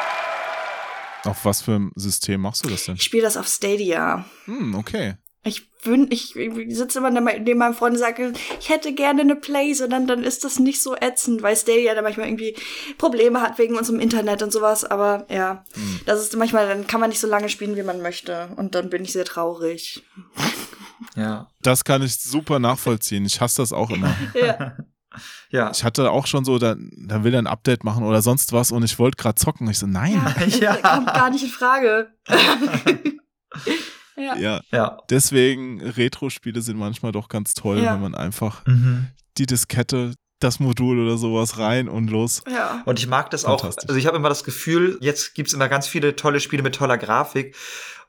[1.25, 2.97] Auf was für ein System machst du das denn?
[2.97, 4.25] Ich spiele das auf Stadia.
[4.45, 5.15] Hm, okay.
[5.47, 9.37] Ich wün, ich, ich sitze immer neben meinem Freund und sage, ich hätte gerne eine
[9.37, 12.57] Play, so dann, dann ist das nicht so ätzend, weil Stadia da manchmal irgendwie
[12.97, 14.85] Probleme hat wegen unserem Internet und sowas.
[14.85, 15.65] Aber ja,
[16.07, 18.49] das ist manchmal, dann kann man nicht so lange spielen, wie man möchte.
[18.57, 20.03] Und dann bin ich sehr traurig.
[21.17, 21.51] Ja.
[21.63, 23.27] Das kann ich super nachvollziehen.
[23.27, 24.15] Ich hasse das auch immer.
[24.35, 24.77] Ja.
[25.55, 25.71] Ja.
[25.73, 28.73] Ich hatte auch schon so, da, da will er ein Update machen oder sonst was
[28.73, 29.69] und ich wollte gerade zocken.
[29.71, 30.21] Ich so, nein.
[30.61, 32.09] Das kommt gar nicht in Frage.
[34.17, 34.37] ja.
[34.37, 34.61] Ja.
[34.73, 34.99] Ja.
[35.11, 37.95] Deswegen, Retro-Spiele sind manchmal doch ganz toll, Ja.
[37.95, 39.09] wenn man einfach Mhm.
[39.39, 42.43] die Diskette, das Modul oder sowas rein und los.
[42.51, 42.83] Ja.
[42.85, 43.65] Und ich mag das auch.
[43.65, 46.99] Also ich habe immer das Gefühl, jetzt gibt's immer ganz viele tolle Spiele mit toller
[46.99, 47.55] Grafik.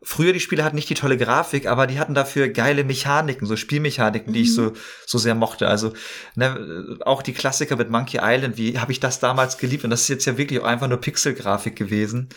[0.08, 3.56] Früher die Spiele hatten nicht die tolle Grafik, aber die hatten dafür geile Mechaniken, so
[3.56, 4.74] Spielmechaniken, die ich so
[5.08, 5.68] so sehr mochte.
[5.68, 5.94] Also
[6.36, 9.84] ne, auch die Klassiker mit Monkey Island, wie habe ich das damals geliebt?
[9.84, 12.30] Und das ist jetzt ja wirklich auch einfach nur Pixelgrafik gewesen.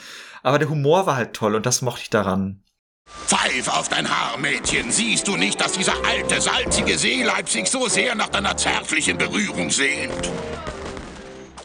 [0.42, 2.62] Aber der Humor war halt toll und das mochte ich daran.
[3.26, 4.90] Pfeif auf dein Haar, Mädchen.
[4.90, 9.70] Siehst du nicht, dass dieser alte, salzige Seeleib sich so sehr nach deiner zärtlichen Berührung
[9.70, 10.30] sehnt?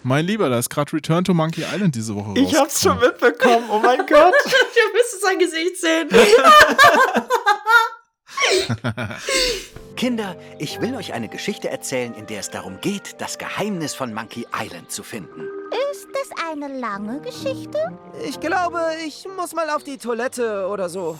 [0.06, 3.64] Mein Lieber, da ist gerade Return to Monkey Island diese Woche Ich hab's schon mitbekommen.
[3.70, 4.10] Oh mein Gott.
[4.45, 6.10] Ihr müsst sein Gesicht sehen.
[9.95, 14.14] Kinder, ich will euch eine Geschichte erzählen, in der es darum geht, das Geheimnis von
[14.14, 15.47] Monkey Island zu finden.
[15.93, 17.80] Ist es eine lange Geschichte?
[18.28, 21.18] Ich glaube, ich muss mal auf die Toilette oder so.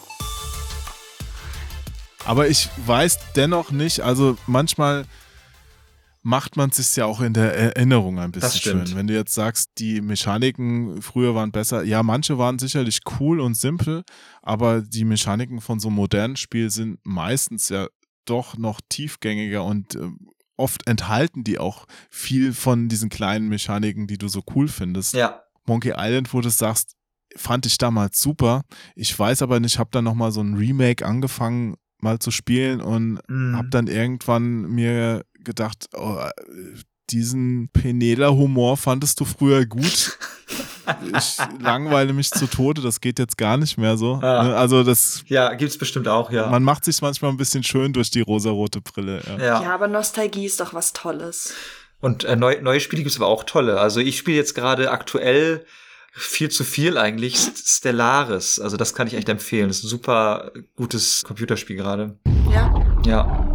[2.26, 5.06] Aber ich weiß dennoch nicht, also manchmal
[6.24, 8.96] macht man es sich ja auch in der Erinnerung ein bisschen schön.
[8.96, 13.56] Wenn du jetzt sagst, die Mechaniken früher waren besser, ja, manche waren sicherlich cool und
[13.56, 14.04] simpel,
[14.42, 17.88] aber die Mechaniken von so einem modernen Spiel sind meistens ja
[18.26, 20.08] doch noch tiefgängiger und äh,
[20.56, 25.14] oft enthalten die auch viel von diesen kleinen Mechaniken, die du so cool findest.
[25.14, 25.44] Ja.
[25.66, 26.96] Monkey Island, wo du sagst,
[27.36, 28.64] fand ich damals super.
[28.96, 32.80] Ich weiß aber nicht, habe dann noch mal so ein Remake angefangen mal zu spielen
[32.82, 33.56] und Mhm.
[33.58, 36.18] habe dann irgendwann mir gedacht, oh,
[37.10, 40.18] diesen Penela-Humor fandest du früher gut.
[41.18, 44.20] ich langweile mich zu Tode, das geht jetzt gar nicht mehr so.
[44.22, 44.44] Ja.
[44.44, 44.56] Ne?
[44.56, 46.48] Also das, Ja, gibt's bestimmt auch, ja.
[46.50, 49.22] man macht sich manchmal ein bisschen schön durch die rosarote Brille.
[49.28, 49.38] Ja.
[49.38, 49.64] Ja.
[49.64, 51.54] Ja, aber Nostalgie ist doch was Tolles.
[52.00, 53.80] Und äh, neu, neue Spiele gibt's aber auch tolle.
[53.80, 55.66] Also ich spiele jetzt gerade aktuell
[56.16, 58.60] viel zu viel eigentlich St- Stellaris.
[58.60, 59.68] Also das kann ich echt empfehlen.
[59.70, 62.18] Das ist ein super gutes Computerspiel gerade.
[62.52, 62.74] Ja.
[63.06, 63.53] Ja.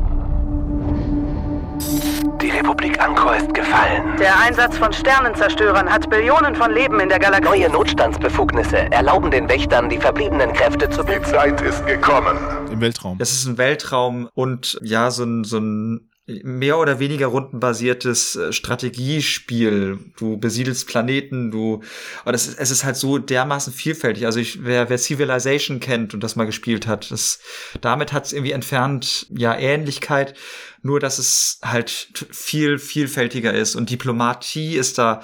[2.68, 4.18] Die Republik Angkor ist gefallen.
[4.18, 7.48] Der Einsatz von Sternenzerstörern hat Billionen von Leben in der Galaxie.
[7.48, 12.36] Neue Notstandsbefugnisse erlauben den Wächtern, die verbliebenen Kräfte zu Die Zeit ist gekommen.
[12.70, 13.16] Im Weltraum.
[13.16, 16.07] Das ist ein Weltraum und ja, so ein, so ein
[16.42, 19.98] mehr oder weniger rundenbasiertes äh, Strategiespiel.
[20.18, 21.82] Du besiedelst Planeten, du,
[22.22, 24.26] aber das ist, es ist halt so dermaßen vielfältig.
[24.26, 27.40] Also ich, wer, wer Civilization kennt und das mal gespielt hat, das,
[27.80, 30.34] damit hat es irgendwie entfernt, ja, Ähnlichkeit,
[30.82, 31.90] nur dass es halt
[32.30, 35.22] viel vielfältiger ist und Diplomatie ist da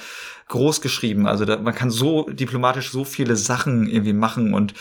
[0.49, 1.27] groß geschrieben.
[1.27, 4.75] Also da, man kann so diplomatisch so viele Sachen irgendwie machen und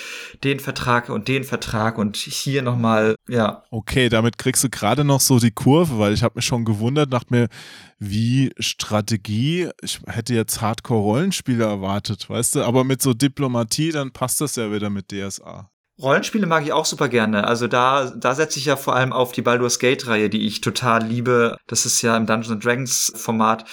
[0.44, 3.64] den Vertrag und den Vertrag und hier nochmal, ja.
[3.72, 7.14] Okay, damit kriegst du gerade noch so die Kurve, weil ich habe mich schon gewundert,
[7.14, 7.48] dachte mir,
[8.00, 14.42] wie Strategie, ich hätte jetzt Hardcore-Rollenspiele erwartet, weißt du, aber mit so Diplomatie, dann passt
[14.42, 15.70] das ja wieder mit DSA.
[16.02, 17.46] Rollenspiele mag ich auch super gerne.
[17.46, 21.04] Also da, da setze ich ja vor allem auf die Baldur's Gate-Reihe, die ich total
[21.04, 21.58] liebe.
[21.68, 23.66] Das ist ja im Dungeons Dragons Format.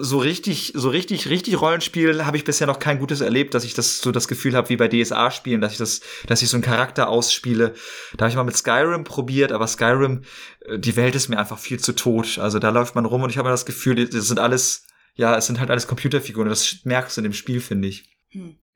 [0.00, 3.74] So richtig, so richtig, richtig Rollenspiel habe ich bisher noch kein gutes erlebt, dass ich
[3.74, 6.64] das so das Gefühl habe wie bei DSA-Spielen, dass ich das, dass ich so einen
[6.64, 7.74] Charakter ausspiele.
[8.16, 10.22] Da habe ich mal mit Skyrim probiert, aber Skyrim,
[10.64, 12.38] äh, die Welt ist mir einfach viel zu tot.
[12.38, 15.46] Also da läuft man rum und ich habe das Gefühl, das sind alles, ja, es
[15.46, 16.48] sind halt alles Computerfiguren.
[16.48, 18.04] Das merkst du in dem Spiel, finde ich.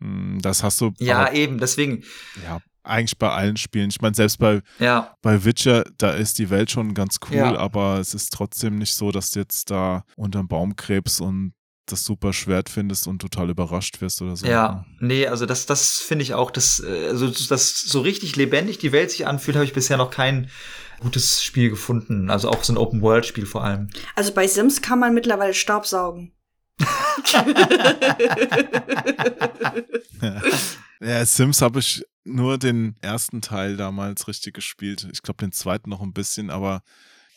[0.01, 0.93] Hm, Das hast du.
[0.99, 2.05] Ja, eben, deswegen.
[2.45, 2.61] Ja,
[2.91, 3.91] eigentlich bei allen Spielen.
[3.91, 5.15] Ich meine, selbst bei, Ja.
[5.23, 7.57] bei Witcher, da ist die Welt schon ganz cool, Ja.
[7.57, 11.53] aber es ist trotzdem nicht so, dass du jetzt da unterm Baum krebst und
[11.87, 14.47] das super Schwert findest und total überrascht wirst oder so.
[14.47, 18.79] Ja, nee, also das, das finde ich auch, das, äh, also das so richtig lebendig
[18.79, 20.49] die Welt sich anfühlt, habe ich bisher noch kein
[21.01, 22.31] gutes Spiel gefunden.
[22.31, 23.89] Also auch so ein Open-World-Spiel vor allem.
[24.15, 26.33] Also bei Sims kann man mittlerweile Staubsaugen.
[31.01, 35.09] Ja, Sims habe ich nur den ersten Teil damals richtig gespielt.
[35.13, 36.83] Ich glaube den zweiten noch ein bisschen, aber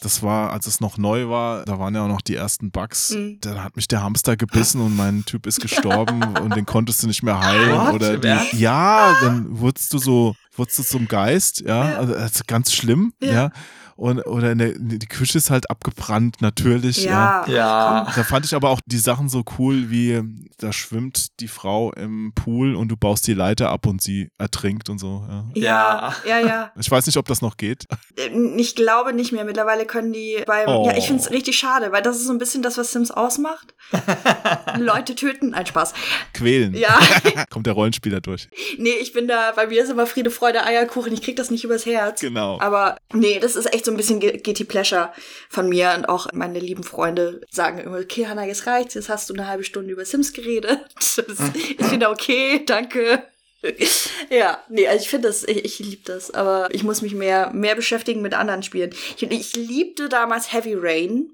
[0.01, 3.11] das war, als es noch neu war, da waren ja auch noch die ersten Bugs.
[3.11, 3.37] Mhm.
[3.39, 7.07] Da hat mich der Hamster gebissen und mein Typ ist gestorben und den konntest du
[7.07, 7.71] nicht mehr heilen.
[7.71, 7.93] What?
[7.93, 11.95] Oder die, ja, dann wurdest du so, wurdest du zum Geist, ja.
[11.97, 13.31] Also, das ist ganz schlimm, ja.
[13.31, 13.51] Ja.
[13.95, 17.03] Und, oder in der, die Küche ist halt abgebrannt, natürlich.
[17.03, 18.07] Ja, Ja.
[18.15, 20.21] Da fand ich aber auch die Sachen so cool, wie
[20.57, 24.89] da schwimmt die Frau im Pool und du baust die Leiter ab und sie ertrinkt
[24.89, 25.25] und so.
[25.53, 25.63] Ja.
[25.63, 26.71] Ja, ja, ja.
[26.79, 27.85] Ich weiß nicht, ob das noch geht.
[28.17, 29.45] Ähm, Ich glaube nicht mehr.
[29.45, 30.67] Mittlerweile können die beim.
[30.67, 30.85] Oh.
[30.87, 33.11] Ja, ich finde es richtig schade, weil das ist so ein bisschen das, was Sims
[33.11, 33.73] ausmacht.
[34.77, 35.53] Leute töten.
[35.53, 35.93] Ein Spaß.
[36.33, 36.73] Quälen.
[36.73, 36.97] Ja.
[37.49, 38.49] Kommt der Rollenspieler durch.
[38.77, 41.13] Nee, ich bin da, bei mir ist immer Friede, Freude, Eierkuchen.
[41.13, 42.21] Ich krieg das nicht übers Herz.
[42.21, 42.59] Genau.
[42.59, 45.11] Aber nee, das ist echt so ein bisschen Ge- Guilty Pleasure
[45.49, 49.29] von mir und auch meine lieben Freunde sagen immer, okay, Hannah, jetzt reicht's, jetzt hast
[49.29, 50.79] du eine halbe Stunde über Sims geredet.
[50.95, 51.17] Das,
[51.55, 53.23] ich finde okay, danke.
[54.29, 57.49] Ja, nee, also ich finde das, ich, ich liebe das, aber ich muss mich mehr,
[57.53, 58.93] mehr beschäftigen mit anderen Spielen.
[59.15, 61.29] Ich, ich liebte damals Heavy Rain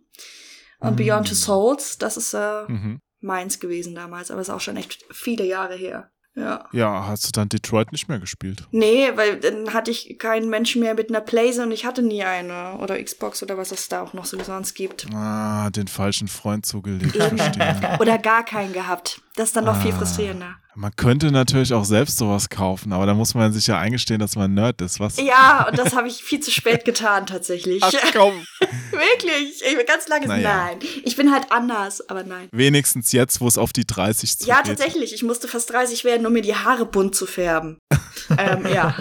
[0.80, 3.00] und Beyond Two Souls, das ist äh, Mhm.
[3.22, 6.12] meins gewesen damals, aber ist auch schon echt viele Jahre her.
[6.40, 6.66] Ja.
[6.72, 8.64] Ja, hast du dann Detroit nicht mehr gespielt?
[8.72, 12.24] Nee, weil dann hatte ich keinen Menschen mehr mit einer Playsee und ich hatte nie
[12.24, 12.78] eine.
[12.80, 15.08] Oder Xbox oder was es da auch noch so sonst gibt.
[15.14, 17.98] Ah, den falschen Freund zugelegt, verstehe.
[18.00, 19.22] Oder gar keinen gehabt.
[19.40, 19.98] Das ist dann noch viel Ah.
[19.98, 20.56] frustrierender.
[20.76, 24.36] Man könnte natürlich auch selbst sowas kaufen, aber da muss man sich ja eingestehen, dass
[24.36, 25.16] man ein Nerd ist, was?
[25.16, 27.82] Ja, und das habe ich viel zu spät getan, tatsächlich.
[27.82, 28.34] Ach komm.
[28.92, 29.62] Wirklich.
[29.66, 30.66] Ich bin ganz lange Naja.
[30.66, 30.80] nein.
[31.06, 32.50] Ich bin halt anders, aber nein.
[32.52, 34.48] Wenigstens jetzt, wo es auf die 30 zugeht.
[34.50, 35.14] Ja, tatsächlich.
[35.14, 37.78] Ich musste fast 30 werden, um mir die Haare bunt zu färben.
[38.38, 38.94] ähm, ja.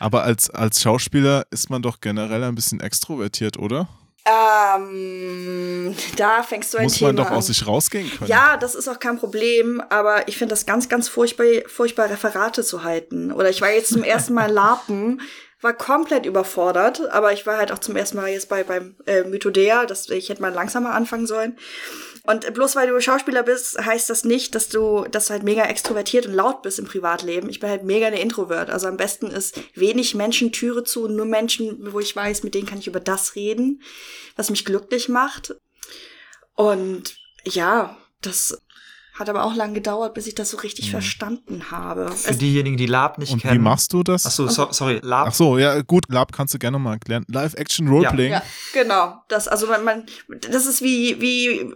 [0.00, 3.88] Aber als, als Schauspieler ist man doch generell ein bisschen extrovertiert, oder?
[4.26, 7.36] Ähm, da fängst du ein Muss Thema man doch an.
[7.36, 8.28] aus sich rausgehen können.
[8.28, 12.64] Ja, das ist auch kein Problem, aber ich finde das ganz, ganz furchtbar, furchtbar, Referate
[12.64, 13.30] zu halten.
[13.32, 15.20] Oder ich war jetzt zum ersten Mal Lapen,
[15.60, 19.22] war komplett überfordert, aber ich war halt auch zum ersten Mal jetzt bei beim äh,
[19.22, 21.56] Mythodea, das ich hätte mal langsamer anfangen sollen.
[22.26, 25.64] Und bloß weil du Schauspieler bist, heißt das nicht, dass du, dass du halt mega
[25.64, 27.48] extrovertiert und laut bist im Privatleben.
[27.48, 28.68] Ich bin halt mega eine Introvert.
[28.68, 32.66] Also am besten ist wenig Menschen Türe zu nur Menschen, wo ich weiß, mit denen
[32.66, 33.82] kann ich über das reden,
[34.34, 35.54] was mich glücklich macht.
[36.54, 38.58] Und ja, das
[39.18, 42.10] hat aber auch lange gedauert, bis ich das so richtig verstanden habe.
[42.12, 43.54] Für Es- diejenigen, die Lab nicht Und kennen.
[43.54, 44.26] wie machst du das?
[44.26, 45.28] Ach so, so, sorry, Lab.
[45.28, 47.24] Ach so, ja, gut, Lab kannst du gerne mal erklären.
[47.28, 48.32] Live-Action-Roleplaying.
[48.32, 48.42] Ja,
[48.72, 49.22] genau.
[49.28, 50.06] Das, also man, man,
[50.50, 51.72] das ist wie, wie,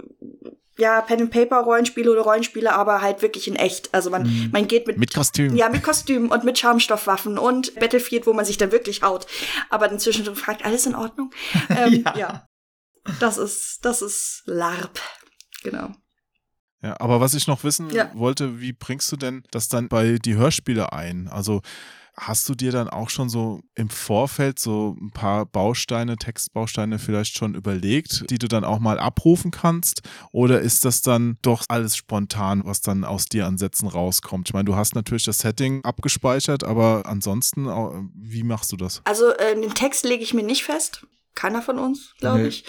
[0.79, 3.93] ja, Pen and Paper Rollenspiele oder Rollenspiele, aber halt wirklich in echt.
[3.95, 4.49] Also man, Mhm.
[4.53, 5.55] man geht mit, Mit Kostüm.
[5.57, 9.27] ja, mit Kostümen und mit Schaumstoffwaffen und Battlefield, wo man sich dann wirklich haut.
[9.69, 11.31] Aber inzwischen fragt, alles in Ordnung?
[11.71, 12.47] Ähm, ja.
[13.19, 15.01] Das ist, das ist LARP.
[15.63, 15.91] Genau.
[16.83, 18.11] Ja, aber was ich noch wissen Ja.
[18.15, 21.29] wollte, wie bringst du denn das dann bei die Hörspiele ein?
[21.29, 21.61] Also
[22.17, 27.37] hast du dir dann auch schon so im Vorfeld so ein paar Bausteine, Textbausteine vielleicht
[27.37, 30.03] schon überlegt, die du dann auch mal abrufen kannst?
[30.33, 34.49] Oder ist das dann doch alles spontan, was dann aus dir an Sätzen rauskommt?
[34.49, 37.67] Ich meine, du hast natürlich das Setting abgespeichert, aber ansonsten,
[38.15, 39.01] wie machst du das?
[39.05, 41.07] Also äh, den Text lege ich mir nicht fest.
[41.35, 42.49] Keiner von uns, glaube Nee.
[42.49, 42.65] ich.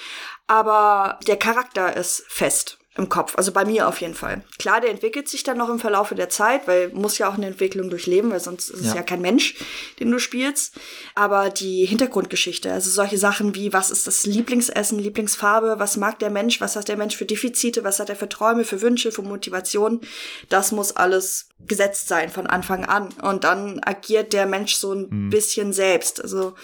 [0.48, 3.38] Aber der Charakter ist fest im Kopf.
[3.38, 4.44] Also bei mir auf jeden Fall.
[4.60, 7.48] Klar, der entwickelt sich dann noch im Verlaufe der Zeit, weil muss ja auch eine
[7.48, 8.96] Entwicklung durchleben, weil sonst ist es Ja.
[8.96, 9.56] ja kein Mensch,
[10.02, 10.76] den du spielst.
[11.16, 16.30] Aber die Hintergrundgeschichte, also solche Sachen wie, was ist das Lieblingsessen, Lieblingsfarbe, was mag der
[16.32, 19.22] Mensch, was hat der Mensch für Defizite, was hat er für Träume, für Wünsche, für
[19.22, 20.02] Motivation,
[20.50, 23.08] das muss alles gesetzt sein von Anfang an.
[23.22, 25.30] Und dann agiert der Mensch so ein Mhm.
[25.30, 26.22] bisschen selbst.
[26.22, 26.56] Also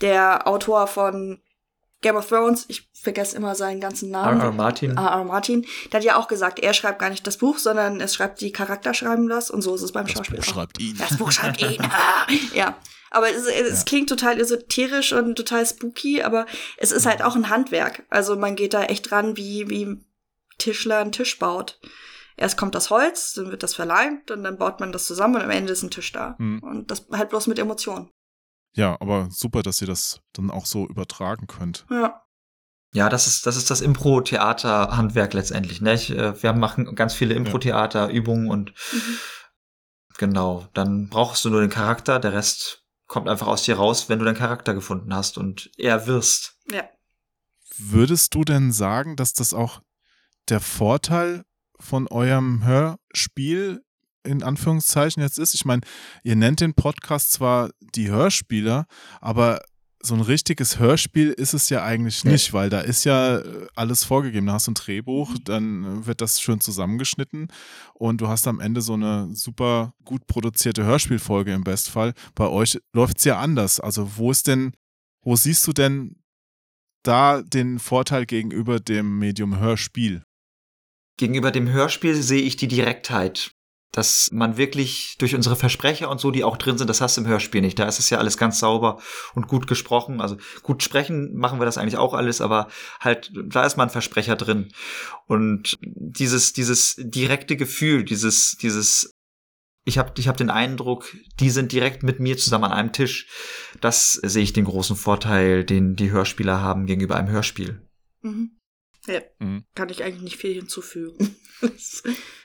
[0.00, 1.40] der Autor von
[2.02, 4.40] Game of Thrones, ich vergesse immer seinen ganzen Namen.
[4.40, 4.52] R.R.
[4.52, 4.96] Martin.
[4.96, 5.24] R.R.
[5.24, 8.40] Martin, der hat ja auch gesagt, er schreibt gar nicht das Buch, sondern es schreibt
[8.40, 10.38] die Charakter schreiben das und so ist es beim Schauspiel.
[10.38, 10.54] Buch auch.
[10.54, 10.96] schreibt ihn.
[10.98, 11.80] Das Buch schreibt ihn.
[11.80, 12.76] Ah, ja.
[13.10, 16.46] Aber es, es klingt total esoterisch und total spooky, aber
[16.78, 18.04] es ist halt auch ein Handwerk.
[18.08, 20.02] Also man geht da echt dran, wie, wie
[20.58, 21.78] Tischler einen Tisch baut.
[22.36, 25.42] Erst kommt das Holz, dann wird das verleimt und dann baut man das zusammen und
[25.42, 26.36] am Ende ist ein Tisch da.
[26.38, 26.60] Hm.
[26.62, 28.10] Und das halt bloß mit Emotionen.
[28.74, 31.86] Ja, aber super, dass ihr das dann auch so übertragen könnt.
[31.90, 32.22] Ja.
[32.94, 35.80] Ja, das ist das, ist das Impro-Theater-Handwerk letztendlich.
[35.80, 35.94] Ne?
[35.94, 38.74] Ich, äh, wir machen ganz viele Impro-Theater-Übungen und
[40.18, 44.18] genau, dann brauchst du nur den Charakter, der Rest kommt einfach aus dir raus, wenn
[44.18, 46.58] du deinen Charakter gefunden hast und er wirst.
[46.70, 46.84] Ja.
[47.76, 49.80] Würdest du denn sagen, dass das auch
[50.48, 51.44] der Vorteil
[51.80, 53.82] von eurem Hörspiel
[54.24, 55.54] in Anführungszeichen jetzt ist?
[55.54, 55.82] Ich meine,
[56.22, 58.86] ihr nennt den Podcast zwar die Hörspieler,
[59.20, 59.60] aber
[60.02, 64.04] so ein richtiges Hörspiel ist es ja eigentlich nicht, weil da ist ja äh, alles
[64.04, 64.46] vorgegeben.
[64.46, 67.48] Da hast du ein Drehbuch, dann wird das schön zusammengeschnitten
[67.94, 72.14] und du hast am Ende so eine super gut produzierte Hörspielfolge im Bestfall.
[72.34, 73.78] Bei euch läuft es ja anders.
[73.78, 74.72] Also wo ist denn,
[75.22, 76.16] wo siehst du denn
[77.04, 80.24] da den Vorteil gegenüber dem Medium Hörspiel?
[81.16, 83.54] Gegenüber dem Hörspiel sehe ich die Direktheit
[83.92, 87.20] dass man wirklich durch unsere Versprecher und so, die auch drin sind, das hast du
[87.20, 87.78] im Hörspiel nicht.
[87.78, 89.00] Da ist es ja alles ganz sauber
[89.34, 90.20] und gut gesprochen.
[90.20, 92.68] Also gut sprechen machen wir das eigentlich auch alles, aber
[93.00, 94.72] halt, da ist mal ein Versprecher drin.
[95.26, 99.12] Und dieses, dieses direkte Gefühl, dieses, dieses
[99.84, 103.26] ich habe ich hab den Eindruck, die sind direkt mit mir zusammen an einem Tisch.
[103.80, 107.82] Das sehe ich den großen Vorteil, den die Hörspieler haben gegenüber einem Hörspiel.
[108.22, 108.58] Mhm.
[109.06, 109.64] Ja, Mhm.
[109.74, 111.36] kann ich eigentlich nicht viel hinzufügen.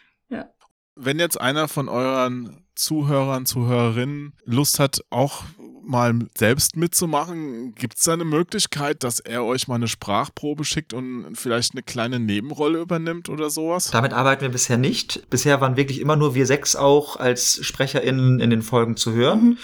[0.99, 5.43] Wenn jetzt einer von euren Zuhörern, Zuhörerinnen Lust hat, auch
[5.87, 10.93] mal selbst mitzumachen, gibt es da eine Möglichkeit, dass er euch mal eine Sprachprobe schickt
[10.93, 13.91] und vielleicht eine kleine Nebenrolle übernimmt oder sowas?
[13.91, 15.29] Damit arbeiten wir bisher nicht.
[15.29, 19.57] Bisher waren wirklich immer nur wir sechs auch als SprecherInnen in den Folgen zu hören.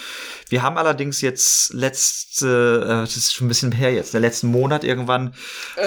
[0.49, 4.47] Wir haben allerdings jetzt letzte, äh, das ist schon ein bisschen her jetzt, der letzten
[4.47, 5.33] Monat irgendwann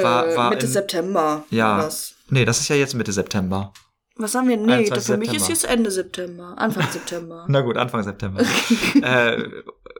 [0.03, 1.23] war, äh, war Mitte in, September.
[1.23, 1.79] war Ja.
[1.79, 2.15] Das.
[2.29, 3.73] Nee, das ist ja jetzt Mitte September.
[4.19, 4.57] Was haben wir?
[4.57, 4.95] Nee, 21.
[4.95, 7.45] das für mich ist jetzt Ende September, Anfang September.
[7.49, 8.43] Na gut, Anfang September.
[9.03, 9.43] äh,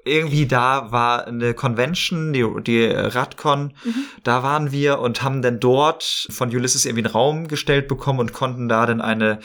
[0.07, 3.75] irgendwie da war eine Convention, die, die Radcon,
[4.23, 8.33] da waren wir und haben dann dort von Ulysses irgendwie einen Raum gestellt bekommen und
[8.33, 9.41] konnten da dann eine,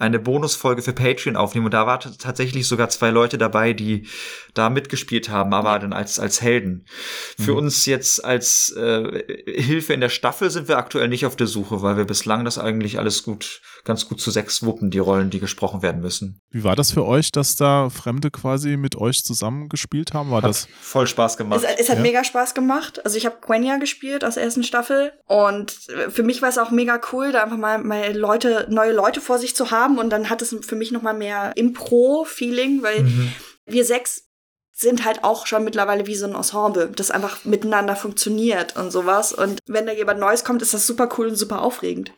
[0.00, 1.66] eine Bonusfolge für Patreon aufnehmen.
[1.66, 4.06] Und da war t- tatsächlich sogar zwei Leute dabei, die
[4.54, 6.84] da mitgespielt haben, aber dann als, als Helden.
[7.38, 7.58] Für Mhm.
[7.58, 11.82] uns jetzt als äh, Hilfe in der Staffel sind wir aktuell nicht auf der Suche,
[11.82, 15.38] weil wir bislang das eigentlich alles gut, ganz gut zu sechs wuppen, die Rollen, die
[15.40, 16.40] gesprochen werden müssen.
[16.50, 20.30] Wie war das für euch, dass da Fremde quasi mit euch zusammengespielt haben?
[20.30, 21.62] War das voll Spaß gemacht?
[21.64, 22.02] Es, es hat Ja.
[22.02, 23.04] mega Spaß gemacht.
[23.04, 25.72] Also ich habe Quenya gespielt aus der ersten Staffel und
[26.08, 29.38] für mich war es auch mega cool, da einfach mal, mal Leute, neue Leute vor
[29.38, 33.32] sich zu haben und dann hat es für mich noch mal mehr Impro-Feeling, weil Mhm.
[33.66, 34.24] wir sechs
[34.72, 39.32] sind halt auch schon mittlerweile wie so ein Ensemble, das einfach miteinander funktioniert und sowas.
[39.32, 42.12] Und wenn da jemand Neues kommt, ist das super cool und super aufregend.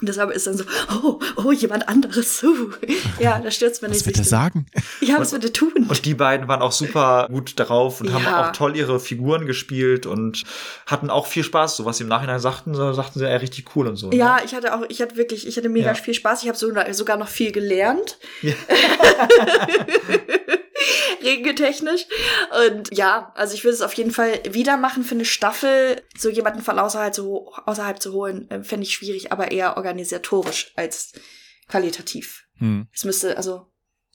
[0.00, 0.62] Und deshalb ist dann so,
[1.02, 2.42] oh, oh, jemand anderes.
[2.44, 2.70] Uh.
[3.18, 4.06] Ja, da stürzt man Was nicht.
[4.06, 4.66] wird er sagen?
[5.00, 5.72] Ja, was wird er tun?
[5.88, 8.48] Und die beiden waren auch super gut darauf und haben Ja.
[8.48, 10.44] auch toll ihre Figuren gespielt und
[10.86, 11.76] hatten auch viel Spaß.
[11.76, 14.08] So was sie im Nachhinein sagten, so sagten sie ja richtig cool und so.
[14.10, 14.16] ne?
[14.16, 15.94] Ja, ich hatte auch, ich hatte wirklich, ich hatte mega Ja.
[15.94, 16.42] viel Spaß.
[16.42, 18.18] Ich habe sogar, sogar noch viel gelernt.
[18.42, 18.54] Ja.
[21.22, 22.06] Regeltechnisch.
[22.66, 26.02] Und ja, also ich würde es auf jeden Fall wieder machen für eine Staffel.
[26.16, 30.72] So jemanden von außerhalb zu, außerhalb zu holen, äh, fände ich schwierig, aber eher organisatorisch
[30.76, 31.12] als
[31.68, 32.44] qualitativ.
[32.58, 32.88] Hm.
[32.92, 33.66] Es müsste, also,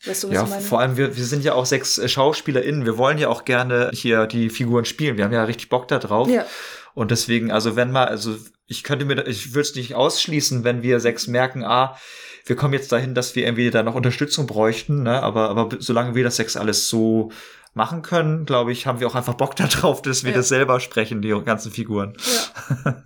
[0.05, 0.61] weißt du, was Ja, ich meine?
[0.61, 2.85] vor allem, wir, wir sind ja auch sechs äh, SchauspielerInnen.
[2.85, 5.17] Wir wollen ja auch gerne hier die Figuren spielen.
[5.17, 6.29] Wir haben ja richtig Bock da drauf.
[6.29, 6.45] Ja.
[6.93, 10.83] Und deswegen, also wenn mal, also ich könnte mir, ich würde es nicht ausschließen, wenn
[10.83, 11.97] wir sechs merken, ah,
[12.45, 15.21] wir kommen jetzt dahin, dass wir irgendwie da noch Unterstützung bräuchten, ne?
[15.23, 17.31] Aber, aber solange wir das sechs alles so
[17.75, 20.37] machen können, glaube ich, haben wir auch einfach Bock darauf, dass wir Ja.
[20.37, 22.15] das selber sprechen, die ganzen Figuren.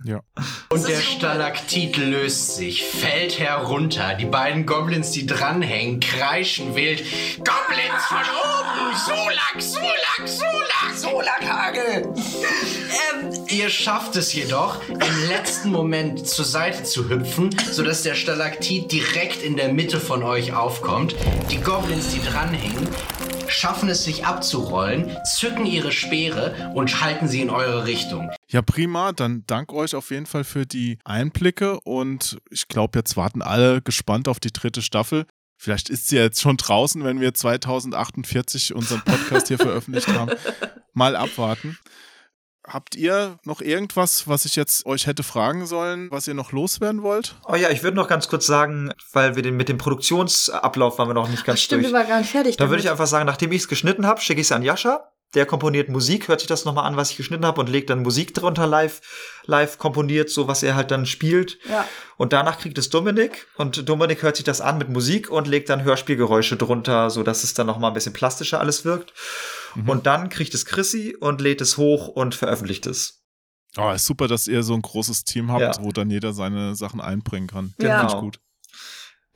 [0.04, 0.20] Ja.
[0.68, 4.14] Und der Stalaktit löst sich, fällt herunter.
[4.14, 7.02] Die beiden Goblins, die dranhängen, kreischen wild.
[7.38, 8.96] Goblins von oben!
[9.06, 10.94] Solak, Solak, Solak!
[10.94, 12.12] Solakhagel!
[13.50, 19.42] Ihr schafft es jedoch, im letzten Moment zur Seite zu hüpfen, sodass der Stalaktit direkt
[19.42, 21.14] in der Mitte von euch aufkommt.
[21.50, 22.86] Die Goblins, die dranhängen,
[23.48, 28.30] schaffen es sich abzurollen, zücken ihre Speere und halten sie in eure Richtung.
[28.48, 29.12] Ja, prima.
[29.12, 33.80] Dann dank euch auf jeden Fall für die Einblicke und ich glaube, jetzt warten alle
[33.80, 35.24] gespannt auf die dritte Staffel.
[35.56, 40.32] Vielleicht ist sie jetzt schon draußen, wenn wir 2048 unseren Podcast hier veröffentlicht haben.
[40.92, 41.78] Mal abwarten.
[42.68, 47.02] Habt ihr noch irgendwas, was ich jetzt euch hätte fragen sollen, was ihr noch loswerden
[47.02, 47.36] wollt?
[47.46, 51.08] Oh ja, ich würde noch ganz kurz sagen, weil wir den mit dem Produktionsablauf waren
[51.08, 51.92] wir noch nicht ganz Stimmt, durch.
[51.92, 52.56] wir waren gar nicht fertig.
[52.56, 55.10] Da würde ich einfach sagen, nachdem ich es geschnitten habe, schicke ich es an Jascha.
[55.34, 58.02] Der komponiert Musik, hört sich das nochmal an, was ich geschnitten habe und legt dann
[58.02, 59.02] Musik drunter live,
[59.44, 61.58] live komponiert, so was er halt dann spielt.
[61.68, 61.86] Ja.
[62.16, 65.68] Und danach kriegt es Dominik und Dominik hört sich das an mit Musik und legt
[65.68, 69.12] dann Hörspielgeräusche drunter, so dass es dann nochmal ein bisschen plastischer alles wirkt.
[69.86, 73.22] Und dann kriegt es Chrissy und lädt es hoch und veröffentlicht es.
[73.76, 75.72] Oh, ist super, dass ihr so ein großes Team habt, Ja.
[75.80, 77.74] wo dann jeder seine Sachen einbringen kann.
[77.80, 77.98] Ja.
[78.00, 78.40] Finde ich gut.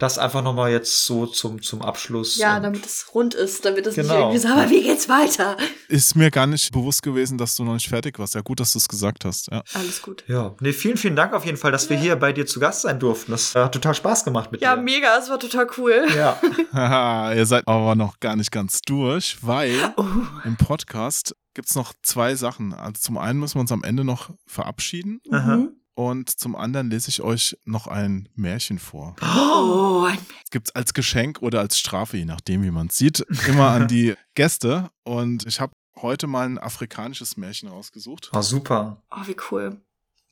[0.02, 2.36] Das einfach nochmal jetzt so zum, zum Abschluss.
[2.36, 4.20] Ja, damit es rund ist, damit es nicht Genau.
[4.30, 5.56] irgendwie so, aber wie geht's weiter?
[5.88, 8.34] Ist mir gar nicht bewusst gewesen, dass du noch nicht fertig warst.
[8.34, 9.46] Ja, gut, dass du es gesagt hast.
[9.52, 9.62] Ja.
[9.74, 10.24] Alles gut.
[10.26, 12.82] Ja, nee, vielen, vielen Dank auf jeden Fall, dass wir hier bei dir zu Gast
[12.82, 13.30] sein durften.
[13.30, 14.82] Das hat total Spaß gemacht mit Ja, dir.
[14.82, 16.04] mega, es war total cool.
[16.16, 16.36] Ja.
[16.72, 20.04] Haha, ihr seid aber noch gar nicht ganz durch, weil Oh.
[20.44, 22.72] im Podcast gibt es noch zwei Sachen.
[22.74, 25.20] Also zum einen müssen wir uns am Ende noch verabschieden.
[25.30, 25.68] Aha.
[26.10, 29.16] Und zum anderen lese ich euch noch ein Märchen vor.
[29.54, 32.96] Oh, ein Es gibt es als Geschenk oder als Strafe, je nachdem, wie man es
[32.96, 34.90] sieht, immer an die Gäste.
[35.04, 38.30] Und ich habe heute mal ein afrikanisches Märchen rausgesucht.
[38.34, 39.00] Oh, super.
[39.10, 39.80] Oh, wie cool.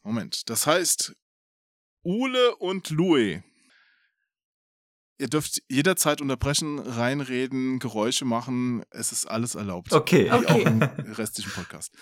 [0.03, 1.15] Moment, das heißt
[2.05, 3.41] Ule und Louis.
[5.19, 8.83] Ihr dürft jederzeit unterbrechen, reinreden, Geräusche machen.
[8.91, 9.93] Es ist alles erlaubt.
[9.93, 10.25] Okay.
[10.27, 10.47] Wie Okay.
[10.47, 10.83] auch im
[11.15, 11.93] restlichen Podcast.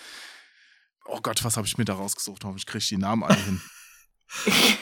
[1.09, 2.43] Oh Gott, was habe ich mir da rausgesucht?
[2.43, 3.61] Hoffentlich kriege ich die Namen alle hin.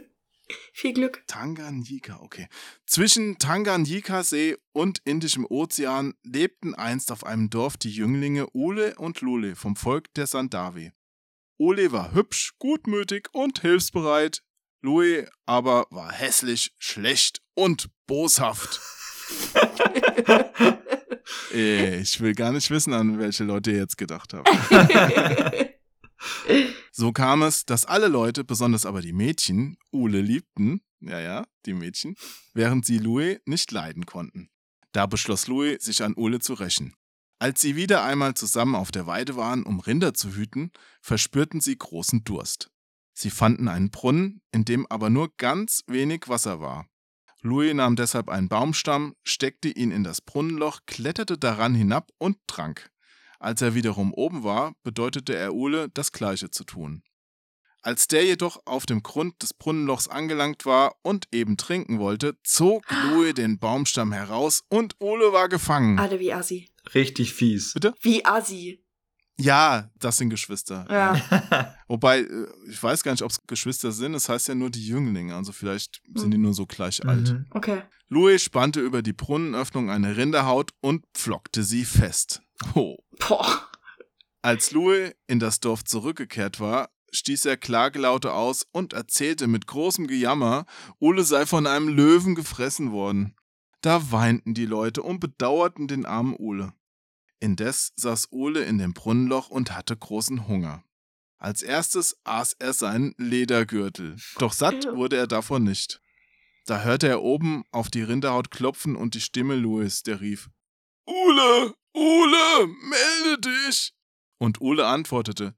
[0.72, 1.22] Viel Glück.
[1.26, 2.48] Tanganyika, okay.
[2.86, 9.54] Zwischen Tanganyika-See und Indischem Ozean lebten einst auf einem Dorf die Jünglinge Ule und Lule
[9.54, 10.92] vom Volk der Sandawe.
[11.58, 14.42] Ule war hübsch, gutmütig und hilfsbereit.
[14.80, 18.80] Louis aber war hässlich, schlecht und boshaft.
[21.54, 24.48] Ich will gar nicht wissen, an welche Leute ihr jetzt gedacht habt.
[26.92, 31.72] So kam es, dass alle Leute, besonders aber die Mädchen, Ule liebten, ja, ja, die
[31.72, 32.16] Mädchen,
[32.52, 34.50] während sie Louis nicht leiden konnten.
[34.92, 36.94] Da beschloss Louis, sich an Ule zu rächen.
[37.38, 40.70] Als sie wieder einmal zusammen auf der Weide waren, um Rinder zu hüten,
[41.00, 42.70] verspürten sie großen Durst.
[43.14, 46.86] Sie fanden einen Brunnen, in dem aber nur ganz wenig Wasser war.
[47.42, 52.90] Louis nahm deshalb einen Baumstamm, steckte ihn in das Brunnenloch, kletterte daran hinab und trank.
[53.40, 57.02] Als er wiederum oben war, bedeutete er Ule, das Gleiche zu tun.
[57.82, 62.84] Als der jedoch auf dem Grund des Brunnenlochs angelangt war und eben trinken wollte, zog
[63.10, 65.98] Louis den Baumstamm heraus und Ole war gefangen.
[65.98, 66.68] Alle wie Assi.
[66.94, 67.72] Richtig fies.
[67.74, 67.92] Bitte?
[68.00, 68.81] Wie Assi.
[69.42, 70.86] Ja, das sind Geschwister.
[70.90, 71.76] Ja.
[71.88, 74.14] Wobei, äh, ich weiß gar nicht, ob es Geschwister sind.
[74.14, 75.34] Es heißt ja nur die Jünglinge.
[75.34, 77.32] Also vielleicht sind die nur so gleich alt.
[77.32, 77.46] Mhm.
[77.50, 77.82] Okay.
[78.08, 82.42] Louis spannte über die Brunnenöffnung eine Rinderhaut und pflockte sie fest.
[82.74, 82.96] Oh.
[83.18, 83.68] Boah.
[84.42, 90.06] Als Louis in das Dorf zurückgekehrt war, stieß er Klagelaute aus und erzählte mit großem
[90.06, 90.66] Gejammer,
[90.98, 93.34] Ole sei von einem Löwen gefressen worden.
[93.82, 96.72] Da weinten die Leute und bedauerten den armen Ole.
[97.42, 100.84] Indes saß Ole in dem Brunnenloch und hatte großen Hunger.
[101.38, 106.00] Als erstes aß er seinen Ledergürtel, doch satt wurde er davon nicht.
[106.66, 110.50] Da hörte er oben auf die Rinderhaut klopfen und die Stimme Louis, der rief:
[111.04, 113.92] Ole, Ole, melde dich!
[114.38, 115.56] Und Ole antwortete: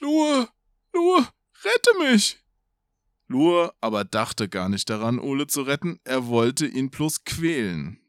[0.00, 0.46] Lue,
[0.92, 1.26] Lue,
[1.64, 2.44] rette mich!
[3.26, 8.05] Lue aber dachte gar nicht daran, Ole zu retten, er wollte ihn bloß quälen.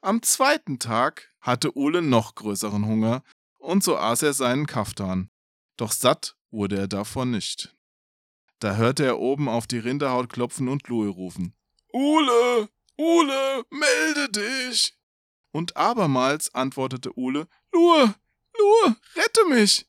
[0.00, 3.22] Am zweiten Tag hatte Ole noch größeren Hunger,
[3.58, 5.30] und so aß er seinen Kaftan.
[5.76, 7.76] Doch satt wurde er davon nicht.
[8.60, 11.54] Da hörte er oben auf die Rinderhaut klopfen und Louis rufen.
[11.92, 14.94] Ole, Ole, melde dich!
[15.52, 18.14] Und abermals antwortete Ole, Lue,
[18.58, 19.86] Lue, rette mich!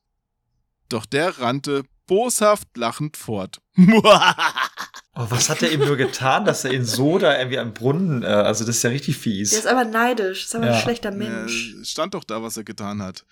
[0.87, 3.61] Doch der rannte boshaft lachend fort.
[3.77, 8.23] Oh, was hat er ihm nur getan, dass er ihn so da irgendwie am Brunnen,
[8.23, 9.51] äh, also das ist ja richtig fies.
[9.51, 10.45] Der ist aber neidisch.
[10.45, 10.73] Ist aber Ja.
[10.73, 11.73] ein schlechter Mensch.
[11.77, 13.25] Ja, stand doch da, was er getan hat.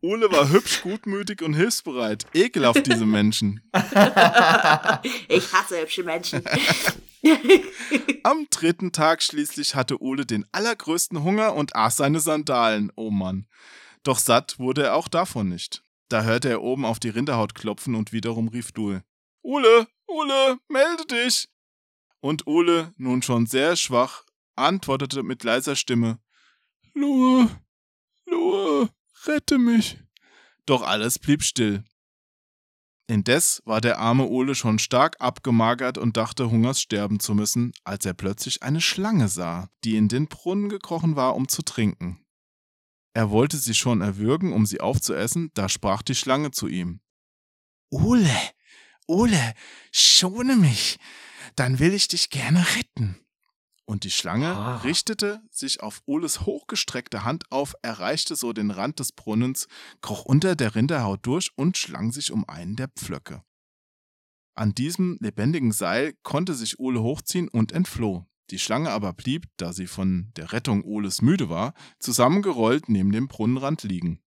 [0.00, 2.26] Ole war hübsch, gutmütig und hilfsbereit.
[2.34, 3.62] Ekelhaft, diese Menschen.
[5.28, 6.42] ich hasse hübsche Menschen.
[8.22, 12.92] Am dritten Tag schließlich hatte Ole den allergrößten Hunger und aß seine Sandalen.
[12.96, 13.46] Oh Mann.
[14.02, 15.83] Doch satt wurde er auch davon nicht.
[16.08, 19.02] Da hörte er oben auf die Rinderhaut klopfen und wiederum rief Due.
[19.42, 21.48] Ole, Ole, melde dich!
[22.20, 24.24] Und Ole, nun schon sehr schwach,
[24.56, 26.18] antwortete mit leiser Stimme.
[26.94, 27.50] Lue,
[28.26, 28.88] Lue,
[29.26, 29.98] rette mich.
[30.66, 31.84] Doch alles blieb still.
[33.06, 38.06] Indes war der arme Ole schon stark abgemagert und dachte, Hungers sterben zu müssen, als
[38.06, 42.23] er plötzlich eine Schlange sah, die in den Brunnen gekrochen war, um zu trinken.
[43.14, 47.00] Er wollte sie schon erwürgen, um sie aufzuessen, da sprach die Schlange zu ihm.
[47.90, 48.36] Ole,
[49.06, 49.54] Ole,
[49.92, 50.98] schone mich,
[51.54, 53.20] dann will ich dich gerne retten.
[53.86, 54.76] Und die Schlange Ah.
[54.78, 59.68] richtete sich auf Oles hochgestreckte Hand auf, erreichte so den Rand des Brunnens,
[60.00, 63.44] kroch unter der Rinderhaut durch und schlang sich um einen der Pflöcke.
[64.56, 68.24] An diesem lebendigen Seil konnte sich Ole hochziehen und entfloh.
[68.50, 73.28] Die Schlange aber blieb, da sie von der Rettung Oles müde war, zusammengerollt neben dem
[73.28, 74.22] Brunnenrand liegen.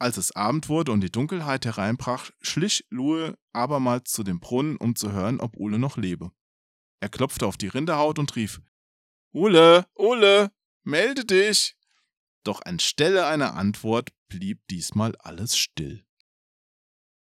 [0.00, 4.94] Als es Abend wurde und die Dunkelheit hereinbrach, schlich Lue abermals zu dem Brunnen, um
[4.94, 6.30] zu hören, ob Ole noch lebe.
[7.00, 8.60] Er klopfte auf die Rinderhaut und rief:
[9.32, 10.52] Ole, Ole,
[10.84, 11.76] melde dich!
[12.44, 16.04] Doch anstelle einer Antwort blieb diesmal alles still.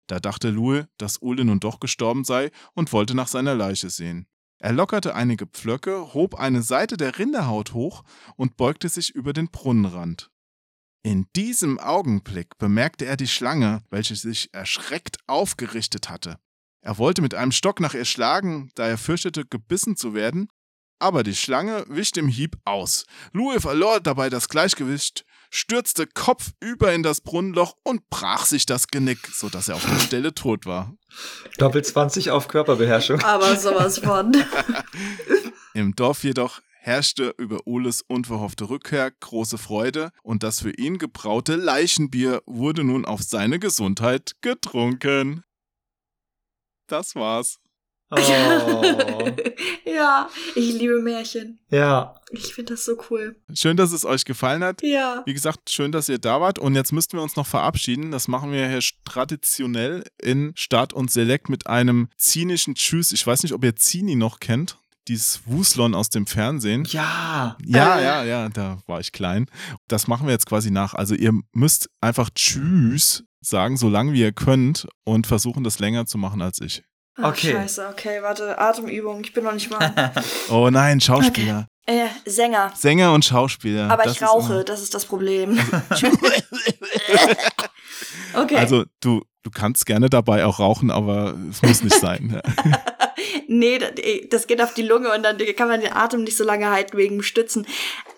[0.07, 4.27] Da dachte Lue, dass Ole nun doch gestorben sei und wollte nach seiner Leiche sehen.
[4.59, 8.03] Er lockerte einige Pflöcke, hob eine Seite der Rinderhaut hoch
[8.35, 10.29] und beugte sich über den Brunnenrand.
[11.01, 16.39] In diesem Augenblick bemerkte er die Schlange, welche sich erschreckt aufgerichtet hatte.
[16.81, 20.49] Er wollte mit einem Stock nach ihr schlagen, da er fürchtete, gebissen zu werden,
[20.99, 23.05] aber die Schlange wich dem Hieb aus.
[23.31, 29.27] Louis verlor dabei das Gleichgewicht, stürzte kopfüber in das Brunnenloch und brach sich das Genick,
[29.27, 30.93] sodass er auf der Stelle tot war.
[31.57, 33.19] Doppel 20 auf Körperbeherrschung.
[33.21, 34.35] Aber sowas von.
[35.73, 41.55] Im Dorf jedoch herrschte über Oles unverhoffte Rückkehr große Freude und das für ihn gebraute
[41.55, 45.43] Leichenbier wurde nun auf seine Gesundheit getrunken.
[46.87, 47.59] Das war's.
[48.11, 48.17] Oh.
[49.85, 51.59] ja, ich liebe Märchen.
[51.69, 52.15] Ja.
[52.31, 53.35] Ich finde das so cool.
[53.53, 54.81] Schön, dass es euch gefallen hat.
[54.81, 55.21] Ja.
[55.25, 56.57] Wie gesagt, schön, dass ihr da wart.
[56.57, 58.11] Und jetzt müssten wir uns noch verabschieden.
[58.11, 63.11] Das machen wir hier traditionell in Start und Select mit einem zynischen Tschüss.
[63.11, 64.77] Ich weiß nicht, ob ihr Zini noch kennt.
[65.07, 66.85] Dieses Wuslon aus dem Fernsehen.
[66.89, 67.57] Ja.
[67.63, 69.47] Ja, ja, ja, da war ich klein.
[69.87, 70.93] Das machen wir jetzt quasi nach.
[70.93, 76.05] Also ihr müsst einfach Tschüss sagen, so lange wie ihr könnt und versuchen, das länger
[76.05, 76.83] zu machen als ich.
[77.21, 80.13] Ach, Scheiße, okay, warte, Atemübung, ich bin noch nicht mal.
[80.49, 81.67] Oh nein, Schauspieler.
[81.85, 82.71] äh, Sänger.
[82.75, 83.89] Sänger und Schauspieler.
[83.91, 85.59] Aber das ich rauche, immer- das ist das Problem.
[88.35, 88.55] okay.
[88.55, 92.41] Also du, du kannst gerne dabei auch rauchen, aber es muss nicht sein.
[93.51, 93.93] Nee, das,
[94.29, 96.95] das geht auf die Lunge und dann kann man den Atem nicht so lange halten
[96.95, 97.65] wegen dem Stützen.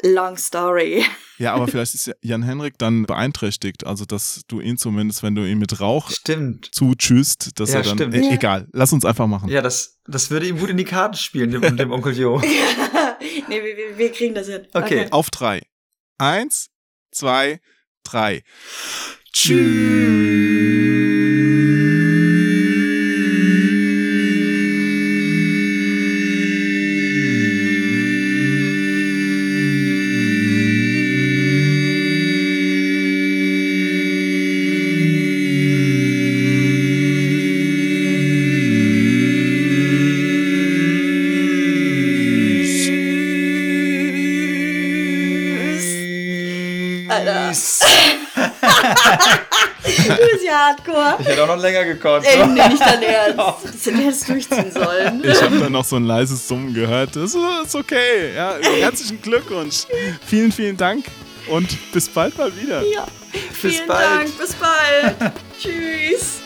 [0.04, 1.06] Long story.
[1.38, 5.48] Ja, aber vielleicht ist ja Jan-Henrik dann beeinträchtigt, also dass du ihn zumindest, wenn du
[5.48, 6.76] ihn mit Rauch Stimmt.
[6.76, 7.98] zutschüst, dass Ja, er dann.
[7.98, 8.14] stimmt.
[8.14, 8.32] E Ja.
[8.34, 9.48] Egal, lass uns einfach machen.
[9.48, 12.42] Ja, das, das würde ihm gut in die Karten spielen, dem, dem Onkel Jo.
[13.48, 14.68] nee, wir, wir, kriegen das hin.
[14.74, 15.08] Okay.
[15.12, 15.62] Auf drei.
[16.18, 16.68] Eins,
[17.14, 17.62] zwei,
[18.04, 18.44] drei.
[19.34, 20.81] Alter.
[51.62, 52.26] Länger gekonnt.
[52.26, 53.40] Ey, nee, nicht dein Ernst.
[53.64, 55.24] Das hätte jetzt durchziehen sollen.
[55.24, 57.16] Ich habe da noch so ein leises Summen gehört.
[57.16, 58.34] Das ist okay.
[58.36, 59.86] Ja, herzlichen Glückwunsch.
[60.26, 61.06] Vielen, vielen Dank
[61.48, 62.82] und bis bald mal wieder.
[62.84, 63.06] Ja.
[63.54, 65.34] Vielen Dank, bis bald.
[65.60, 66.41] Tschüss.